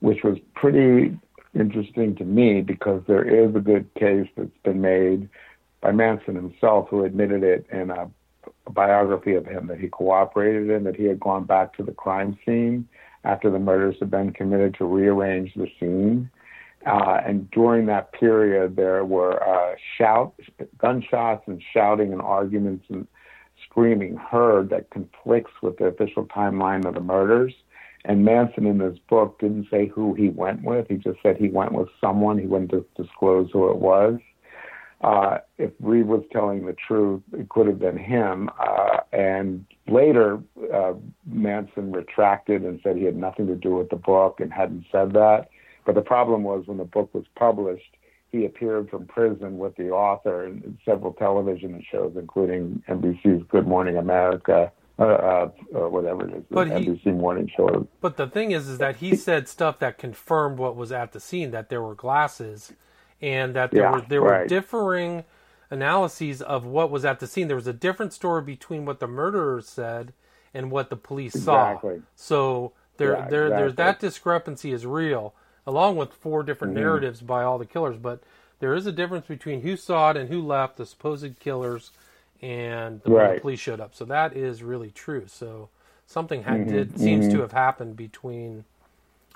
which 0.00 0.24
was 0.24 0.38
pretty 0.54 1.16
interesting 1.54 2.16
to 2.16 2.24
me 2.24 2.62
because 2.62 3.02
there 3.06 3.24
is 3.24 3.54
a 3.54 3.60
good 3.60 3.92
case 3.94 4.28
that's 4.36 4.50
been 4.64 4.80
made 4.80 5.28
by 5.80 5.92
Manson 5.92 6.34
himself, 6.34 6.88
who 6.88 7.04
admitted 7.04 7.42
it 7.42 7.66
in 7.70 7.90
a, 7.90 8.10
biography 8.70 9.34
of 9.34 9.46
him 9.46 9.66
that 9.66 9.78
he 9.78 9.88
cooperated 9.88 10.70
in, 10.70 10.84
that 10.84 10.96
he 10.96 11.04
had 11.04 11.20
gone 11.20 11.44
back 11.44 11.74
to 11.74 11.82
the 11.82 11.92
crime 11.92 12.36
scene 12.44 12.88
after 13.24 13.50
the 13.50 13.58
murders 13.58 13.96
had 14.00 14.10
been 14.10 14.32
committed 14.32 14.74
to 14.74 14.84
rearrange 14.84 15.52
the 15.54 15.68
scene 15.78 16.28
uh, 16.86 17.20
and 17.24 17.50
during 17.50 17.86
that 17.86 18.12
period, 18.12 18.76
there 18.76 19.04
were 19.04 19.42
uh, 19.42 19.74
shout, 19.96 20.34
gunshots 20.78 21.44
and 21.46 21.62
shouting 21.72 22.12
and 22.12 22.20
arguments 22.20 22.84
and 22.88 23.06
screaming 23.64 24.16
heard 24.16 24.70
that 24.70 24.90
conflicts 24.90 25.52
with 25.62 25.78
the 25.78 25.84
official 25.84 26.26
timeline 26.26 26.84
of 26.84 26.94
the 26.94 27.00
murders. 27.00 27.54
And 28.04 28.24
Manson, 28.24 28.66
in 28.66 28.80
his 28.80 28.98
book, 28.98 29.38
didn't 29.38 29.68
say 29.70 29.86
who 29.86 30.14
he 30.14 30.28
went 30.28 30.64
with. 30.64 30.88
He 30.88 30.96
just 30.96 31.18
said 31.22 31.36
he 31.36 31.48
went 31.48 31.72
with 31.72 31.88
someone. 32.00 32.38
He 32.38 32.46
wouldn't 32.46 32.72
disclose 32.96 33.48
who 33.52 33.70
it 33.70 33.76
was. 33.76 34.18
Uh, 35.02 35.38
if 35.58 35.70
Reed 35.80 36.06
was 36.06 36.22
telling 36.32 36.64
the 36.64 36.74
truth, 36.74 37.22
it 37.32 37.48
could 37.48 37.66
have 37.66 37.78
been 37.78 37.98
him. 37.98 38.50
Uh, 38.58 38.98
and 39.12 39.64
later, 39.88 40.40
uh, 40.72 40.94
Manson 41.26 41.92
retracted 41.92 42.62
and 42.62 42.80
said 42.82 42.96
he 42.96 43.04
had 43.04 43.16
nothing 43.16 43.46
to 43.48 43.56
do 43.56 43.74
with 43.74 43.90
the 43.90 43.96
book 43.96 44.40
and 44.40 44.52
hadn't 44.52 44.84
said 44.92 45.12
that. 45.12 45.48
But 45.84 45.94
the 45.94 46.02
problem 46.02 46.42
was 46.44 46.66
when 46.66 46.78
the 46.78 46.84
book 46.84 47.12
was 47.12 47.24
published, 47.36 47.96
he 48.30 48.46
appeared 48.46 48.88
from 48.88 49.06
prison 49.06 49.58
with 49.58 49.76
the 49.76 49.90
author 49.90 50.46
in 50.46 50.78
several 50.84 51.12
television 51.12 51.84
shows, 51.90 52.14
including 52.16 52.82
NBC's 52.88 53.44
Good 53.48 53.66
Morning 53.66 53.98
America, 53.98 54.72
uh, 54.98 55.02
uh, 55.02 55.50
or 55.72 55.88
whatever 55.88 56.28
it 56.28 56.34
is, 56.34 56.44
but 56.50 56.68
the 56.68 56.78
he, 56.78 56.86
NBC 56.86 57.16
morning 57.16 57.50
show. 57.56 57.88
But 58.00 58.16
the 58.16 58.26
thing 58.26 58.52
is, 58.52 58.68
is 58.68 58.78
that 58.78 58.96
he 58.96 59.16
said 59.16 59.48
stuff 59.48 59.78
that 59.80 59.98
confirmed 59.98 60.58
what 60.58 60.76
was 60.76 60.92
at 60.92 61.12
the 61.12 61.20
scene, 61.20 61.50
that 61.50 61.70
there 61.70 61.82
were 61.82 61.94
glasses, 61.94 62.72
and 63.20 63.54
that 63.54 63.70
there 63.70 63.82
yeah, 63.82 63.92
were 63.92 64.00
there 64.02 64.20
right. 64.20 64.40
were 64.42 64.46
differing 64.46 65.24
analyses 65.70 66.42
of 66.42 66.66
what 66.66 66.90
was 66.90 67.04
at 67.04 67.20
the 67.20 67.26
scene. 67.26 67.48
There 67.48 67.56
was 67.56 67.66
a 67.66 67.72
different 67.72 68.12
story 68.12 68.42
between 68.42 68.84
what 68.84 69.00
the 69.00 69.06
murderers 69.06 69.66
said 69.66 70.12
and 70.52 70.70
what 70.70 70.90
the 70.90 70.96
police 70.96 71.34
exactly. 71.34 71.96
saw. 71.96 72.02
So 72.14 72.72
there, 72.98 73.12
yeah, 73.12 73.28
there, 73.28 73.46
exactly. 73.46 73.62
there's 73.62 73.74
that 73.76 73.98
discrepancy 73.98 74.72
is 74.72 74.84
real 74.84 75.34
along 75.66 75.96
with 75.96 76.12
four 76.12 76.42
different 76.42 76.74
mm-hmm. 76.74 76.82
narratives 76.82 77.20
by 77.20 77.42
all 77.42 77.58
the 77.58 77.66
killers. 77.66 77.96
But 77.96 78.22
there 78.58 78.74
is 78.74 78.86
a 78.86 78.92
difference 78.92 79.26
between 79.26 79.62
who 79.62 79.76
saw 79.76 80.10
it 80.10 80.16
and 80.16 80.28
who 80.28 80.40
left, 80.40 80.76
the 80.76 80.86
supposed 80.86 81.38
killers, 81.40 81.90
and 82.40 83.00
the, 83.02 83.10
right. 83.10 83.34
the 83.34 83.40
police 83.40 83.60
showed 83.60 83.80
up. 83.80 83.94
So 83.94 84.04
that 84.06 84.36
is 84.36 84.62
really 84.62 84.90
true. 84.90 85.24
So 85.26 85.68
something 86.06 86.42
had, 86.42 86.60
mm-hmm. 86.60 86.70
did 86.70 86.98
seems 86.98 87.26
mm-hmm. 87.26 87.36
to 87.36 87.40
have 87.42 87.52
happened 87.52 87.96
between 87.96 88.64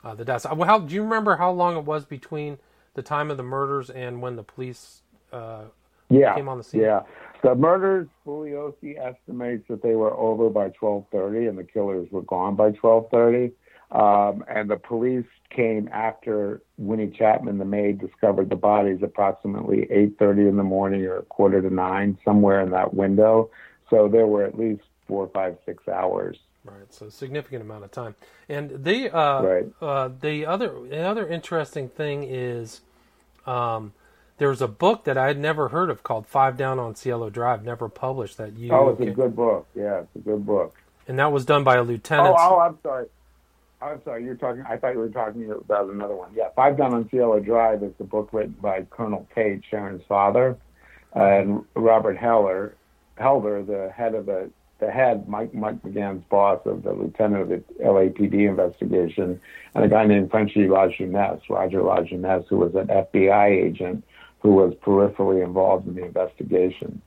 uh, 0.05 0.15
the 0.15 0.25
deaths. 0.25 0.45
How 0.45 0.79
do 0.79 0.95
you 0.95 1.03
remember 1.03 1.37
how 1.37 1.51
long 1.51 1.77
it 1.77 1.85
was 1.85 2.05
between 2.05 2.59
the 2.95 3.03
time 3.03 3.31
of 3.31 3.37
the 3.37 3.43
murders 3.43 3.91
and 3.91 4.23
when 4.23 4.37
the 4.37 4.43
police 4.43 5.03
uh, 5.33 5.65
yeah, 6.09 6.35
came 6.35 6.49
on 6.49 6.59
the 6.59 6.65
scene? 6.65 6.81
Yeah, 6.81 7.03
the 7.43 7.55
murders. 7.55 8.09
Bugliosi 8.27 8.99
estimates 8.99 9.67
that 9.69 9.83
they 9.83 9.95
were 9.95 10.13
over 10.15 10.51
by 10.51 10.71
twelve 10.71 11.07
thirty, 11.11 11.47
and 11.47 11.57
the 11.59 11.65
killers 11.65 12.09
were 12.11 12.23
gone 12.23 12.57
by 12.57 12.71
twelve 12.73 13.09
thirty. 13.11 13.53
Um, 13.91 14.45
and 14.49 14.69
the 14.69 14.77
police 14.77 15.27
came 15.51 15.89
after 15.93 16.61
Winnie 16.77 17.11
Chapman, 17.11 17.59
the 17.59 17.65
maid, 17.65 18.01
discovered 18.01 18.51
the 18.51 18.57
bodies 18.57 18.99
approximately 19.03 19.87
8:30 19.91 20.49
in 20.49 20.57
the 20.57 20.65
morning 20.65 21.05
or 21.07 21.19
a 21.19 21.23
quarter 21.23 21.63
to 21.63 21.71
nine, 21.73 22.19
somewhere 22.25 22.61
in 22.61 22.71
that 22.71 22.95
window. 22.95 23.51
So 23.89 24.09
there 24.09 24.27
were 24.27 24.45
at 24.45 24.59
least 24.59 24.83
four, 25.07 25.29
five, 25.29 25.57
six 25.65 25.87
hours. 25.87 26.39
Right, 26.65 26.93
so 26.93 27.09
significant 27.09 27.63
amount 27.63 27.85
of 27.85 27.93
time. 27.93 28.17
And 28.49 28.71
they, 28.71 29.09
uh, 29.09 29.43
right. 29.43 29.67
uh, 29.81 30.11
the 30.21 30.47
other, 30.47 30.73
the 30.89 31.03
other 31.03 31.27
interesting 31.29 31.89
thing 31.89 32.25
is, 32.25 32.81
um, 33.47 33.93
there 34.39 34.49
was 34.49 34.61
a 34.61 34.69
book 34.69 35.05
that 35.05 35.17
I 35.17 35.29
had 35.29 35.39
never 35.39 35.69
heard 35.69 35.91
of 35.91 36.03
called 36.03 36.27
Five 36.27 36.57
Down 36.57 36.81
on 36.81 36.97
Cielo 36.97 37.31
Drive, 37.31 37.65
never 37.65 37.89
published. 37.89 38.37
That 38.37 38.59
you. 38.59 38.73
Oh, 38.73 38.89
it's 38.89 39.01
a 39.01 39.13
good 39.13 39.37
book. 39.37 39.67
Yeah, 39.75 40.01
it's 40.01 40.17
a 40.17 40.19
good 40.19 40.45
book. 40.45 40.77
And 41.09 41.19
that 41.21 41.31
was 41.31 41.45
done 41.45 41.63
by 41.63 41.77
a 41.77 41.83
lieutenant. 41.83 42.35
Oh, 42.37 42.57
oh 42.57 42.59
I'm 42.59 42.79
sorry. 42.83 43.07
I'm 43.81 44.01
sorry, 44.05 44.25
you're 44.25 44.37
talking. 44.37 44.65
I 44.69 44.77
thought 44.77 44.95
you 44.95 45.01
were 45.01 45.09
talking 45.11 45.51
about 45.51 45.91
another 45.91 46.17
one. 46.17 46.31
Yeah, 46.35 46.49
Five 46.57 46.79
Down 46.79 46.95
on 46.95 47.09
Cielo 47.11 47.41
Drive 47.41 47.83
is 47.83 47.93
the 47.99 48.05
book 48.05 48.31
written 48.33 48.57
by 48.61 48.87
Colonel 48.91 49.29
Page, 49.35 49.65
Sharon's 49.71 50.03
father, 50.09 50.57
and 51.13 51.63
Robert 51.75 52.17
Heller, 52.17 52.75
Helder, 53.17 53.63
the 53.63 53.93
head 53.95 54.15
of 54.15 54.27
the 54.27 54.51
the 54.79 54.91
head, 54.91 55.29
Mike 55.29 55.55
Mike 55.55 55.83
McGann's 55.83 56.25
boss 56.31 56.61
of 56.67 56.83
the 56.83 56.93
lieutenant 56.93 57.43
of 57.43 57.49
the 57.49 57.63
LAPD 57.83 58.49
investigation, 58.49 59.41
and 59.75 59.85
a 59.85 59.89
guy 59.89 60.07
named 60.07 60.31
Frenchy 60.31 60.69
Lajeunesse, 60.69 61.49
Roger 61.49 61.81
Lajeunesse, 61.81 62.47
who 62.49 62.59
was 62.59 62.75
an 62.75 62.87
FBI 62.89 63.49
agent 63.49 64.05
who 64.41 64.51
was 64.53 64.75
peripherally 64.75 65.43
involved 65.43 65.89
in 65.89 65.95
the 65.95 66.05
investigation. 66.05 67.01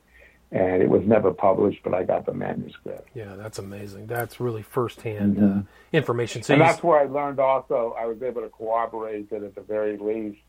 And 0.52 0.82
it 0.82 0.90
was 0.90 1.04
never 1.06 1.32
published, 1.32 1.82
but 1.84 1.94
I 1.94 2.04
got 2.04 2.26
the 2.26 2.34
manuscript. 2.34 3.08
Yeah, 3.14 3.36
that's 3.36 3.60
amazing. 3.60 4.08
That's 4.08 4.40
really 4.40 4.64
firsthand 4.64 5.38
mm-hmm. 5.38 5.60
uh, 5.60 5.62
information. 5.94 6.42
So 6.42 6.54
and 6.54 6.62
that's 6.62 6.82
where 6.82 7.00
I 7.00 7.06
learned 7.06 7.40
also, 7.40 7.96
I 8.00 8.06
was 8.08 8.24
able 8.24 8.42
to 8.42 8.50
corroborate 8.50 9.30
that 9.30 9.44
at 9.44 9.54
the 9.54 9.62
very 9.62 9.98
least, 9.98 10.40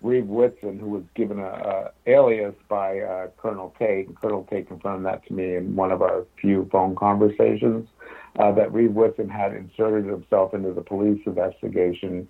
Reeve 0.00 0.26
Whitson, 0.26 0.78
who 0.78 0.90
was 0.90 1.02
given 1.16 1.40
a, 1.40 1.42
a 1.46 1.90
alias 2.06 2.54
by 2.68 3.00
uh, 3.00 3.28
Colonel 3.36 3.74
Tate, 3.78 4.06
and 4.06 4.20
Colonel 4.20 4.46
Tate 4.48 4.68
confirmed 4.68 5.04
that 5.06 5.26
to 5.26 5.32
me 5.32 5.56
in 5.56 5.74
one 5.74 5.90
of 5.90 6.02
our 6.02 6.24
few 6.40 6.68
phone 6.70 6.94
conversations, 6.94 7.88
uh, 8.38 8.52
that 8.52 8.72
Reeve 8.72 8.92
Whitson 8.92 9.28
had 9.28 9.54
inserted 9.54 10.06
himself 10.06 10.54
into 10.54 10.72
the 10.72 10.82
police 10.82 11.20
investigation 11.26 12.28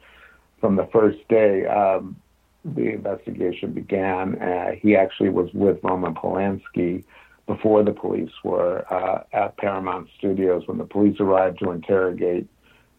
from 0.60 0.76
the 0.76 0.88
first 0.90 1.18
day 1.28 1.66
um, 1.66 2.16
the 2.64 2.92
investigation 2.92 3.72
began. 3.72 4.40
Uh, 4.40 4.72
he 4.80 4.96
actually 4.96 5.30
was 5.30 5.52
with 5.54 5.78
Roman 5.82 6.14
Polanski 6.14 7.04
before 7.46 7.82
the 7.82 7.92
police 7.92 8.30
were 8.44 8.84
uh, 8.92 9.22
at 9.32 9.56
Paramount 9.56 10.08
Studios. 10.18 10.64
When 10.66 10.78
the 10.78 10.84
police 10.84 11.18
arrived 11.20 11.60
to 11.60 11.70
interrogate 11.70 12.46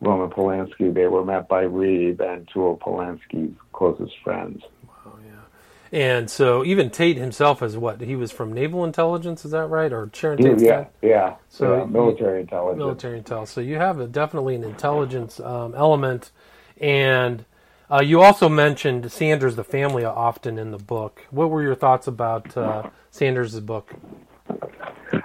Roman 0.02 0.30
Polanski, 0.30 0.94
they 0.94 1.08
were 1.08 1.24
met 1.24 1.48
by 1.48 1.62
Reeve 1.62 2.20
and 2.20 2.48
two 2.52 2.66
of 2.66 2.80
Polanski's 2.80 3.56
closest 3.74 4.14
friends. 4.24 4.64
Wow, 4.88 5.14
yeah. 5.26 6.00
And 6.00 6.30
so 6.30 6.64
even 6.64 6.90
Tate 6.90 7.18
himself 7.18 7.62
is 7.62 7.78
what 7.78 8.02
he 8.02 8.16
was 8.16 8.32
from 8.32 8.54
naval 8.54 8.84
intelligence, 8.86 9.46
is 9.46 9.52
that 9.52 9.68
right? 9.68 9.92
Or 9.92 10.10
Sharon 10.14 10.38
Tate's 10.38 10.64
yeah, 10.64 10.86
yeah. 11.02 11.36
So 11.50 11.80
yeah, 11.80 11.86
military 11.86 12.42
intelligence. 12.42 12.80
Military 12.80 13.18
intelligence. 13.18 13.52
So 13.52 13.62
you 13.62 13.76
have 13.76 14.00
a, 14.00 14.08
definitely 14.08 14.56
an 14.56 14.64
intelligence 14.64 15.40
um, 15.40 15.76
element, 15.76 16.32
and 16.80 17.46
uh, 17.92 18.02
you 18.02 18.22
also 18.22 18.50
mentioned 18.50 19.12
Sanders, 19.12 19.56
the 19.56 19.64
family, 19.64 20.06
often 20.06 20.58
in 20.58 20.72
the 20.72 20.78
book. 20.78 21.26
What 21.32 21.50
were 21.50 21.62
your 21.62 21.76
thoughts 21.76 22.08
about 22.08 22.56
uh, 22.56 22.90
Sanders' 23.10 23.60
book? 23.60 23.94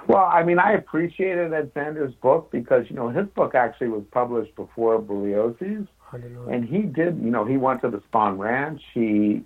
Well, 0.07 0.25
I 0.25 0.43
mean, 0.43 0.59
I 0.59 0.73
appreciated 0.73 1.53
Ed 1.53 1.71
Sanders' 1.73 2.13
book 2.15 2.51
because, 2.51 2.85
you 2.89 2.95
know, 2.95 3.09
his 3.09 3.27
book 3.27 3.55
actually 3.55 3.89
was 3.89 4.03
published 4.11 4.55
before 4.55 5.01
Bugliosi's. 5.01 5.87
And 6.49 6.63
he 6.63 6.83
did, 6.83 7.19
you 7.19 7.31
know, 7.31 7.45
he 7.45 7.57
went 7.57 7.81
to 7.81 7.89
the 7.89 8.01
Spahn 8.11 8.37
Ranch. 8.37 8.81
He, 8.93 9.43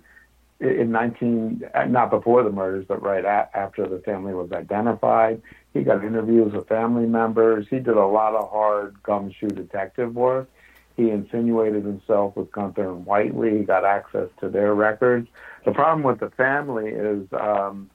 in 0.60 0.90
19, 0.92 1.64
not 1.88 2.10
before 2.10 2.42
the 2.42 2.50
murders, 2.50 2.84
but 2.86 3.02
right 3.02 3.24
after 3.24 3.86
the 3.86 3.98
family 4.00 4.34
was 4.34 4.52
identified, 4.52 5.42
he 5.72 5.82
got 5.82 6.04
interviews 6.04 6.52
with 6.52 6.68
family 6.68 7.06
members. 7.06 7.66
He 7.68 7.78
did 7.78 7.96
a 7.96 8.06
lot 8.06 8.34
of 8.34 8.50
hard 8.50 9.02
gumshoe 9.02 9.48
detective 9.48 10.14
work. 10.14 10.48
He 10.96 11.10
insinuated 11.10 11.84
himself 11.84 12.36
with 12.36 12.50
Guenther 12.50 12.94
and 12.94 13.06
Whiteley. 13.06 13.58
He 13.58 13.64
got 13.64 13.84
access 13.84 14.28
to 14.40 14.48
their 14.48 14.74
records. 14.74 15.28
The 15.64 15.72
problem 15.72 16.02
with 16.02 16.20
the 16.20 16.30
family 16.30 16.90
is, 16.90 17.26
um, 17.32 17.90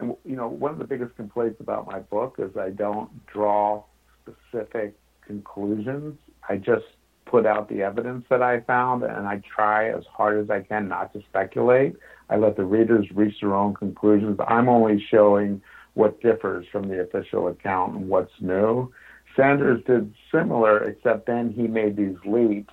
you 0.00 0.36
know, 0.36 0.48
one 0.48 0.72
of 0.72 0.78
the 0.78 0.84
biggest 0.84 1.16
complaints 1.16 1.60
about 1.60 1.86
my 1.86 2.00
book 2.00 2.36
is 2.38 2.56
I 2.56 2.70
don't 2.70 3.26
draw 3.26 3.84
specific 4.22 4.94
conclusions. 5.26 6.16
I 6.48 6.56
just 6.56 6.84
put 7.24 7.44
out 7.44 7.68
the 7.68 7.82
evidence 7.82 8.24
that 8.30 8.42
I 8.42 8.60
found, 8.60 9.02
and 9.02 9.26
I 9.26 9.42
try 9.54 9.90
as 9.90 10.04
hard 10.06 10.42
as 10.42 10.50
I 10.50 10.60
can 10.60 10.88
not 10.88 11.12
to 11.12 11.22
speculate. 11.28 11.96
I 12.30 12.36
let 12.36 12.56
the 12.56 12.64
readers 12.64 13.06
reach 13.14 13.40
their 13.40 13.54
own 13.54 13.74
conclusions. 13.74 14.38
I'm 14.46 14.68
only 14.68 15.04
showing 15.10 15.60
what 15.94 16.20
differs 16.20 16.66
from 16.70 16.88
the 16.88 17.00
official 17.00 17.48
account 17.48 17.96
and 17.96 18.08
what's 18.08 18.32
new. 18.40 18.92
Sanders 19.36 19.82
did 19.84 20.14
similar, 20.32 20.82
except 20.84 21.26
then 21.26 21.52
he 21.52 21.68
made 21.68 21.96
these 21.96 22.16
leaps 22.24 22.72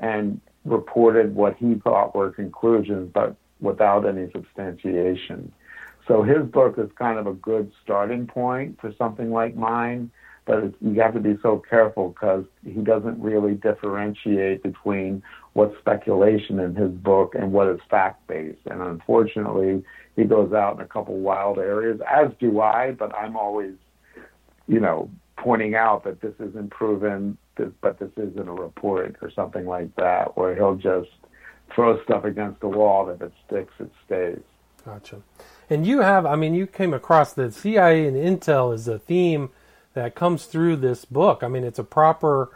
and 0.00 0.40
reported 0.64 1.34
what 1.34 1.56
he 1.56 1.74
thought 1.76 2.14
were 2.14 2.30
conclusions, 2.30 3.10
but 3.12 3.36
without 3.60 4.06
any 4.06 4.30
substantiation. 4.32 5.52
So 6.06 6.22
his 6.22 6.44
book 6.46 6.78
is 6.78 6.88
kind 6.98 7.18
of 7.18 7.26
a 7.26 7.34
good 7.34 7.70
starting 7.82 8.26
point 8.26 8.80
for 8.80 8.94
something 8.96 9.30
like 9.30 9.54
mine, 9.56 10.10
but 10.46 10.72
you 10.80 10.98
have 11.00 11.12
to 11.12 11.20
be 11.20 11.36
so 11.42 11.62
careful 11.68 12.08
because 12.08 12.46
he 12.64 12.80
doesn't 12.80 13.20
really 13.20 13.54
differentiate 13.54 14.62
between 14.62 15.22
what's 15.52 15.76
speculation 15.78 16.58
in 16.60 16.74
his 16.74 16.90
book 16.90 17.34
and 17.34 17.52
what 17.52 17.68
is 17.68 17.80
fact 17.90 18.26
based. 18.26 18.60
And 18.70 18.80
unfortunately, 18.80 19.84
he 20.16 20.24
goes 20.24 20.54
out 20.54 20.76
in 20.76 20.80
a 20.80 20.86
couple 20.86 21.18
wild 21.18 21.58
areas, 21.58 22.00
as 22.08 22.30
do 22.40 22.60
I, 22.60 22.92
but 22.92 23.14
I'm 23.14 23.36
always, 23.36 23.74
you 24.66 24.80
know, 24.80 25.10
pointing 25.38 25.74
out 25.74 26.04
that 26.04 26.20
this 26.20 26.34
isn't 26.40 26.70
proven, 26.70 27.38
but 27.80 27.98
this 27.98 28.10
isn't 28.16 28.48
a 28.48 28.52
report 28.52 29.16
or 29.22 29.30
something 29.30 29.66
like 29.66 29.94
that, 29.96 30.36
where 30.36 30.54
he'll 30.54 30.76
just 30.76 31.10
throw 31.74 32.02
stuff 32.04 32.24
against 32.24 32.60
the 32.60 32.68
wall. 32.68 33.08
If 33.08 33.22
it 33.22 33.32
sticks, 33.46 33.72
it 33.78 33.90
stays. 34.04 34.40
Gotcha. 34.84 35.22
And 35.70 35.86
you 35.86 36.00
have, 36.00 36.24
I 36.24 36.36
mean, 36.36 36.54
you 36.54 36.66
came 36.66 36.94
across 36.94 37.32
the 37.32 37.52
CIA 37.52 38.06
and 38.06 38.16
Intel 38.16 38.74
is 38.74 38.88
a 38.88 38.98
theme 38.98 39.50
that 39.94 40.14
comes 40.14 40.46
through 40.46 40.76
this 40.76 41.04
book. 41.04 41.42
I 41.42 41.48
mean, 41.48 41.64
it's 41.64 41.78
a 41.78 41.84
proper, 41.84 42.50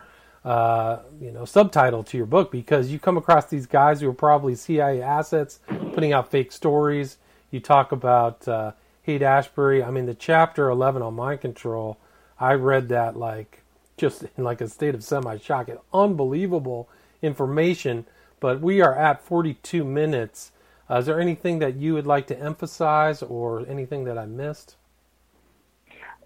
uh, 0.44 0.98
you 1.20 1.30
know, 1.30 1.44
subtitle 1.44 2.04
to 2.04 2.16
your 2.16 2.26
book 2.26 2.50
because 2.50 2.90
you 2.90 2.98
come 2.98 3.16
across 3.16 3.46
these 3.46 3.66
guys 3.66 4.00
who 4.00 4.08
are 4.08 4.14
probably 4.14 4.54
CIA 4.54 5.02
assets 5.02 5.60
putting 5.92 6.12
out 6.12 6.30
fake 6.30 6.52
stories. 6.52 7.18
You 7.50 7.60
talk 7.60 7.92
about 7.92 8.48
uh, 8.48 8.72
Haight 9.02 9.22
Ashbury. 9.22 9.82
I 9.82 9.90
mean, 9.90 10.06
the 10.06 10.14
chapter 10.14 10.70
11 10.70 11.02
on 11.02 11.14
mind 11.14 11.42
control, 11.42 11.98
I 12.42 12.54
read 12.54 12.88
that 12.88 13.16
like 13.16 13.62
just 13.96 14.24
in 14.36 14.44
like 14.44 14.60
a 14.60 14.68
state 14.68 14.96
of 14.96 15.04
semi 15.04 15.38
shock. 15.38 15.70
Unbelievable 15.94 16.88
information. 17.22 18.04
But 18.40 18.60
we 18.60 18.80
are 18.80 18.94
at 18.94 19.22
42 19.24 19.84
minutes. 19.84 20.50
Uh, 20.90 20.98
is 20.98 21.06
there 21.06 21.20
anything 21.20 21.60
that 21.60 21.76
you 21.76 21.94
would 21.94 22.06
like 22.06 22.26
to 22.26 22.38
emphasize 22.38 23.22
or 23.22 23.64
anything 23.68 24.04
that 24.04 24.18
I 24.18 24.26
missed? 24.26 24.74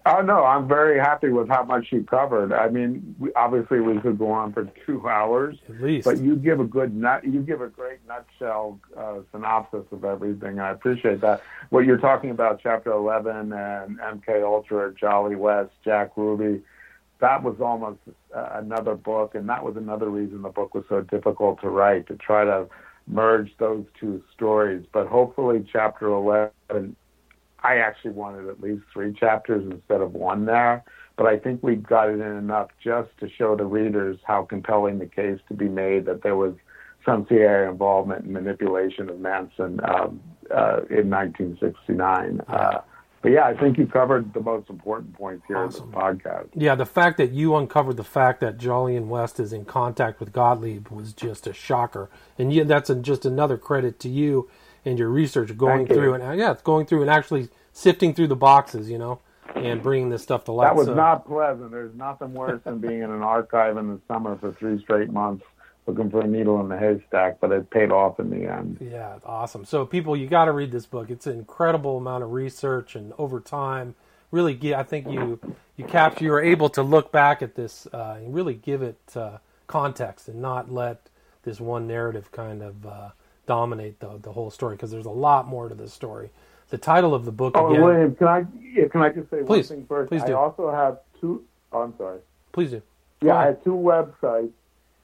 Oh 0.09 0.21
no, 0.21 0.45
I'm 0.45 0.67
very 0.67 0.97
happy 0.97 1.29
with 1.29 1.49
how 1.49 1.63
much 1.63 1.87
you 1.91 2.03
covered. 2.03 2.53
I 2.53 2.69
mean, 2.69 3.15
we, 3.19 3.33
obviously 3.33 3.81
we 3.81 3.99
could 3.99 4.17
go 4.17 4.31
on 4.31 4.53
for 4.53 4.69
two 4.85 5.07
hours, 5.07 5.57
at 5.67 5.81
least. 5.81 6.05
But 6.05 6.19
you 6.19 6.37
give 6.37 6.61
a 6.61 6.63
good 6.63 6.95
nut. 6.95 7.25
You 7.25 7.41
give 7.41 7.59
a 7.61 7.67
great 7.67 7.99
nutshell 8.07 8.79
uh, 8.95 9.19
synopsis 9.31 9.85
of 9.91 10.05
everything. 10.05 10.59
I 10.59 10.71
appreciate 10.71 11.19
that. 11.21 11.41
What 11.71 11.85
you're 11.85 11.97
talking 11.97 12.29
about, 12.29 12.61
Chapter 12.63 12.91
11 12.91 13.51
and 13.51 13.99
MK 13.99 14.43
Ultra, 14.43 14.93
Jolly 14.93 15.35
West, 15.35 15.71
Jack 15.83 16.11
Ruby, 16.15 16.63
that 17.19 17.43
was 17.43 17.55
almost 17.59 17.99
uh, 18.33 18.49
another 18.53 18.95
book, 18.95 19.35
and 19.35 19.49
that 19.49 19.63
was 19.63 19.75
another 19.75 20.09
reason 20.09 20.41
the 20.41 20.49
book 20.49 20.73
was 20.73 20.85
so 20.87 21.01
difficult 21.01 21.59
to 21.61 21.69
write 21.69 22.07
to 22.07 22.15
try 22.15 22.45
to 22.45 22.67
merge 23.07 23.51
those 23.57 23.85
two 23.99 24.23
stories. 24.33 24.85
But 24.93 25.07
hopefully, 25.07 25.65
chapter 25.71 26.07
11, 26.07 26.95
I 27.63 27.77
actually 27.77 28.11
wanted 28.11 28.47
at 28.49 28.61
least 28.61 28.83
three 28.93 29.13
chapters 29.13 29.65
instead 29.69 30.01
of 30.01 30.13
one 30.13 30.45
there. 30.45 30.83
But 31.17 31.25
I 31.25 31.37
think 31.37 31.63
we 31.63 31.75
got 31.75 32.09
it 32.09 32.19
in 32.19 32.37
enough 32.37 32.69
just 32.81 33.09
to 33.19 33.29
show 33.29 33.55
the 33.55 33.65
readers 33.65 34.19
how 34.23 34.43
compelling 34.43 34.99
the 34.99 35.07
case 35.07 35.39
to 35.47 35.55
be 35.55 35.67
made 35.67 36.05
that 36.05 36.21
there 36.21 36.35
was 36.35 36.53
some 37.03 37.25
CIA 37.27 37.67
involvement 37.67 38.25
and 38.25 38.33
manipulation 38.33 39.09
of 39.09 39.19
Manson 39.19 39.79
um, 39.83 40.19
uh, 40.53 40.81
in 40.89 41.09
1969. 41.09 42.41
Uh, 42.47 42.79
but 43.23 43.31
yeah, 43.31 43.45
I 43.45 43.57
think 43.57 43.79
you 43.79 43.87
covered 43.87 44.31
the 44.33 44.41
most 44.41 44.69
important 44.69 45.13
points 45.13 45.43
here 45.47 45.57
awesome. 45.57 45.85
in 45.85 45.91
the 45.91 45.97
podcast. 45.97 46.49
Yeah, 46.53 46.75
the 46.75 46.85
fact 46.85 47.17
that 47.17 47.31
you 47.31 47.55
uncovered 47.55 47.97
the 47.97 48.03
fact 48.03 48.39
that 48.41 48.59
Jolyon 48.59 49.07
West 49.07 49.39
is 49.39 49.51
in 49.51 49.65
contact 49.65 50.19
with 50.19 50.31
Gottlieb 50.31 50.89
was 50.89 51.13
just 51.13 51.47
a 51.47 51.53
shocker, 51.53 52.09
and 52.37 52.53
yeah, 52.53 52.63
that's 52.63 52.91
a, 52.91 52.95
just 52.95 53.25
another 53.25 53.57
credit 53.57 53.99
to 54.01 54.09
you 54.09 54.49
and 54.87 54.97
your 54.97 55.09
research 55.09 55.55
going 55.57 55.85
Thank 55.85 55.89
through 55.89 56.09
you. 56.09 56.13
and 56.13 56.39
yeah, 56.39 56.51
it's 56.51 56.61
going 56.61 56.85
through 56.85 57.01
and 57.01 57.09
actually 57.09 57.49
sifting 57.73 58.13
through 58.13 58.27
the 58.27 58.35
boxes, 58.35 58.89
you 58.89 58.97
know, 58.97 59.19
and 59.55 59.81
bringing 59.81 60.09
this 60.09 60.23
stuff 60.23 60.45
to 60.45 60.51
light. 60.51 60.67
That 60.67 60.75
was 60.75 60.87
so. 60.87 60.93
not 60.93 61.27
pleasant. 61.27 61.71
There's 61.71 61.93
nothing 61.93 62.33
worse 62.33 62.61
than 62.63 62.79
being 62.79 63.01
in 63.01 63.11
an 63.11 63.21
archive 63.21 63.77
in 63.77 63.87
the 63.87 63.99
summer 64.07 64.37
for 64.37 64.51
three 64.53 64.79
straight 64.81 65.09
months 65.09 65.45
looking 65.87 66.09
for 66.09 66.21
a 66.21 66.27
needle 66.27 66.59
in 66.59 66.67
the 66.67 66.77
haystack, 66.77 67.39
but 67.39 67.51
it 67.51 67.69
paid 67.69 67.91
off 67.91 68.19
in 68.19 68.29
the 68.29 68.45
end. 68.45 68.77
Yeah, 68.81 69.19
awesome. 69.25 69.63
So, 69.63 69.85
people, 69.85 70.17
you 70.17 70.27
got 70.27 70.45
to 70.45 70.51
read 70.51 70.71
this 70.71 70.85
book. 70.85 71.09
It's 71.09 71.25
an 71.25 71.39
incredible 71.39 71.97
amount 71.97 72.23
of 72.23 72.31
research, 72.33 72.95
and 72.95 73.13
over 73.17 73.39
time, 73.39 73.95
really, 74.29 74.53
get, 74.53 74.77
I 74.77 74.83
think 74.83 75.09
you 75.09 75.39
you 75.77 75.85
capture, 75.85 76.25
you 76.25 76.31
were 76.31 76.41
able 76.41 76.69
to 76.71 76.83
look 76.83 77.11
back 77.11 77.41
at 77.41 77.55
this 77.55 77.87
uh, 77.93 78.15
and 78.17 78.33
really 78.33 78.53
give 78.53 78.81
it 78.81 78.99
uh, 79.15 79.37
context, 79.67 80.27
and 80.27 80.41
not 80.41 80.69
let 80.69 81.09
this 81.43 81.61
one 81.61 81.87
narrative 81.87 82.31
kind 82.31 82.61
of 82.61 82.85
uh, 82.85 83.09
dominate 83.47 83.99
the 83.99 84.19
the 84.21 84.31
whole 84.31 84.51
story 84.51 84.75
because 84.75 84.91
there's 84.91 85.05
a 85.05 85.09
lot 85.09 85.47
more 85.47 85.69
to 85.69 85.75
this 85.75 85.93
story. 85.93 86.29
The 86.69 86.77
title 86.77 87.15
of 87.15 87.25
the 87.25 87.31
book. 87.31 87.53
Oh, 87.57 87.69
again, 87.69 87.81
William, 87.81 88.15
can 88.15 88.27
I 88.27 88.45
yeah, 88.61 88.87
can 88.87 89.01
I 89.01 89.09
just 89.09 89.29
say 89.31 89.41
please, 89.43 89.69
one 89.69 89.79
thing 89.79 89.85
first? 89.87 90.09
Please 90.09 90.23
do. 90.23 90.33
I 90.33 90.35
also 90.35 90.69
have 90.71 90.99
two. 91.19 91.43
Oh, 91.71 91.81
I'm 91.81 91.97
sorry. 91.97 92.19
Please 92.51 92.71
do. 92.71 92.81
Yeah, 93.21 93.35
I 93.35 93.45
have 93.47 93.63
two 93.63 93.71
websites 93.71 94.51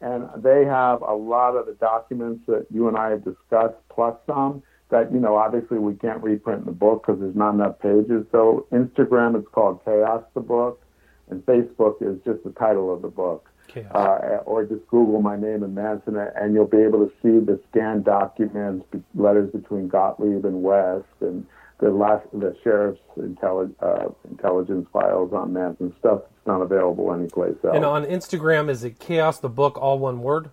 and 0.04 0.30
they 0.44 0.66
have 0.66 1.02
a 1.02 1.14
lot 1.14 1.56
of 1.56 1.66
the 1.66 1.74
documents 1.74 2.46
that 2.48 2.68
you 2.70 2.90
and 2.90 2.98
I 2.98 3.12
have 3.12 3.24
discussed, 3.24 3.78
plus 3.90 4.16
some 4.28 4.62
that 4.90 5.12
you 5.14 5.20
know 5.20 5.38
obviously 5.38 5.80
we 5.80 5.96
can't 5.96 6.22
reprint 6.22 6.60
in 6.60 6.66
the 6.66 6.72
book 6.74 7.06
because 7.06 7.22
there's 7.22 7.36
not 7.36 7.54
enough 7.54 7.80
pages. 7.80 8.26
So 8.32 8.68
Instagram, 8.72 9.40
is 9.40 9.46
called 9.54 9.84
Chaos 9.86 10.24
the 10.34 10.42
Book, 10.42 10.82
and 11.30 11.44
Facebook 11.46 12.02
is 12.02 12.22
just 12.26 12.44
the 12.44 12.52
title 12.52 12.94
of 12.94 13.02
the 13.02 13.08
book. 13.08 13.50
Uh, 13.94 14.40
or 14.46 14.66
just 14.66 14.86
Google 14.88 15.22
my 15.22 15.36
name 15.36 15.64
and 15.64 15.76
Manson, 15.76 16.18
and 16.18 16.54
you'll 16.54 16.66
be 16.66 16.78
able 16.78 17.06
to 17.06 17.12
see 17.22 17.44
the 17.44 17.60
scanned 17.70 18.06
documents, 18.06 18.86
letters 19.16 19.52
between 19.52 19.88
Gottlieb 19.88 20.46
and 20.46 20.64
West, 20.64 21.06
and 21.22 21.46
the 21.80 21.90
last 21.90 22.26
the 22.32 22.56
sheriff's 22.64 23.02
intelli- 23.18 23.74
uh, 23.82 24.10
intelligence 24.30 24.88
files 24.94 25.34
on 25.34 25.54
Manson 25.54 25.94
stuff 26.00 26.22
that's 26.22 26.48
not 26.48 26.62
available 26.62 27.14
anyplace 27.14 27.56
else. 27.64 27.76
And 27.76 27.86
on 27.86 28.06
Instagram, 28.06 28.70
is 28.70 28.84
it 28.84 29.00
Chaos 29.00 29.40
the 29.40 29.50
Book, 29.50 29.78
all 29.78 30.00
one 30.00 30.22
word? 30.22 30.52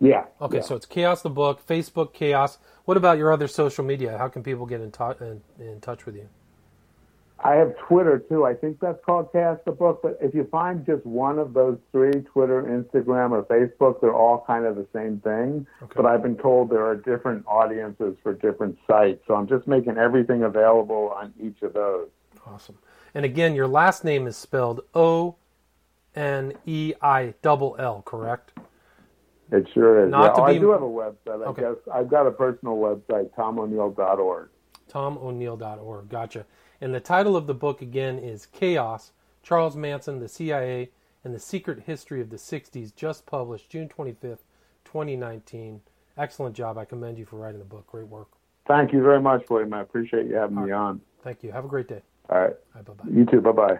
Yeah. 0.00 0.24
Okay, 0.40 0.56
yeah. 0.56 0.62
so 0.62 0.76
it's 0.76 0.86
Chaos 0.86 1.22
the 1.22 1.30
Book, 1.30 1.66
Facebook 1.66 2.12
Chaos. 2.12 2.58
What 2.84 2.96
about 2.96 3.18
your 3.18 3.32
other 3.32 3.48
social 3.48 3.84
media? 3.84 4.18
How 4.18 4.28
can 4.28 4.42
people 4.42 4.66
get 4.66 4.80
in, 4.80 4.92
in, 5.20 5.42
in 5.64 5.80
touch 5.80 6.04
with 6.06 6.16
you? 6.16 6.28
I 7.44 7.54
have 7.54 7.76
Twitter 7.88 8.20
too. 8.20 8.44
I 8.44 8.54
think 8.54 8.78
that's 8.80 8.98
called 9.04 9.32
Cast 9.32 9.64
the 9.64 9.72
Book. 9.72 10.00
But 10.02 10.18
if 10.20 10.32
you 10.34 10.46
find 10.50 10.86
just 10.86 11.04
one 11.04 11.38
of 11.38 11.54
those 11.54 11.78
three, 11.90 12.12
Twitter, 12.12 12.62
Instagram, 12.62 13.32
or 13.32 13.42
Facebook, 13.44 14.00
they're 14.00 14.14
all 14.14 14.44
kind 14.46 14.64
of 14.64 14.76
the 14.76 14.86
same 14.92 15.18
thing. 15.20 15.66
Okay. 15.82 15.92
But 15.96 16.06
I've 16.06 16.22
been 16.22 16.36
told 16.36 16.70
there 16.70 16.86
are 16.86 16.96
different 16.96 17.44
audiences 17.46 18.16
for 18.22 18.32
different 18.34 18.78
sites. 18.86 19.22
So 19.26 19.34
I'm 19.34 19.48
just 19.48 19.66
making 19.66 19.98
everything 19.98 20.44
available 20.44 21.12
on 21.16 21.34
each 21.42 21.62
of 21.62 21.72
those. 21.72 22.08
Awesome. 22.46 22.78
And 23.14 23.24
again, 23.24 23.54
your 23.54 23.66
last 23.66 24.04
name 24.04 24.26
is 24.26 24.36
spelled 24.36 24.82
O 24.94 25.36
N 26.14 26.54
E 26.64 26.94
I 27.02 27.34
double 27.42 27.74
L, 27.78 28.02
correct? 28.02 28.52
It 29.50 29.68
sure 29.74 30.04
is. 30.04 30.10
Not 30.10 30.36
yeah. 30.36 30.42
oh, 30.42 30.46
be... 30.46 30.52
I 30.52 30.58
do 30.58 30.70
have 30.70 30.82
a 30.82 30.86
website. 30.86 31.42
I 31.42 31.46
okay. 31.46 31.62
guess 31.62 31.76
I've 31.92 32.08
got 32.08 32.26
a 32.26 32.30
personal 32.30 32.76
website, 32.76 33.30
tomoneill.org. 33.34 34.48
Tomoneill.org. 34.90 36.08
Gotcha. 36.08 36.46
And 36.82 36.92
the 36.92 36.98
title 36.98 37.36
of 37.36 37.46
the 37.46 37.54
book 37.54 37.80
again 37.80 38.18
is 38.18 38.46
Chaos 38.46 39.12
Charles 39.40 39.76
Manson, 39.76 40.18
the 40.18 40.28
CIA, 40.28 40.90
and 41.22 41.32
the 41.32 41.38
Secret 41.38 41.84
History 41.84 42.20
of 42.20 42.30
the 42.30 42.36
60s, 42.36 42.92
just 42.94 43.24
published 43.24 43.70
June 43.70 43.88
25th, 43.88 44.38
2019. 44.84 45.80
Excellent 46.18 46.56
job. 46.56 46.78
I 46.78 46.84
commend 46.84 47.18
you 47.18 47.24
for 47.24 47.36
writing 47.36 47.60
the 47.60 47.64
book. 47.64 47.86
Great 47.86 48.08
work. 48.08 48.28
Thank 48.66 48.92
you 48.92 49.00
very 49.00 49.20
much, 49.20 49.44
William. 49.48 49.72
I 49.72 49.82
appreciate 49.82 50.26
you 50.26 50.34
having 50.34 50.58
All 50.58 50.64
me 50.64 50.72
right. 50.72 50.78
on. 50.78 51.00
Thank 51.22 51.44
you. 51.44 51.52
Have 51.52 51.64
a 51.64 51.68
great 51.68 51.86
day. 51.86 52.02
All 52.28 52.40
right. 52.40 52.56
Bye 52.74 52.80
bye. 52.80 53.04
You 53.08 53.26
too. 53.26 53.40
Bye 53.40 53.52
bye. 53.52 53.78